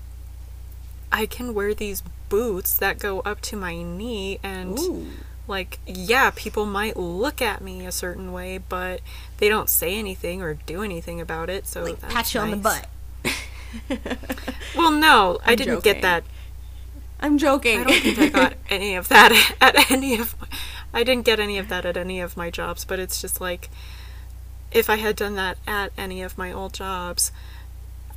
I 1.12 1.26
can 1.26 1.54
wear 1.54 1.74
these 1.74 2.04
boots 2.28 2.78
that 2.78 3.00
go 3.00 3.22
up 3.22 3.40
to 3.42 3.56
my 3.56 3.82
knee 3.82 4.40
and 4.44 4.78
Ooh. 4.78 5.08
Like 5.48 5.80
yeah, 5.86 6.32
people 6.36 6.66
might 6.66 6.98
look 6.98 7.42
at 7.42 7.62
me 7.62 7.86
a 7.86 7.92
certain 7.92 8.32
way, 8.32 8.58
but 8.58 9.02
they 9.38 9.50
don't 9.50 9.70
say 9.70 9.96
anything 9.98 10.42
or 10.42 10.54
do 10.56 10.82
anything 10.84 11.22
about 11.22 11.50
it. 11.50 11.68
So 11.68 11.84
Like 11.84 12.00
that's 12.00 12.14
pat 12.14 12.34
you 12.34 12.40
on 12.42 12.52
the 12.52 12.58
butt. 12.58 12.88
Well, 14.76 14.92
no, 14.92 15.40
I 15.46 15.52
I'm 15.52 15.58
didn't 15.58 15.76
joking. 15.78 15.94
get 15.94 16.02
that 16.02 16.24
I'm 17.20 17.38
joking. 17.38 17.80
I 17.80 17.84
don't 17.86 18.02
think 18.02 18.20
I 18.20 18.30
got 18.30 18.54
any 18.70 18.96
of 18.96 19.08
that 19.10 19.32
at 19.62 19.92
any 19.92 20.16
of 20.20 20.40
my, 20.40 20.48
I 20.94 21.04
didn't 21.04 21.26
get 21.26 21.40
any 21.40 21.58
of 21.58 21.70
that 21.70 21.86
at 21.86 21.98
any 21.98 22.20
of 22.20 22.38
my 22.38 22.50
jobs, 22.50 22.86
but 22.86 23.00
it's 23.00 23.22
just 23.22 23.40
like 23.42 23.70
if 24.72 24.90
I 24.90 24.98
had 24.98 25.16
done 25.16 25.36
that 25.36 25.58
at 25.66 25.92
any 25.98 26.22
of 26.22 26.38
my 26.38 26.52
old 26.52 26.74
jobs, 26.74 27.32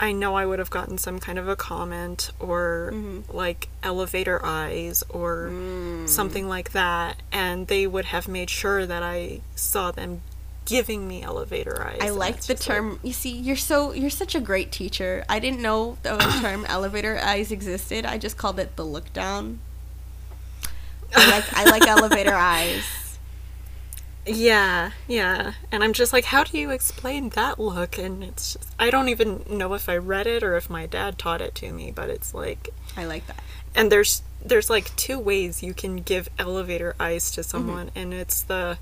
I 0.00 0.12
know 0.12 0.36
I 0.36 0.46
would 0.46 0.58
have 0.60 0.70
gotten 0.70 0.96
some 0.96 1.18
kind 1.18 1.38
of 1.38 1.48
a 1.48 1.56
comment 1.56 2.30
or 2.38 2.90
Mm-hmm. 2.94 3.36
like 3.36 3.68
elevator 3.82 4.40
eyes 4.44 5.02
or 5.08 5.48
Mm. 5.50 6.08
something 6.08 6.48
like 6.48 6.70
that, 6.72 7.16
and 7.32 7.66
they 7.66 7.86
would 7.86 8.06
have 8.06 8.28
made 8.28 8.48
sure 8.50 8.86
that 8.86 9.02
I 9.02 9.40
saw 9.56 9.90
them 9.90 10.20
giving 10.64 11.08
me 11.08 11.22
elevator 11.22 11.82
eyes. 11.84 11.98
I 12.00 12.10
like 12.10 12.42
the 12.42 12.54
just 12.54 12.68
like- 12.68 12.76
term. 12.76 13.00
you 13.02 13.12
see, 13.12 13.30
you're 13.36 13.56
so 13.56 13.92
you're 13.92 14.10
such 14.10 14.34
a 14.34 14.40
great 14.40 14.70
teacher. 14.70 15.24
I 15.28 15.38
didn't 15.40 15.60
know 15.62 15.96
the 16.02 16.16
term 16.42 16.64
elevator 16.66 17.18
eyes 17.18 17.50
existed. 17.50 18.04
I 18.06 18.18
just 18.18 18.36
called 18.36 18.58
it 18.60 18.76
the 18.76 18.84
look 18.84 19.12
down. 19.12 19.58
I 21.16 21.30
like 21.30 21.44
I 21.56 21.64
like 21.64 21.86
elevator 21.88 22.34
eyes. 22.34 22.84
Yeah, 24.28 24.92
yeah. 25.06 25.52
And 25.72 25.82
I'm 25.84 25.92
just 25.92 26.12
like, 26.12 26.24
how 26.26 26.44
do 26.44 26.58
you 26.58 26.70
explain 26.70 27.30
that 27.30 27.58
look? 27.58 27.98
And 27.98 28.22
it's 28.22 28.54
just, 28.54 28.70
I 28.78 28.90
don't 28.90 29.08
even 29.08 29.44
know 29.48 29.74
if 29.74 29.88
I 29.88 29.96
read 29.96 30.26
it 30.26 30.42
or 30.42 30.56
if 30.56 30.68
my 30.70 30.86
dad 30.86 31.18
taught 31.18 31.40
it 31.40 31.54
to 31.56 31.72
me, 31.72 31.90
but 31.90 32.10
it's 32.10 32.34
like, 32.34 32.70
I 32.96 33.04
like 33.06 33.26
that. 33.26 33.40
and 33.74 33.90
there's 33.92 34.22
there's 34.44 34.70
like 34.70 34.94
two 34.96 35.18
ways 35.18 35.62
you 35.62 35.74
can 35.74 35.96
give 35.96 36.28
elevator 36.38 36.94
eyes 37.00 37.30
to 37.32 37.42
someone, 37.42 37.90
and 37.96 38.14
it's 38.14 38.40
the, 38.42 38.78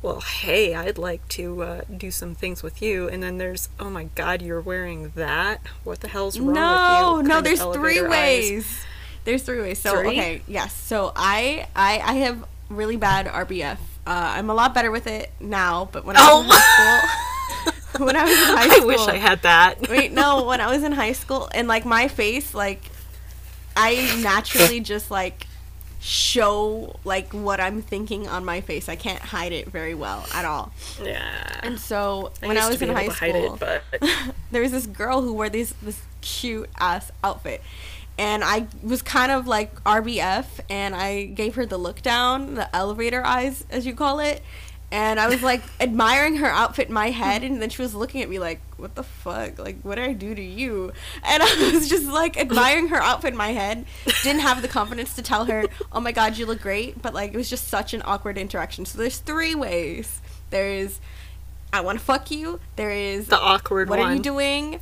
well, 0.00 0.20
hey, 0.20 0.74
I'd 0.76 0.96
like 0.96 1.26
to 1.30 1.62
uh, 1.62 1.80
do 1.94 2.10
some 2.12 2.34
things 2.36 2.62
with 2.62 2.80
you, 2.80 3.08
and 3.08 3.20
then 3.22 3.38
there's, 3.38 3.68
oh 3.80 3.90
my 3.90 4.04
God, 4.14 4.40
you're 4.42 4.60
wearing 4.60 5.10
that. 5.16 5.60
What 5.84 6.00
the 6.00 6.08
hell's 6.08 6.38
wrong 6.38 6.54
No, 6.54 7.14
with 7.16 7.24
you? 7.24 7.28
no. 7.28 7.38
of 7.38 7.44
There's 7.44 7.62
three 7.62 7.98
eyes. 8.00 8.08
ways. 8.08 8.80
There's 9.24 9.42
three 9.42 9.60
ways. 9.60 9.80
So 9.80 9.96
Three? 9.96 10.08
okay, 10.10 10.42
yes. 10.46 10.72
So 10.74 11.12
I 11.16 11.66
I 11.76 11.98
I 11.98 12.12
have 12.14 12.44
really 12.70 12.96
bad 12.96 13.26
RBF. 13.26 13.76
Uh, 14.10 14.32
I'm 14.36 14.50
a 14.50 14.54
lot 14.54 14.74
better 14.74 14.90
with 14.90 15.06
it 15.06 15.30
now, 15.38 15.88
but 15.92 16.04
when 16.04 16.16
I 16.16 16.32
was 16.34 16.44
in 16.44 16.50
Oh. 16.50 16.52
high 16.52 17.72
school, 17.94 18.06
when 18.06 18.16
I 18.16 18.24
was 18.24 18.32
in 18.32 18.38
high 18.56 18.68
school, 18.68 18.82
I 18.82 18.86
wish 18.86 19.00
I 19.06 19.16
had 19.18 19.42
that. 19.42 19.88
Wait, 19.88 20.10
no, 20.10 20.44
when 20.46 20.60
I 20.60 20.68
was 20.74 20.82
in 20.82 20.90
high 20.90 21.12
school 21.12 21.48
and 21.54 21.68
like 21.68 21.84
my 21.84 22.08
face, 22.08 22.52
like 22.52 22.82
I 23.76 24.18
naturally 24.20 24.80
just 24.80 25.12
like 25.12 25.46
show 26.00 26.96
like 27.04 27.32
what 27.32 27.60
I'm 27.60 27.82
thinking 27.82 28.26
on 28.26 28.44
my 28.44 28.62
face. 28.62 28.88
I 28.88 28.96
can't 28.96 29.20
hide 29.22 29.52
it 29.52 29.68
very 29.68 29.94
well 29.94 30.26
at 30.34 30.44
all. 30.44 30.72
Yeah. 31.00 31.60
And 31.62 31.78
so 31.78 32.32
when 32.42 32.56
I 32.58 32.68
was 32.68 32.82
in 32.82 32.88
high 32.88 33.02
able 33.02 33.12
to 33.12 33.18
hide 33.20 33.30
school, 33.34 33.54
it, 33.54 33.60
but 34.00 34.02
there 34.50 34.62
was 34.62 34.72
this 34.72 34.86
girl 34.86 35.22
who 35.22 35.34
wore 35.34 35.48
this 35.48 35.72
this 35.82 36.00
cute 36.20 36.68
ass 36.80 37.12
outfit. 37.22 37.62
And 38.20 38.44
I 38.44 38.66
was 38.82 39.00
kind 39.00 39.32
of 39.32 39.46
like 39.46 39.82
RBF 39.84 40.44
and 40.68 40.94
I 40.94 41.24
gave 41.24 41.54
her 41.54 41.64
the 41.64 41.78
look 41.78 42.02
down, 42.02 42.54
the 42.54 42.76
elevator 42.76 43.24
eyes 43.24 43.64
as 43.70 43.86
you 43.86 43.94
call 43.94 44.20
it. 44.20 44.42
And 44.92 45.18
I 45.18 45.26
was 45.26 45.42
like 45.42 45.62
admiring 45.80 46.36
her 46.36 46.46
outfit 46.48 46.88
in 46.88 46.92
my 46.92 47.12
head 47.12 47.42
and 47.44 47.62
then 47.62 47.70
she 47.70 47.80
was 47.80 47.94
looking 47.94 48.20
at 48.20 48.28
me 48.28 48.38
like, 48.38 48.60
What 48.76 48.94
the 48.94 49.04
fuck? 49.04 49.58
Like 49.58 49.80
what 49.80 49.94
did 49.94 50.04
I 50.04 50.12
do 50.12 50.34
to 50.34 50.42
you? 50.42 50.92
And 51.24 51.42
I 51.46 51.70
was 51.72 51.88
just 51.88 52.08
like 52.08 52.36
admiring 52.36 52.88
her 52.88 53.02
outfit 53.02 53.32
in 53.32 53.38
my 53.38 53.52
head. 53.52 53.86
Didn't 54.22 54.42
have 54.42 54.60
the 54.60 54.68
confidence 54.68 55.16
to 55.16 55.22
tell 55.22 55.46
her, 55.46 55.64
Oh 55.90 56.00
my 56.00 56.12
god, 56.12 56.36
you 56.36 56.44
look 56.44 56.60
great 56.60 57.00
but 57.00 57.14
like 57.14 57.32
it 57.32 57.38
was 57.38 57.48
just 57.48 57.68
such 57.68 57.94
an 57.94 58.02
awkward 58.04 58.36
interaction. 58.36 58.84
So 58.84 58.98
there's 58.98 59.16
three 59.16 59.54
ways. 59.54 60.20
There's 60.50 61.00
I 61.72 61.80
wanna 61.80 62.00
fuck 62.00 62.30
you, 62.30 62.60
there 62.76 62.90
is 62.90 63.28
the 63.28 63.40
awkward 63.40 63.88
what 63.88 63.98
one. 63.98 64.10
are 64.10 64.14
you 64.14 64.20
doing 64.20 64.80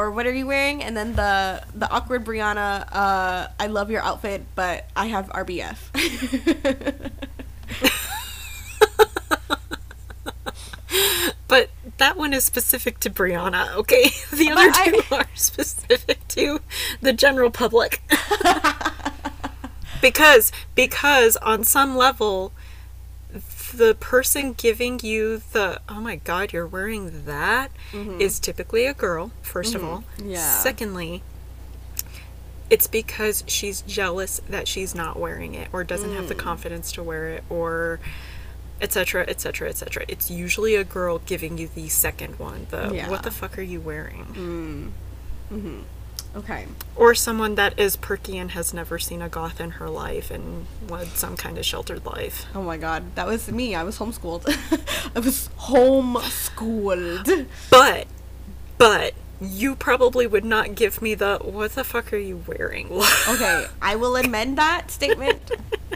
or 0.00 0.10
what 0.10 0.26
are 0.26 0.32
you 0.32 0.46
wearing 0.46 0.82
and 0.82 0.96
then 0.96 1.14
the 1.14 1.62
the 1.74 1.88
awkward 1.90 2.24
brianna 2.24 2.88
uh 2.90 3.46
i 3.58 3.66
love 3.66 3.90
your 3.90 4.00
outfit 4.02 4.42
but 4.54 4.88
i 4.96 5.06
have 5.06 5.28
rbf 5.28 5.78
But 11.46 11.70
that 11.98 12.16
one 12.16 12.32
is 12.32 12.44
specific 12.44 13.00
to 13.00 13.10
Brianna, 13.10 13.74
okay? 13.74 14.10
The 14.32 14.50
other 14.50 14.70
I- 14.72 14.90
two 15.08 15.14
are 15.14 15.26
specific 15.34 16.26
to 16.28 16.60
the 17.00 17.12
general 17.12 17.50
public. 17.50 18.00
because 20.00 20.52
because 20.74 21.36
on 21.38 21.64
some 21.64 21.96
level 21.96 22.52
the 23.76 23.94
person 23.94 24.52
giving 24.52 25.00
you 25.00 25.42
the 25.52 25.80
oh 25.88 26.00
my 26.00 26.16
god 26.16 26.52
you're 26.52 26.66
wearing 26.66 27.24
that 27.24 27.70
mm-hmm. 27.92 28.20
is 28.20 28.38
typically 28.38 28.86
a 28.86 28.94
girl 28.94 29.32
1st 29.42 29.74
of 29.74 29.80
mm-hmm. 29.80 29.90
all. 29.90 30.04
Yeah. 30.22 30.38
secondly 30.38 31.22
it's 32.68 32.86
because 32.86 33.42
she's 33.46 33.82
jealous 33.82 34.40
that 34.48 34.68
she's 34.68 34.94
not 34.94 35.18
wearing 35.18 35.54
it 35.54 35.68
or 35.72 35.82
doesn't 35.82 36.12
have 36.12 36.28
the 36.28 36.36
mm. 36.36 36.38
confidence 36.38 36.92
to 36.92 37.02
wear 37.02 37.28
it 37.30 37.44
or 37.50 37.98
etc 38.80 39.24
etc 39.26 39.68
etc 39.68 40.04
it's 40.08 40.30
usually 40.30 40.76
a 40.76 40.84
girl 40.84 41.18
giving 41.26 41.58
you 41.58 41.68
the 41.74 41.88
second 41.88 42.38
one 42.38 42.68
the 42.70 42.92
Yeah. 42.94 43.10
what 43.10 43.24
the 43.24 43.30
fuck 43.30 43.58
are 43.58 43.62
you 43.62 43.80
wearing 43.80 44.92
mm. 45.50 45.56
mm-hmm. 45.56 45.80
Okay. 46.34 46.66
Or 46.94 47.14
someone 47.14 47.56
that 47.56 47.78
is 47.78 47.96
perky 47.96 48.38
and 48.38 48.52
has 48.52 48.72
never 48.72 48.98
seen 48.98 49.20
a 49.20 49.28
goth 49.28 49.60
in 49.60 49.72
her 49.72 49.88
life 49.90 50.30
and 50.30 50.66
led 50.88 51.08
some 51.08 51.36
kind 51.36 51.58
of 51.58 51.64
sheltered 51.64 52.06
life. 52.06 52.46
Oh 52.54 52.62
my 52.62 52.76
god. 52.76 53.14
That 53.16 53.26
was 53.26 53.50
me. 53.50 53.74
I 53.74 53.82
was 53.82 53.98
homeschooled. 53.98 54.44
I 55.16 55.18
was 55.18 55.48
homeschooled. 55.58 57.46
But 57.70 58.06
but 58.78 59.14
you 59.40 59.74
probably 59.74 60.26
would 60.26 60.44
not 60.44 60.74
give 60.74 61.02
me 61.02 61.14
the 61.14 61.38
what 61.42 61.72
the 61.72 61.82
fuck 61.84 62.12
are 62.12 62.18
you 62.18 62.42
wearing? 62.46 62.88
Okay. 63.28 63.66
I 63.80 63.96
will 63.96 64.16
amend 64.16 64.58
that 64.58 64.90
statement. 64.90 65.50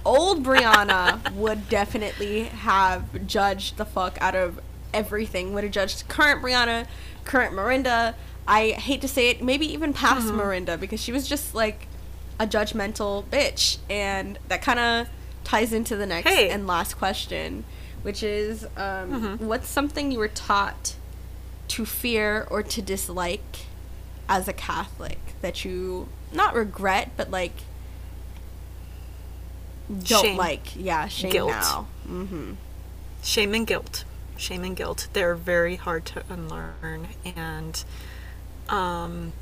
Old 0.05 0.45
brianna 0.45 1.33
would 1.35 1.69
definitely 1.69 2.45
have 2.45 3.27
judged 3.27 3.77
the 3.77 3.85
fuck 3.85 4.19
out 4.21 4.35
of 4.35 4.61
everything. 4.93 5.53
Would 5.55 5.65
have 5.65 5.73
judged 5.73 6.09
current 6.09 6.43
brianna 6.43 6.87
current 7.25 7.55
Marinda. 7.55 8.15
I 8.47 8.71
hate 8.73 9.01
to 9.01 9.09
say 9.09 9.31
it 9.31 9.43
maybe 9.43 9.67
even 9.73 9.93
past 9.93 10.29
Marinda 10.29 10.79
because 10.79 11.01
she 11.01 11.13
was 11.13 11.27
just 11.29 11.55
like 11.55 11.87
a 12.39 12.47
judgmental 12.47 13.25
bitch 13.25 13.79
and 13.89 14.39
that 14.49 14.61
kind 14.61 14.79
of 14.79 15.09
ties 15.45 15.73
into 15.73 15.97
the 15.97 16.07
next 16.07 16.29
Hey. 16.29 16.51
and 16.51 16.67
last 16.67 16.95
question 16.95 17.65
which 18.03 18.23
is 18.23 18.67
um, 18.77 19.39
what's 19.39 19.69
something 19.69 20.11
you 20.11 20.19
were 20.19 20.29
taught 20.29 20.95
to 21.69 21.87
fear 21.87 22.47
or 22.51 22.63
to 22.63 22.83
dislike 22.83 23.61
as 24.29 24.47
a 24.49 24.53
catholic 24.53 25.19
that 25.43 25.65
you 25.65 26.09
not 26.33 26.55
regret 26.55 27.11
but 27.17 27.31
like 27.31 27.53
don't 30.03 30.25
Shame. 30.25 30.37
like? 30.37 30.75
Yeah 30.77 31.09
shame 31.09 31.31
Guilt. 31.31 31.51
now. 31.51 31.87
Mm-hmm. 32.09 32.53
Shame 33.23 33.55
and 33.55 33.67
guilt. 33.67 34.05
Shame 34.37 34.65
and 34.65 34.75
guilt. 34.77 35.09
They're 35.13 35.35
very 35.35 35.77
hard 35.77 36.05
to 36.07 36.23
unlearn 36.31 37.09
and 37.25 37.85
um 38.69 39.33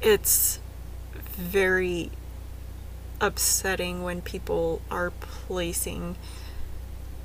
it's 0.00 0.58
very 1.14 2.10
upsetting 3.20 4.02
when 4.02 4.20
people 4.20 4.80
are 4.90 5.10
placing 5.20 6.16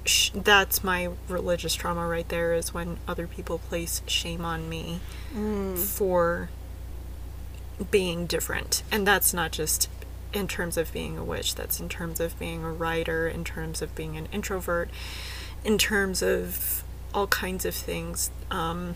sh- 0.06 0.30
that's 0.34 0.84
my 0.84 1.10
religious 1.28 1.74
trauma 1.74 2.06
right 2.06 2.30
there 2.30 2.54
is 2.54 2.74
when 2.74 2.98
other 3.08 3.26
people 3.28 3.58
place 3.58 4.02
shame 4.06 4.46
on 4.46 4.70
me 4.70 5.00
for 5.76 6.50
being 7.92 8.26
different 8.26 8.84
and 8.92 9.08
that's 9.08 9.34
not 9.34 9.52
just 9.52 9.90
in 10.34 10.48
terms 10.48 10.78
of 10.78 10.92
being 10.92 11.18
a 11.18 11.24
witch 11.24 11.56
that's 11.56 11.80
in 11.80 11.90
terms 11.90 12.20
of 12.20 12.38
being 12.38 12.64
a 12.64 12.72
writer 12.72 13.28
in 13.28 13.44
terms 13.44 13.82
of 13.82 13.96
being 13.96 14.18
an 14.18 14.28
introvert 14.32 14.90
in 15.64 15.78
terms 15.78 16.22
of 16.22 16.84
all 17.14 17.28
kinds 17.28 17.66
of 17.66 17.74
things. 17.74 18.32
Um, 18.52 18.96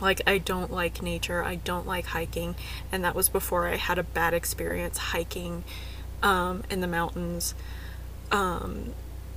like 0.00 0.20
I 0.26 0.38
don't 0.38 0.70
like 0.70 1.02
nature. 1.02 1.42
I 1.42 1.56
don't 1.56 1.86
like 1.86 2.06
hiking, 2.06 2.54
and 2.90 3.04
that 3.04 3.14
was 3.14 3.28
before 3.28 3.66
I 3.66 3.76
had 3.76 3.98
a 3.98 4.02
bad 4.02 4.34
experience 4.34 4.98
hiking 4.98 5.64
um, 6.22 6.62
in 6.70 6.80
the 6.80 6.86
mountains. 6.86 7.54
Um, 8.30 8.94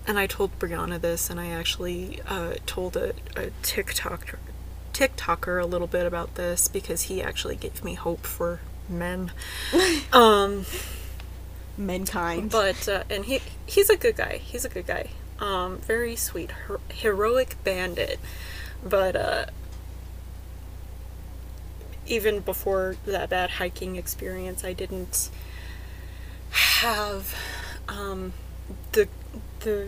and 0.07 0.18
I 0.18 0.26
told 0.28 0.57
Brianna 0.60 0.99
this, 0.99 1.30
and 1.30 1.39
I 1.39 1.47
actually 1.49 2.22
uh, 2.28 2.55
told 2.66 2.97
a, 2.97 3.10
a 3.36 3.51
TikToker, 3.62 4.38
TikToker 4.93 5.62
a 5.62 5.66
little 5.66 5.88
bit 5.88 6.05
about 6.05 6.36
this 6.36 6.68
because 6.68 7.03
he 7.03 7.22
actually 7.22 7.55
gave 7.55 7.84
me 7.84 7.93
hope 7.93 8.26
for 8.26 8.60
men. 8.88 9.32
um, 10.14 10.66
Mankind. 11.78 12.49
but 12.51 12.88
uh, 12.89 13.03
and 13.10 13.26
he 13.26 13.39
he's 13.66 13.89
a 13.89 13.95
good 13.95 14.18
guy. 14.18 14.38
He's 14.38 14.66
a 14.66 14.70
good 14.70 14.88
guy. 14.88 15.10
Um, 15.39 15.78
very 15.78 16.16
sweet, 16.16 16.51
her- 16.51 16.82
heroic 16.89 17.55
bandit. 17.64 18.20
But 18.84 19.16
uh, 19.16 19.45
even 22.10 22.39
before 22.39 22.95
that 23.05 23.30
bad 23.30 23.51
hiking 23.51 23.95
experience, 23.95 24.64
I 24.64 24.74
didn't 24.74 25.30
have 26.51 27.36
um, 27.88 28.34
the 28.91 29.07
the 29.62 29.88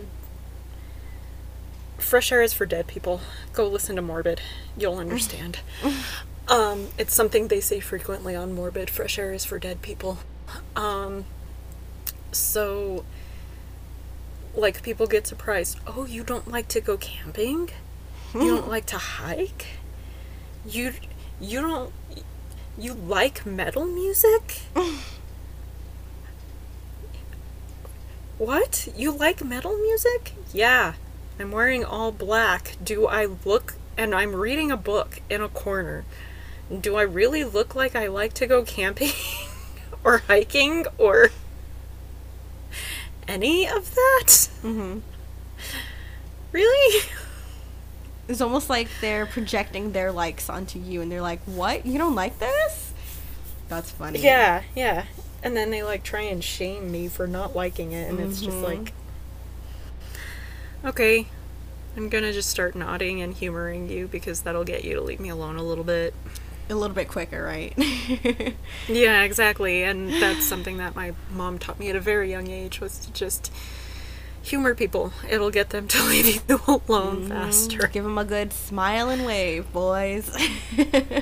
fresh 1.98 2.32
air 2.32 2.42
is 2.42 2.52
for 2.52 2.66
dead 2.66 2.86
people. 2.86 3.20
Go 3.52 3.66
listen 3.66 3.96
to 3.96 4.02
Morbid. 4.02 4.40
You'll 4.76 4.98
understand. 4.98 5.60
um, 6.48 6.88
it's 6.98 7.14
something 7.14 7.48
they 7.48 7.60
say 7.60 7.80
frequently 7.80 8.34
on 8.34 8.54
Morbid. 8.54 8.90
Fresh 8.90 9.18
air 9.18 9.32
is 9.32 9.44
for 9.44 9.58
dead 9.58 9.82
people. 9.82 10.18
Um, 10.76 11.24
so 12.32 13.04
like 14.54 14.82
people 14.82 15.06
get 15.06 15.26
surprised 15.26 15.78
oh 15.86 16.04
you 16.04 16.22
don't 16.22 16.50
like 16.50 16.68
to 16.68 16.80
go 16.80 16.96
camping 16.96 17.70
you 18.34 18.48
don't 18.48 18.68
like 18.76 18.86
to 18.86 18.98
hike 18.98 19.66
you 20.66 20.92
you 21.42 21.60
don't 21.60 21.92
you 22.78 22.94
like 22.94 23.44
metal 23.44 23.84
music? 23.84 24.62
What? 28.38 28.88
You 28.96 29.12
like 29.12 29.44
metal 29.44 29.76
music? 29.76 30.32
Yeah. 30.52 30.94
I'm 31.38 31.50
wearing 31.50 31.84
all 31.84 32.12
black. 32.12 32.76
Do 32.82 33.06
i 33.06 33.26
look 33.44 33.74
and 33.96 34.14
i'm 34.14 34.34
reading 34.34 34.70
a 34.70 34.76
book 34.76 35.20
in 35.28 35.40
a 35.42 35.48
corner. 35.48 36.04
Do 36.80 36.96
i 36.96 37.02
really 37.02 37.44
look 37.44 37.74
like 37.74 37.94
i 37.94 38.06
like 38.06 38.32
to 38.34 38.46
go 38.46 38.62
camping 38.62 39.12
or 40.04 40.18
hiking 40.18 40.86
or 40.98 41.30
any 43.28 43.66
of 43.68 43.94
that? 43.94 44.48
hmm 44.62 44.98
Really? 46.52 47.02
It's 48.32 48.40
almost 48.40 48.68
like 48.70 48.88
they're 49.00 49.26
projecting 49.26 49.92
their 49.92 50.10
likes 50.10 50.48
onto 50.48 50.78
you, 50.78 51.02
and 51.02 51.12
they're 51.12 51.20
like, 51.22 51.40
"What? 51.44 51.84
You 51.86 51.98
don't 51.98 52.14
like 52.14 52.38
this?" 52.38 52.92
That's 53.68 53.90
funny. 53.90 54.20
Yeah, 54.20 54.62
yeah. 54.74 55.04
And 55.42 55.56
then 55.56 55.70
they 55.70 55.82
like 55.82 56.02
try 56.02 56.22
and 56.22 56.42
shame 56.42 56.90
me 56.90 57.08
for 57.08 57.26
not 57.26 57.54
liking 57.54 57.92
it, 57.92 58.08
and 58.10 58.18
it's 58.20 58.40
just 58.40 58.56
Mhm. 58.56 58.62
like, 58.64 58.92
okay, 60.84 61.26
I'm 61.96 62.08
gonna 62.08 62.32
just 62.32 62.48
start 62.48 62.74
nodding 62.74 63.20
and 63.20 63.34
humoring 63.34 63.88
you 63.88 64.08
because 64.08 64.40
that'll 64.42 64.64
get 64.64 64.84
you 64.84 64.94
to 64.94 65.00
leave 65.00 65.20
me 65.20 65.28
alone 65.28 65.56
a 65.56 65.62
little 65.62 65.84
bit. 65.84 66.14
a 66.70 66.74
little 66.74 66.94
bit 66.94 67.08
quicker, 67.08 67.42
right? 67.44 67.74
Yeah, 68.88 69.22
exactly. 69.24 69.82
And 69.82 70.10
that's 70.22 70.46
something 70.46 70.78
that 70.78 70.94
my 70.96 71.12
mom 71.30 71.58
taught 71.58 71.78
me 71.78 71.90
at 71.90 71.96
a 71.96 72.00
very 72.00 72.30
young 72.30 72.48
age 72.48 72.80
was 72.80 72.98
to 73.00 73.12
just 73.12 73.52
humor 74.42 74.74
people. 74.74 75.12
It'll 75.28 75.50
get 75.50 75.70
them 75.70 75.88
to 75.88 76.02
leave 76.08 76.42
you 76.48 76.60
alone 76.66 77.28
faster. 77.28 77.86
Give 77.88 78.04
them 78.04 78.18
a 78.18 78.24
good 78.24 78.52
smile 78.52 79.08
and 79.08 79.24
wave, 79.24 79.72
boys. 79.72 80.30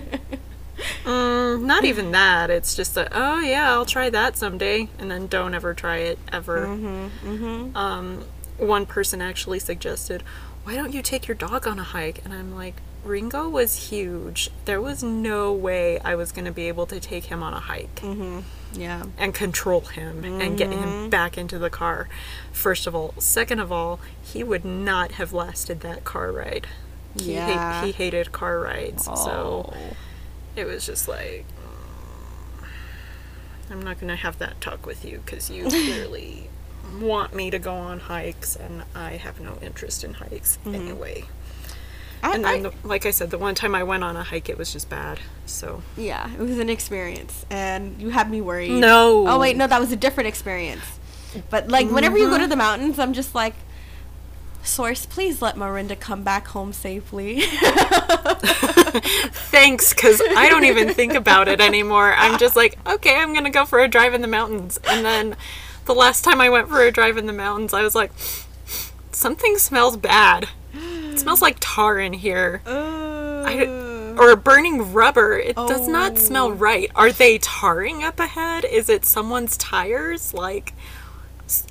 Mm, 1.05 1.63
not 1.63 1.85
even 1.85 2.13
that. 2.13 2.51
It's 2.51 2.75
just 2.75 2.95
that, 2.95 3.09
oh 3.13 3.41
yeah, 3.41 3.71
I'll 3.73 3.87
try 3.87 4.11
that 4.11 4.37
someday, 4.37 4.89
and 4.99 5.11
then 5.11 5.27
don't 5.27 5.55
ever 5.55 5.75
try 5.75 5.99
it 5.99 6.19
ever. 6.33 6.67
mm-hmm. 6.67 7.77
Um, 7.77 8.25
one 8.59 8.87
person 8.87 9.21
actually 9.23 9.59
suggested, 9.59 10.23
why 10.65 10.75
don't 10.75 10.93
you 10.95 11.03
take 11.03 11.27
your 11.27 11.35
dog 11.35 11.67
on 11.67 11.79
a 11.79 11.83
hike? 11.83 12.25
And 12.25 12.33
I'm 12.35 12.55
like, 12.55 12.77
Ringo 13.05 13.49
was 13.49 13.89
huge. 13.91 14.51
There 14.67 14.81
was 14.81 15.03
no 15.03 15.53
way 15.53 15.99
I 16.01 16.15
was 16.15 16.33
going 16.33 16.45
to 16.45 16.53
be 16.53 16.69
able 16.69 16.87
to 16.87 17.01
take 17.01 17.25
him 17.25 17.43
on 17.43 17.55
a 17.55 17.61
hike 17.61 17.97
Mm-hmm. 17.97 18.41
Yeah. 18.73 19.05
and 19.19 19.35
control 19.35 19.81
him 19.83 20.25
and 20.25 20.57
get 20.57 20.71
him 20.73 21.11
back 21.11 21.37
into 21.37 21.59
the 21.59 21.71
car. 21.71 22.09
First 22.53 22.87
of 22.87 22.95
all. 22.95 23.15
Second 23.19 23.59
of 23.59 23.73
all, 23.73 23.99
he 24.23 24.45
would 24.45 24.65
not 24.65 25.13
have 25.13 25.33
lasted 25.33 25.81
that 25.81 26.05
car 26.05 26.31
ride. 26.33 26.67
He, 27.19 27.35
ha- 27.37 27.49
Yeah. 27.49 27.85
he 27.85 27.93
hated 27.93 28.31
car 28.33 28.61
rides. 28.61 29.05
So 29.05 29.73
Oh. 29.75 29.97
it 30.57 30.65
was 30.67 30.87
just 30.87 31.09
like 31.09 31.45
mm, 32.61 32.65
i'm 33.71 33.83
not 33.83 33.99
gonna 34.01 34.17
have 34.17 34.39
that 34.39 34.61
talk 34.61 34.85
with 34.87 35.05
you 35.05 35.21
because 35.25 35.51
you 35.51 35.65
clearly 35.69 36.49
want 37.01 37.35
me 37.35 37.51
to 37.51 37.59
go 37.59 37.73
on 37.75 38.01
hikes 38.01 38.57
and 38.57 38.83
i 38.95 39.13
have 39.13 39.41
no 39.41 39.57
interest 39.63 40.03
in 40.03 40.15
hikes 40.15 40.59
anyway 40.67 41.25
I, 42.23 42.35
and 42.35 42.45
then 42.45 42.67
I- 42.67 42.69
the, 42.69 42.73
like 42.89 43.07
i 43.07 43.11
said 43.11 43.31
the 43.31 43.39
one 43.39 43.55
time 43.55 43.75
i 43.75 43.83
went 43.83 44.05
on 44.05 44.17
a 44.17 44.23
hike 44.23 44.49
it 44.49 44.59
was 44.59 44.73
just 44.73 44.89
bad 44.89 45.21
so 45.47 45.83
yeah, 45.97 46.31
it 46.33 46.39
was 46.39 46.59
an 46.61 46.71
experience, 46.71 47.45
and 47.51 48.01
you 48.01 48.11
had 48.11 48.31
me 48.31 48.41
worried. 48.41 48.71
No. 48.71 49.27
Oh 49.27 49.39
wait, 49.41 49.57
no, 49.57 49.67
that 49.67 49.81
was 49.81 49.91
a 49.91 49.97
different 49.97 50.29
experience. 50.29 50.83
But 51.51 51.67
like, 51.69 51.91
whenever 51.91 52.17
you 52.17 52.27
go 52.27 52.35
Mm-hmm. 52.35 52.43
to 52.43 52.49
the 52.49 52.55
mountains, 52.57 52.99
I'm 53.01 53.13
just 53.13 53.35
like, 53.35 53.55
Source, 54.63 55.07
please 55.07 55.43
let 55.43 55.57
Marinda 55.57 55.99
come 55.99 56.23
back 56.23 56.47
home 56.49 56.73
safely. 56.73 57.41
thanks 59.51 59.93
because 59.95 60.21
i 60.37 60.49
don't 60.49 60.65
even 60.65 60.93
think 60.95 61.15
about 61.15 61.49
it 61.49 61.61
anymore 61.61 62.13
i'm 62.17 62.39
just 62.39 62.57
like 62.57 62.79
okay 62.87 63.17
i'm 63.17 63.33
gonna 63.35 63.51
go 63.51 63.65
for 63.65 63.81
a 63.81 63.89
drive 63.89 64.15
in 64.15 64.21
the 64.21 64.27
mountains 64.29 64.79
and 64.89 65.05
then 65.05 65.37
the 65.87 65.95
last 65.95 66.23
time 66.25 66.41
i 66.41 66.49
went 66.51 66.69
for 66.69 66.81
a 66.83 66.91
drive 66.91 67.17
in 67.17 67.27
the 67.27 67.33
mountains 67.33 67.73
i 67.75 67.83
was 67.83 67.95
like 67.95 68.11
something 69.13 69.59
smells 69.59 69.97
bad 69.97 70.49
smells 71.21 71.41
like 71.43 71.57
tar 71.61 71.99
in 71.99 72.13
here 72.13 72.63
I- 72.67 74.15
or 74.19 74.37
burning 74.37 74.93
rubber. 74.93 75.39
It 75.39 75.57
does 75.57 75.89
not 75.89 76.19
smell 76.19 76.47
Oh. 76.49 76.51
right. 76.53 76.91
Are 76.95 77.11
they 77.13 77.39
tarring 77.39 78.03
up 78.03 78.19
ahead? 78.21 78.65
Is 78.65 78.89
it 78.89 79.05
someone's 79.05 79.57
tires? 79.57 80.35
Like, 80.35 80.75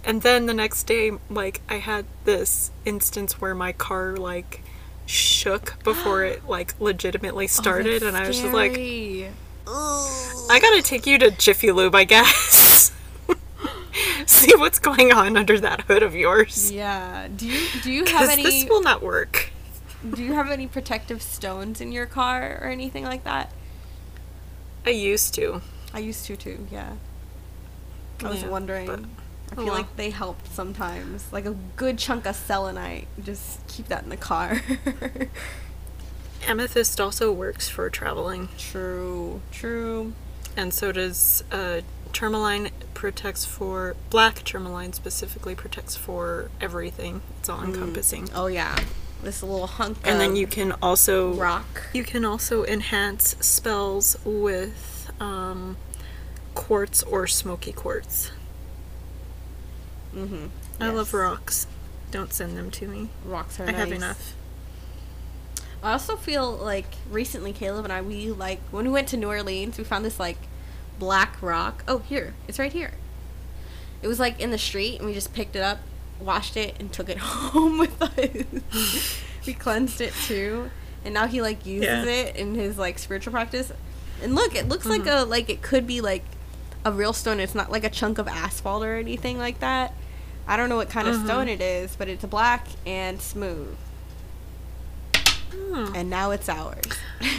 and 0.03 0.21
then 0.23 0.45
the 0.45 0.53
next 0.53 0.83
day, 0.83 1.11
like, 1.29 1.61
I 1.69 1.75
had 1.75 2.05
this 2.25 2.71
instance 2.85 3.39
where 3.39 3.53
my 3.53 3.71
car, 3.71 4.15
like, 4.17 4.61
shook 5.05 5.75
before 5.83 6.23
it, 6.23 6.41
like, 6.47 6.73
legitimately 6.79 7.47
started, 7.47 8.03
and 8.03 8.17
I 8.17 8.27
was 8.27 8.39
just 8.39 8.53
like, 8.53 8.73
I 9.67 10.59
gotta 10.59 10.81
take 10.81 11.05
you 11.05 11.17
to 11.19 11.29
Jiffy 11.31 11.71
Lube, 11.71 11.93
I 11.95 12.03
guess. 12.05 12.91
See 14.25 14.55
what's 14.55 14.79
going 14.79 15.11
on 15.11 15.35
under 15.37 15.59
that 15.59 15.81
hood 15.81 16.03
of 16.03 16.15
yours. 16.15 16.71
yeah. 16.71 17.27
Do 17.35 17.47
you 17.47 17.67
do 17.81 17.91
you 17.91 18.05
have 18.05 18.29
any 18.29 18.43
this 18.43 18.65
will 18.69 18.81
not 18.81 19.01
work. 19.01 19.51
do 20.13 20.23
you 20.23 20.33
have 20.33 20.49
any 20.51 20.67
protective 20.67 21.21
stones 21.21 21.81
in 21.81 21.91
your 21.91 22.05
car 22.05 22.59
or 22.61 22.67
anything 22.67 23.03
like 23.03 23.23
that? 23.23 23.51
I 24.85 24.91
used 24.91 25.33
to. 25.35 25.61
I 25.93 25.99
used 25.99 26.25
to 26.27 26.35
too. 26.37 26.67
Yeah. 26.71 26.93
I 28.23 28.29
was 28.29 28.41
Yeah, 28.43 28.49
wondering. 28.49 28.85
but- 28.87 28.99
I 29.51 29.53
oh 29.53 29.55
feel 29.55 29.65
well. 29.65 29.73
like 29.77 29.95
they 29.95 30.11
help 30.11 30.37
sometimes. 30.47 31.33
Like 31.33 31.45
a 31.47 31.55
good 31.75 31.97
chunk 31.97 32.27
of 32.27 32.35
selenite. 32.35 33.07
Just 33.23 33.65
keep 33.67 33.87
that 33.87 34.03
in 34.03 34.09
the 34.09 34.17
car. 34.17 34.61
Amethyst 36.47 37.01
also 37.01 37.31
works 37.31 37.67
for 37.67 37.89
traveling. 37.89 38.49
true. 38.57 39.41
True. 39.51 40.13
and 40.55 40.73
so 40.73 40.91
does 40.91 41.43
uh, 41.51 41.81
tourmaline 42.13 42.69
protects 42.93 43.45
for 43.45 43.95
black 44.09 44.43
tourmaline 44.43 44.91
specifically 44.93 45.55
protects 45.55 45.95
for 45.95 46.49
everything 46.59 47.21
it's 47.39 47.47
all 47.49 47.63
encompassing 47.63 48.27
Oh 48.35 48.47
yeah. 48.47 48.77
This 49.23 49.41
little 49.43 49.67
hunk 49.67 49.97
and 50.05 50.19
then 50.19 50.35
you 50.35 50.47
can 50.47 50.71
also 50.81 51.33
rock. 51.33 51.83
you 51.93 52.03
can 52.03 52.23
also 52.25 52.63
enhance 52.65 53.35
spells 53.45 54.17
with 54.23 55.11
um, 55.19 55.75
quartz 56.55 57.03
or 57.03 57.27
smoky 57.27 57.71
quartz 57.73 58.31
Mm-hmm. 60.15 60.47
i 60.81 60.89
love 60.89 61.13
rocks 61.13 61.67
don't 62.09 62.33
send 62.33 62.57
them 62.57 62.71
to 62.71 62.87
me 62.87 63.09
Rocks 63.23 63.59
are 63.59 63.63
i 63.63 63.67
nice. 63.67 63.75
have 63.75 63.91
enough 63.91 64.33
I 65.83 65.93
also 65.93 66.17
feel 66.17 66.51
like 66.51 66.87
recently 67.09 67.53
Caleb 67.53 67.85
and 67.85 67.93
I 67.93 68.01
we 68.01 68.31
like 68.31 68.59
when 68.71 68.83
we 68.85 68.91
went 68.91 69.07
to 69.09 69.17
New 69.17 69.27
Orleans 69.29 69.77
we 69.77 69.85
found 69.85 70.03
this 70.03 70.19
like 70.19 70.35
black 70.99 71.41
rock. 71.41 71.83
Oh, 71.87 71.99
here. 71.99 72.33
It's 72.47 72.59
right 72.59 72.71
here. 72.73 72.91
It 74.01 74.07
was 74.07 74.19
like 74.19 74.39
in 74.39 74.51
the 74.51 74.57
street 74.57 74.97
and 74.97 75.05
we 75.07 75.13
just 75.13 75.33
picked 75.33 75.55
it 75.55 75.61
up, 75.61 75.79
washed 76.19 76.55
it 76.57 76.75
and 76.79 76.91
took 76.91 77.09
it 77.09 77.17
home 77.19 77.77
with 77.77 78.01
us. 78.01 79.21
we 79.45 79.53
cleansed 79.53 80.01
it 80.01 80.13
too. 80.25 80.69
And 81.05 81.13
now 81.13 81.27
he 81.27 81.41
like 81.41 81.65
uses 81.65 81.87
Yeah. 81.87 82.03
it 82.05 82.35
in 82.35 82.55
his 82.55 82.77
like 82.77 82.99
spiritual 82.99 83.31
practice. 83.31 83.71
And 84.21 84.35
look, 84.35 84.53
it 84.55 84.67
looks 84.67 84.85
like 84.85 85.05
a 85.07 85.23
like 85.23 85.49
it 85.49 85.61
could 85.61 85.87
be 85.87 86.01
like 86.01 86.23
a 86.85 86.91
real 86.91 87.13
stone. 87.13 87.39
It's 87.39 87.55
not 87.55 87.71
like 87.71 87.83
a 87.85 87.89
chunk 87.89 88.17
of 88.17 88.27
asphalt 88.27 88.83
or 88.83 88.95
anything 88.95 89.37
like 89.37 89.59
that. 89.59 89.93
I 90.47 90.57
don't 90.57 90.67
know 90.67 90.75
what 90.77 90.89
kind 90.89 91.07
of 91.07 91.15
stone 91.23 91.47
it 91.47 91.61
is, 91.61 91.95
but 91.95 92.07
it's 92.09 92.25
black 92.25 92.67
and 92.85 93.21
smooth. 93.21 93.75
Hmm. 95.53 95.93
And 95.95 96.09
now 96.09 96.31
it's 96.31 96.49
ours. 96.49 96.83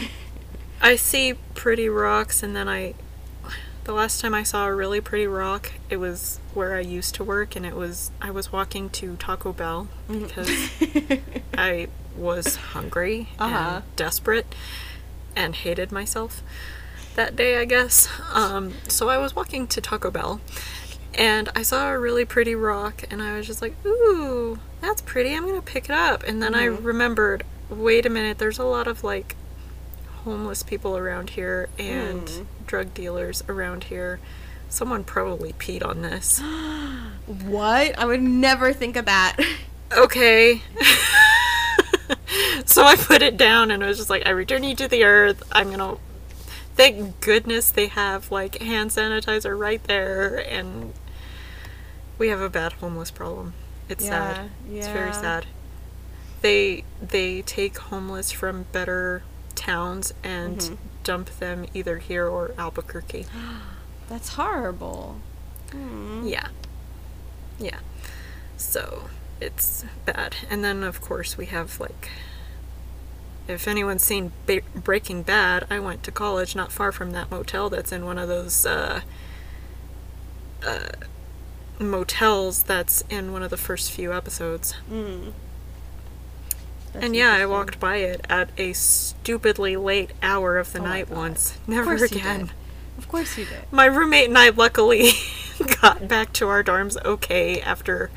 I 0.81 0.95
see 0.95 1.35
pretty 1.53 1.89
rocks, 1.89 2.41
and 2.43 2.55
then 2.55 2.67
I. 2.67 2.95
The 3.83 3.93
last 3.93 4.21
time 4.21 4.33
I 4.35 4.43
saw 4.43 4.67
a 4.67 4.75
really 4.75 5.01
pretty 5.01 5.25
rock, 5.27 5.71
it 5.89 5.97
was 5.97 6.39
where 6.53 6.75
I 6.75 6.81
used 6.81 7.15
to 7.15 7.23
work, 7.23 7.55
and 7.55 7.65
it 7.65 7.75
was 7.75 8.11
I 8.21 8.29
was 8.31 8.51
walking 8.51 8.89
to 8.91 9.15
Taco 9.17 9.53
Bell 9.53 9.87
Mm-hmm. 10.07 10.23
because 10.27 11.19
I 11.57 11.87
was 12.15 12.55
hungry 12.57 13.29
Uh-huh. 13.39 13.75
and 13.77 13.95
desperate 13.95 14.53
and 15.35 15.55
hated 15.55 15.91
myself 15.91 16.43
that 17.15 17.35
day, 17.35 17.57
I 17.57 17.65
guess. 17.65 18.07
Um, 18.33 18.73
so 18.87 19.09
I 19.09 19.17
was 19.17 19.35
walking 19.35 19.65
to 19.67 19.81
Taco 19.81 20.11
Bell 20.11 20.41
and 21.15 21.49
I 21.55 21.61
saw 21.63 21.89
a 21.91 21.97
really 21.99 22.25
pretty 22.25 22.53
rock 22.55 23.03
and 23.09 23.21
I 23.21 23.35
was 23.37 23.47
just 23.47 23.61
like, 23.61 23.75
ooh, 23.85 24.59
that's 24.81 25.01
pretty. 25.01 25.33
I'm 25.33 25.43
going 25.43 25.55
to 25.55 25.61
pick 25.61 25.85
it 25.85 25.91
up. 25.95 26.23
And 26.23 26.41
then 26.43 26.53
I 26.53 26.65
remembered, 26.65 27.43
wait 27.69 28.05
a 28.05 28.09
minute, 28.09 28.37
there's 28.37 28.59
a 28.59 28.63
lot 28.65 28.87
of 28.87 29.03
like 29.03 29.35
homeless 30.23 30.63
people 30.63 30.97
around 30.97 31.31
here 31.31 31.69
and 31.77 32.29
Hmm. 32.29 32.43
drug 32.67 32.93
dealers 32.93 33.43
around 33.49 33.85
here. 33.85 34.19
Someone 34.69 35.03
probably 35.03 35.53
peed 35.53 35.85
on 35.85 36.01
this. 36.01 36.39
what? 37.25 37.97
I 37.97 38.05
would 38.05 38.21
never 38.21 38.71
think 38.73 38.95
of 38.95 39.05
that. 39.05 39.37
okay. 39.97 40.61
so 42.65 42.83
I 42.83 42.95
put 42.95 43.21
it 43.21 43.37
down 43.37 43.71
and 43.71 43.83
I 43.83 43.87
was 43.87 43.97
just 43.97 44.09
like, 44.09 44.25
I 44.25 44.29
return 44.29 44.63
you 44.63 44.75
to 44.75 44.87
the 44.87 45.03
earth. 45.03 45.43
I'm 45.51 45.69
gonna. 45.71 45.97
Thank 46.73 47.19
goodness 47.19 47.69
they 47.69 47.87
have 47.87 48.31
like 48.31 48.61
hand 48.61 48.91
sanitizer 48.91 49.57
right 49.59 49.83
there, 49.83 50.37
and 50.49 50.93
we 52.17 52.29
have 52.29 52.39
a 52.39 52.49
bad 52.49 52.73
homeless 52.73 53.11
problem. 53.11 53.53
It's 53.89 54.05
sad. 54.05 54.49
Yeah, 54.69 54.77
It's 54.77 54.87
very 54.87 55.13
sad. 55.13 55.47
They 56.41 56.85
they 57.01 57.41
take 57.41 57.77
homeless 57.77 58.31
from 58.31 58.67
better 58.71 59.21
towns 59.51 60.13
and 60.23 60.57
Mm-hmm. 60.57 60.75
dump 61.03 61.29
them 61.39 61.65
either 61.73 61.97
here 61.99 62.27
or 62.27 62.53
Albuquerque. 62.57 63.25
That's 64.09 64.29
horrible. 64.29 65.17
Hmm. 65.71 66.23
Yeah. 66.25 66.47
Yeah. 67.59 67.79
So 68.57 69.05
it's 69.39 69.85
bad. 70.05 70.35
And 70.49 70.63
then, 70.63 70.83
of 70.83 71.01
course, 71.01 71.37
we 71.37 71.45
have 71.47 71.79
like. 71.79 72.09
If 73.47 73.67
anyone's 73.67 74.03
seen 74.03 74.31
ba- 74.45 74.61
Breaking 74.75 75.23
Bad, 75.23 75.65
I 75.69 75.79
went 75.79 76.03
to 76.03 76.11
college 76.11 76.55
not 76.55 76.71
far 76.71 76.91
from 76.91 77.11
that 77.11 77.31
motel 77.31 77.69
that's 77.69 77.91
in 77.91 78.05
one 78.05 78.17
of 78.19 78.27
those 78.29 78.65
uh, 78.65 79.01
uh, 80.65 80.89
motels 81.79 82.63
that's 82.63 83.03
in 83.09 83.33
one 83.33 83.41
of 83.43 83.49
the 83.49 83.57
first 83.57 83.91
few 83.91 84.13
episodes. 84.13 84.75
Mm. 84.89 85.33
That's 86.93 87.05
and 87.05 87.15
yeah, 87.15 87.33
I 87.33 87.45
walked 87.45 87.79
by 87.79 87.97
it 87.97 88.25
at 88.29 88.49
a 88.57 88.73
stupidly 88.73 89.77
late 89.77 90.11
hour 90.21 90.57
of 90.57 90.73
the 90.73 90.79
Oh 90.79 90.83
night 90.83 91.09
once. 91.09 91.57
Never 91.67 91.95
you 91.95 92.05
again. 92.05 92.51
Of 92.97 93.07
course 93.07 93.37
you 93.37 93.45
did. 93.45 93.71
My 93.71 93.85
roommate 93.85 94.27
and 94.27 94.37
I 94.37 94.49
luckily 94.49 95.11
got 95.81 96.07
back 96.07 96.33
to 96.33 96.47
our 96.47 96.63
dorms 96.63 97.01
okay 97.05 97.61
after 97.61 98.11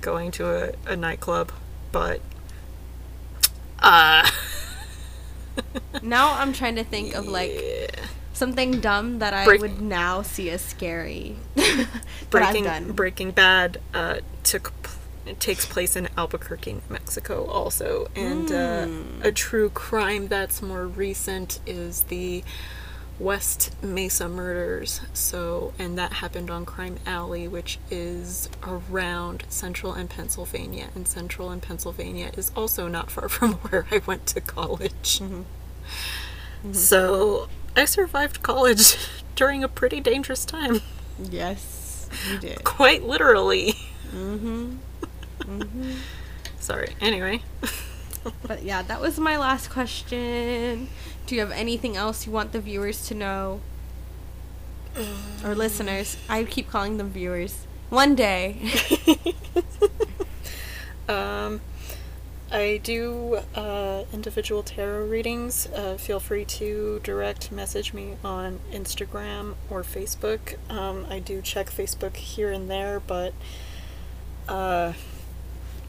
going 0.00 0.30
to 0.32 0.48
a, 0.86 0.92
a 0.92 0.96
nightclub, 0.96 1.52
but 1.92 2.20
uh 3.80 4.28
Now 6.02 6.34
I'm 6.38 6.52
trying 6.52 6.76
to 6.76 6.84
think 6.84 7.14
of 7.14 7.26
like 7.26 7.52
yeah. 7.54 7.86
something 8.32 8.80
dumb 8.80 9.18
that 9.18 9.34
I 9.34 9.44
Break- 9.44 9.60
would 9.60 9.80
now 9.80 10.22
see 10.22 10.50
as 10.50 10.62
scary. 10.62 11.36
Breaking. 12.30 12.92
Breaking 12.92 13.30
Bad 13.32 13.80
uh 13.94 14.18
took 14.42 14.72
p- 14.82 14.90
it 15.26 15.40
takes 15.40 15.66
place 15.66 15.96
in 15.96 16.08
Albuquerque, 16.16 16.74
New 16.74 16.82
Mexico 16.88 17.46
also. 17.46 18.08
And 18.14 18.50
uh, 18.52 18.88
a 19.22 19.32
true 19.32 19.70
crime 19.70 20.28
that's 20.28 20.62
more 20.62 20.86
recent 20.86 21.60
is 21.66 22.02
the 22.02 22.44
West 23.18 23.74
Mesa 23.82 24.28
murders. 24.28 25.00
So, 25.14 25.72
and 25.78 25.96
that 25.98 26.14
happened 26.14 26.50
on 26.50 26.66
Crime 26.66 26.96
Alley, 27.06 27.48
which 27.48 27.78
is 27.90 28.48
around 28.62 29.44
Central 29.48 29.92
and 29.92 30.08
Pennsylvania. 30.10 30.88
And 30.94 31.08
Central 31.08 31.50
and 31.50 31.62
Pennsylvania 31.62 32.30
is 32.36 32.52
also 32.54 32.88
not 32.88 33.10
far 33.10 33.28
from 33.30 33.54
where 33.54 33.86
I 33.90 34.02
went 34.06 34.26
to 34.28 34.40
college. 34.40 35.20
So, 36.72 37.48
I 37.76 37.84
survived 37.84 38.42
college 38.42 38.96
during 39.36 39.62
a 39.62 39.68
pretty 39.68 40.00
dangerous 40.00 40.44
time. 40.44 40.80
yes, 41.18 42.08
you 42.30 42.38
did. 42.38 42.64
Quite 42.64 43.02
literally. 43.04 43.74
Mm-hmm. 44.14 44.76
Sorry. 46.58 46.94
Anyway. 47.00 47.42
But 48.42 48.64
yeah, 48.64 48.82
that 48.82 49.00
was 49.00 49.20
my 49.20 49.36
last 49.36 49.70
question. 49.70 50.88
Do 51.26 51.36
you 51.36 51.40
have 51.40 51.52
anything 51.52 51.96
else 51.96 52.26
you 52.26 52.32
want 52.32 52.50
the 52.50 52.58
viewers 52.58 53.06
to 53.06 53.14
know? 53.14 53.60
Or 55.44 55.54
listeners. 55.54 56.16
I 56.28 56.42
keep 56.42 56.68
calling 56.68 56.96
them 56.96 57.10
viewers. 57.10 57.68
One 57.88 58.16
day. 58.16 58.72
Um, 61.08 61.60
I 62.50 62.80
do 62.82 63.40
uh, 63.54 64.04
individual 64.12 64.62
tarot 64.62 65.06
readings. 65.06 65.66
Uh, 65.66 65.96
feel 65.96 66.20
free 66.20 66.44
to 66.44 67.00
direct 67.02 67.50
message 67.52 67.92
me 67.92 68.16
on 68.24 68.60
Instagram 68.72 69.54
or 69.68 69.82
Facebook. 69.82 70.56
Um, 70.70 71.06
I 71.10 71.18
do 71.18 71.42
check 71.42 71.70
Facebook 71.70 72.16
here 72.16 72.50
and 72.52 72.70
there, 72.70 73.00
but 73.00 73.34
uh, 74.48 74.92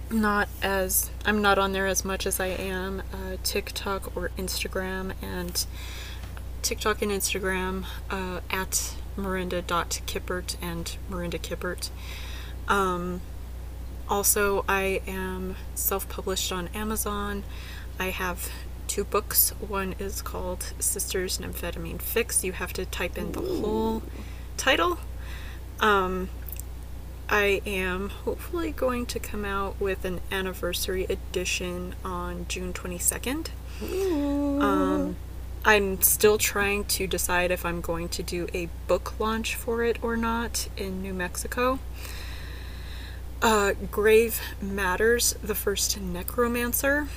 not 0.10 0.48
as 0.62 1.12
I'm 1.26 1.42
not 1.42 1.58
on 1.58 1.74
there 1.74 1.88
as 1.88 2.06
much 2.06 2.26
as 2.26 2.40
I 2.40 2.48
am 2.48 3.02
uh, 3.14 3.38
TikTok 3.44 4.16
or 4.16 4.30
Instagram, 4.38 5.14
and 5.22 5.66
TikTok 6.62 7.02
and 7.02 7.12
Instagram 7.12 7.86
uh, 8.10 8.42
at 8.50 8.96
Marinda.Kippert 9.16 10.56
and 10.62 10.98
Marinda 11.10 11.40
Kippert. 11.40 11.90
Um, 12.68 13.22
also, 14.10 14.64
I 14.68 15.02
am 15.08 15.56
self 15.76 16.08
published 16.08 16.52
on 16.52 16.70
Amazon. 16.70 17.44
I 18.00 18.10
have 18.10 18.50
two 18.88 19.04
books. 19.04 19.50
One 19.60 19.96
is 20.00 20.22
called 20.22 20.74
Sisters 20.80 21.40
Nymphetamine 21.40 22.02
Fix. 22.02 22.44
You 22.44 22.54
have 22.54 22.74
to 22.74 22.86
type 22.86 23.18
in 23.18 23.34
the 23.34 23.42
whole 23.42 24.04
title. 24.56 25.00
Um, 25.80 26.30
I 27.30 27.62
am 27.66 28.10
hopefully 28.10 28.72
going 28.72 29.06
to 29.08 29.20
come 29.20 29.44
out 29.44 29.80
with 29.82 30.06
an 30.06 30.22
anniversary 30.32 31.06
edition 31.06 31.96
on 32.04 32.46
June 32.48 32.72
22nd. 32.72 33.50
Um, 34.62 35.18
I'm 35.66 36.02
still 36.02 36.38
trying 36.38 36.86
to 36.86 37.06
decide 37.06 37.52
if 37.52 37.66
I'm 37.66 37.82
going 37.82 38.08
to 38.10 38.24
do 38.24 38.48
a 38.54 38.70
book 38.88 39.20
launch 39.20 39.56
for 39.56 39.84
it 39.84 40.02
or 40.02 40.16
not 40.16 40.70
in 40.78 41.02
New 41.02 41.14
Mexico. 41.14 41.80
Uh, 43.42 43.74
Grave 43.92 44.40
Matters, 44.62 45.34
the 45.44 45.54
first 45.54 46.00
necromancer, 46.00 47.08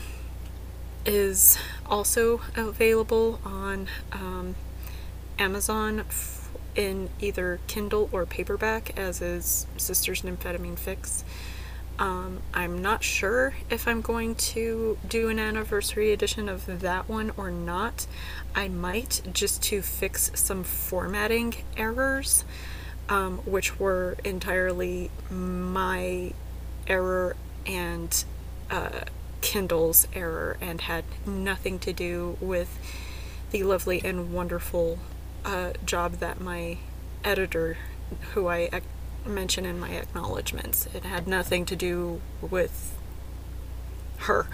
is 1.07 1.57
also 1.87 2.41
available 2.57 3.39
on 3.45 3.87
um, 4.13 4.57
Amazon 5.39 6.05
in 6.75 7.11
either 7.21 7.61
Kindle 7.67 8.09
or 8.13 8.27
paperback, 8.27 8.99
as 8.99 9.21
is 9.21 9.67
Sisters 9.77 10.23
Nymphetamine 10.23 10.79
Fix. 10.79 11.25
Um, 11.99 12.41
I'm 12.55 12.81
not 12.81 13.05
sure 13.05 13.55
if 13.69 13.87
I'm 13.87 14.01
going 14.01 14.35
to 14.37 14.97
do 15.07 15.29
an 15.29 15.39
anniversary 15.39 16.13
edition 16.13 16.49
of 16.49 16.81
that 16.81 17.09
one 17.09 17.31
or 17.37 17.51
not. 17.51 18.07
I 18.55 18.69
might 18.69 19.21
just 19.33 19.63
to 19.65 19.83
fix 19.83 20.31
some 20.35 20.65
formatting 20.65 21.57
errors, 21.77 22.45
um, 23.11 23.39
which 23.45 23.79
were 23.79 24.17
entirely 24.25 25.11
my 25.31 26.33
error 26.87 27.37
and 27.67 28.25
uh, 28.71 29.01
Kindle's 29.43 30.09
error 30.15 30.57
and 30.61 30.81
had 30.83 31.05
nothing 31.27 31.79
to 31.81 31.93
do 31.93 32.39
with 32.41 32.79
the 33.51 33.63
lovely 33.63 34.01
and 34.03 34.33
wonderful 34.33 34.99
uh, 35.45 35.73
job 35.85 36.15
that 36.15 36.41
my 36.41 36.79
editor, 37.25 37.77
who 38.35 38.47
I 38.49 38.69
ac- 38.73 38.83
mention 39.27 39.65
in 39.67 39.79
my 39.79 39.91
acknowledgments, 39.91 40.87
it 40.95 41.05
had 41.05 41.27
nothing 41.29 41.65
to 41.67 41.77
do 41.77 42.21
with 42.41 42.97
her. 44.19 44.47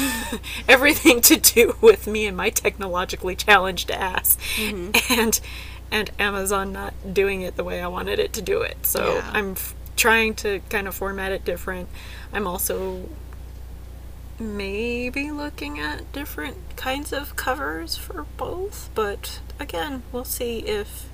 Everything 0.68 1.20
to 1.22 1.36
do 1.36 1.76
with 1.80 2.06
me 2.06 2.26
and 2.26 2.36
my 2.36 2.50
technologically 2.50 3.34
challenged 3.36 3.90
ass, 3.90 4.36
and 5.10 5.40
and 5.92 6.10
Amazon 6.20 6.72
not 6.72 6.94
doing 7.12 7.40
it 7.42 7.56
the 7.56 7.64
way 7.64 7.80
I 7.82 7.88
wanted 7.88 8.18
it 8.20 8.32
to 8.34 8.42
do 8.42 8.62
it. 8.62 8.86
So 8.86 9.14
Yeah. 9.16 9.30
I'm 9.32 9.52
f- 9.52 9.74
trying 9.96 10.34
to 10.34 10.60
kind 10.68 10.86
of 10.86 10.94
format 10.94 11.32
it 11.32 11.44
different. 11.44 11.88
I'm 12.32 12.46
also 12.46 13.08
maybe 14.38 15.30
looking 15.30 15.78
at 15.78 16.10
different 16.12 16.56
kinds 16.76 17.12
of 17.12 17.36
covers 17.36 17.96
for 17.96 18.24
both, 18.36 18.88
but 18.94 19.40
again, 19.60 20.02
we'll 20.10 20.24
see 20.24 20.58
if 20.60 21.08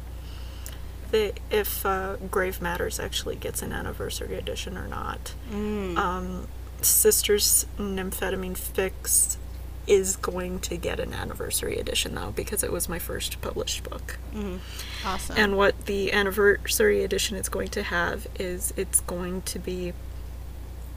the 1.10 1.34
if 1.50 1.84
uh, 1.84 2.16
Grave 2.30 2.62
Matters 2.62 2.98
actually 2.98 3.36
gets 3.36 3.60
an 3.62 3.72
anniversary 3.72 4.36
edition 4.36 4.78
or 4.78 4.88
not. 4.88 5.34
Mm. 5.52 5.96
Um, 5.96 6.48
Sisters 6.82 7.66
Nymphetamine 7.78 8.56
Fix 8.56 9.38
is 9.86 10.16
going 10.16 10.58
to 10.58 10.76
get 10.76 10.98
an 10.98 11.12
anniversary 11.14 11.78
edition 11.78 12.14
though 12.16 12.32
because 12.32 12.64
it 12.64 12.72
was 12.72 12.88
my 12.88 12.98
first 12.98 13.40
published 13.40 13.84
book. 13.84 14.18
Mhm. 14.34 14.58
Awesome. 15.04 15.36
And 15.36 15.56
what 15.56 15.86
the 15.86 16.12
anniversary 16.12 17.04
edition 17.04 17.36
is 17.36 17.48
going 17.48 17.68
to 17.68 17.84
have 17.84 18.26
is 18.38 18.72
it's 18.76 19.00
going 19.00 19.42
to 19.42 19.58
be 19.60 19.92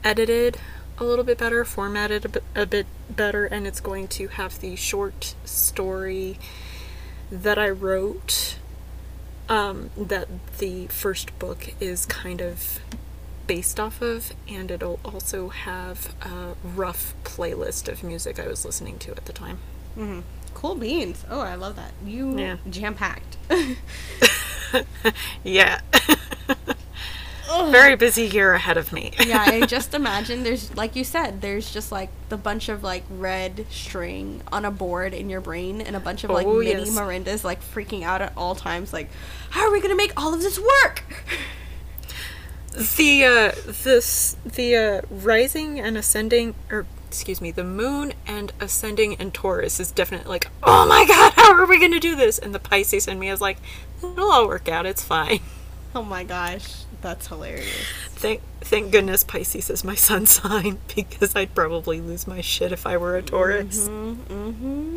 edited 0.02 0.58
a 0.98 1.04
little 1.04 1.24
bit 1.24 1.38
better, 1.38 1.64
formatted 1.64 2.24
a 2.24 2.28
bit, 2.28 2.44
a 2.54 2.66
bit 2.66 2.86
better, 3.08 3.46
and 3.46 3.66
it's 3.66 3.80
going 3.80 4.08
to 4.08 4.28
have 4.28 4.60
the 4.60 4.74
short 4.76 5.34
story 5.44 6.38
that 7.30 7.58
I 7.58 7.68
wrote 7.70 8.56
um, 9.48 9.90
that 9.96 10.28
the 10.58 10.86
first 10.88 11.36
book 11.38 11.74
is 11.80 12.06
kind 12.06 12.40
of 12.40 12.80
based 13.46 13.80
off 13.80 14.00
of, 14.00 14.32
and 14.48 14.70
it'll 14.70 15.00
also 15.04 15.48
have 15.48 16.14
a 16.22 16.54
rough 16.64 17.14
playlist 17.24 17.88
of 17.88 18.02
music 18.04 18.38
I 18.38 18.46
was 18.46 18.64
listening 18.64 18.98
to 19.00 19.10
at 19.12 19.24
the 19.26 19.32
time. 19.32 19.58
Mm-hmm. 19.98 20.20
Cool 20.54 20.74
beans. 20.76 21.24
Oh, 21.30 21.40
I 21.40 21.54
love 21.56 21.76
that. 21.76 21.92
You 22.04 22.38
Yeah. 22.38 22.56
jam 22.68 22.94
packed. 22.94 23.36
Yeah. 25.44 25.80
Very 27.70 27.96
busy 27.96 28.26
year 28.26 28.54
ahead 28.54 28.76
of 28.76 28.92
me. 28.92 29.12
yeah, 29.26 29.44
I 29.46 29.66
just 29.66 29.92
imagine 29.94 30.42
there's 30.44 30.74
like 30.76 30.94
you 30.96 31.04
said, 31.04 31.40
there's 31.40 31.72
just 31.72 31.90
like 31.90 32.10
the 32.28 32.36
bunch 32.36 32.68
of 32.68 32.82
like 32.82 33.04
red 33.10 33.66
string 33.70 34.42
on 34.52 34.64
a 34.64 34.70
board 34.70 35.12
in 35.14 35.28
your 35.28 35.40
brain 35.40 35.80
and 35.80 35.96
a 35.96 36.00
bunch 36.00 36.22
of 36.24 36.30
like 36.30 36.46
Oh, 36.46 36.58
mini 36.58 36.84
yes. 36.84 36.90
Marindas 36.90 37.42
like 37.44 37.60
freaking 37.62 38.02
out 38.02 38.22
at 38.22 38.32
all 38.36 38.54
times 38.54 38.92
like 38.92 39.08
how 39.50 39.62
are 39.66 39.72
we 39.72 39.78
going 39.80 39.90
to 39.90 39.96
make 39.96 40.12
all 40.20 40.32
of 40.34 40.40
this 40.42 40.58
work? 40.58 41.02
the 42.96 43.24
uh 43.24 43.52
this 43.82 44.36
the 44.44 44.76
uh 44.76 45.00
rising 45.10 45.80
and 45.80 45.98
ascending 45.98 46.54
or 46.70 46.86
excuse 47.08 47.40
me 47.40 47.50
the 47.50 47.64
moon 47.64 48.12
and 48.28 48.52
ascending 48.60 49.14
in 49.14 49.32
taurus 49.32 49.80
is 49.80 49.90
definitely 49.90 50.28
like 50.28 50.46
oh 50.62 50.86
my 50.86 51.04
god 51.04 51.32
how 51.34 51.52
are 51.52 51.66
we 51.66 51.80
gonna 51.80 51.98
do 51.98 52.14
this 52.14 52.38
and 52.38 52.54
the 52.54 52.60
pisces 52.60 53.08
in 53.08 53.18
me 53.18 53.28
is 53.28 53.40
like 53.40 53.58
it'll 53.98 54.30
all 54.30 54.46
work 54.46 54.68
out 54.68 54.86
it's 54.86 55.02
fine 55.02 55.40
Oh 55.92 56.04
my 56.04 56.22
gosh, 56.22 56.84
that's 57.02 57.26
hilarious. 57.28 57.66
thank 58.10 58.40
thank 58.60 58.92
goodness 58.92 59.24
pisces 59.24 59.70
is 59.70 59.82
my 59.84 59.94
sun 60.08 60.26
sign 60.26 60.78
because 60.94 61.34
i'd 61.36 61.54
probably 61.54 62.00
lose 62.00 62.26
my 62.26 62.40
shit 62.40 62.72
if 62.72 62.86
i 62.86 62.96
were 62.96 63.16
a 63.16 63.22
taurus. 63.22 63.88
Mm-hmm, 63.88 64.96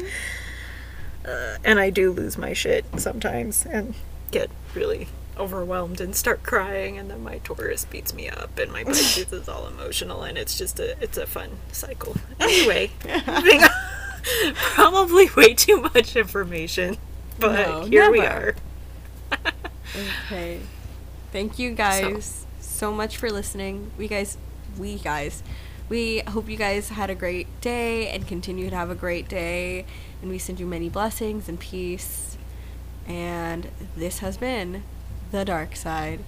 uh, 1.26 1.58
and 1.64 1.80
i 1.80 1.90
do 1.90 2.12
lose 2.12 2.38
my 2.38 2.54
shit 2.54 2.86
sometimes 2.98 3.66
and 3.66 3.94
get 4.32 4.50
really 4.76 5.08
overwhelmed 5.38 6.00
and 6.00 6.16
start 6.16 6.44
crying 6.44 6.98
and 6.98 7.10
then 7.10 7.24
my 7.24 7.40
taurus 7.40 7.86
beats 7.86 8.14
me 8.14 8.30
up 8.30 8.60
and 8.60 8.72
my 8.72 8.84
pisces 8.86 9.32
is 9.34 9.48
all 9.50 9.66
emotional 9.68 10.22
and 10.24 10.38
it's 10.38 10.58
just 10.58 10.80
a 10.80 10.96
it's 11.02 11.18
a 11.18 11.26
fun 11.26 11.50
cycle. 11.72 12.16
Anyway 12.40 12.92
probably 14.56 15.28
way 15.36 15.54
too 15.54 15.82
much 15.82 16.16
information 16.16 16.98
but 17.40 17.68
No, 17.68 17.86
here 17.86 18.12
we 18.12 18.20
are. 18.22 18.56
Okay. 20.26 20.60
Thank 21.34 21.58
you 21.58 21.72
guys 21.72 22.46
so. 22.60 22.94
much 22.94 23.18
for 23.18 23.28
listening. 23.28 23.90
We 23.98 24.08
guys, 24.08 24.38
we 24.78 25.00
guys, 25.00 25.42
we 25.90 26.20
hope 26.28 26.48
you 26.48 26.58
guys 26.58 26.90
had 26.90 27.10
a 27.10 27.16
great 27.16 27.48
day 27.60 28.08
and 28.10 28.28
continue 28.28 28.70
to 28.70 28.76
have 28.76 28.92
a 28.92 28.96
great 28.96 29.30
day. 29.30 29.86
And 30.22 30.30
we 30.30 30.38
send 30.38 30.60
you 30.60 30.68
many 30.68 30.90
blessings 30.90 31.50
and 31.50 31.60
peace. 31.60 32.38
And 33.08 33.70
this 33.96 34.20
has 34.20 34.38
been 34.38 34.84
The 35.32 35.44
Dark 35.44 35.76
Side. 35.76 36.20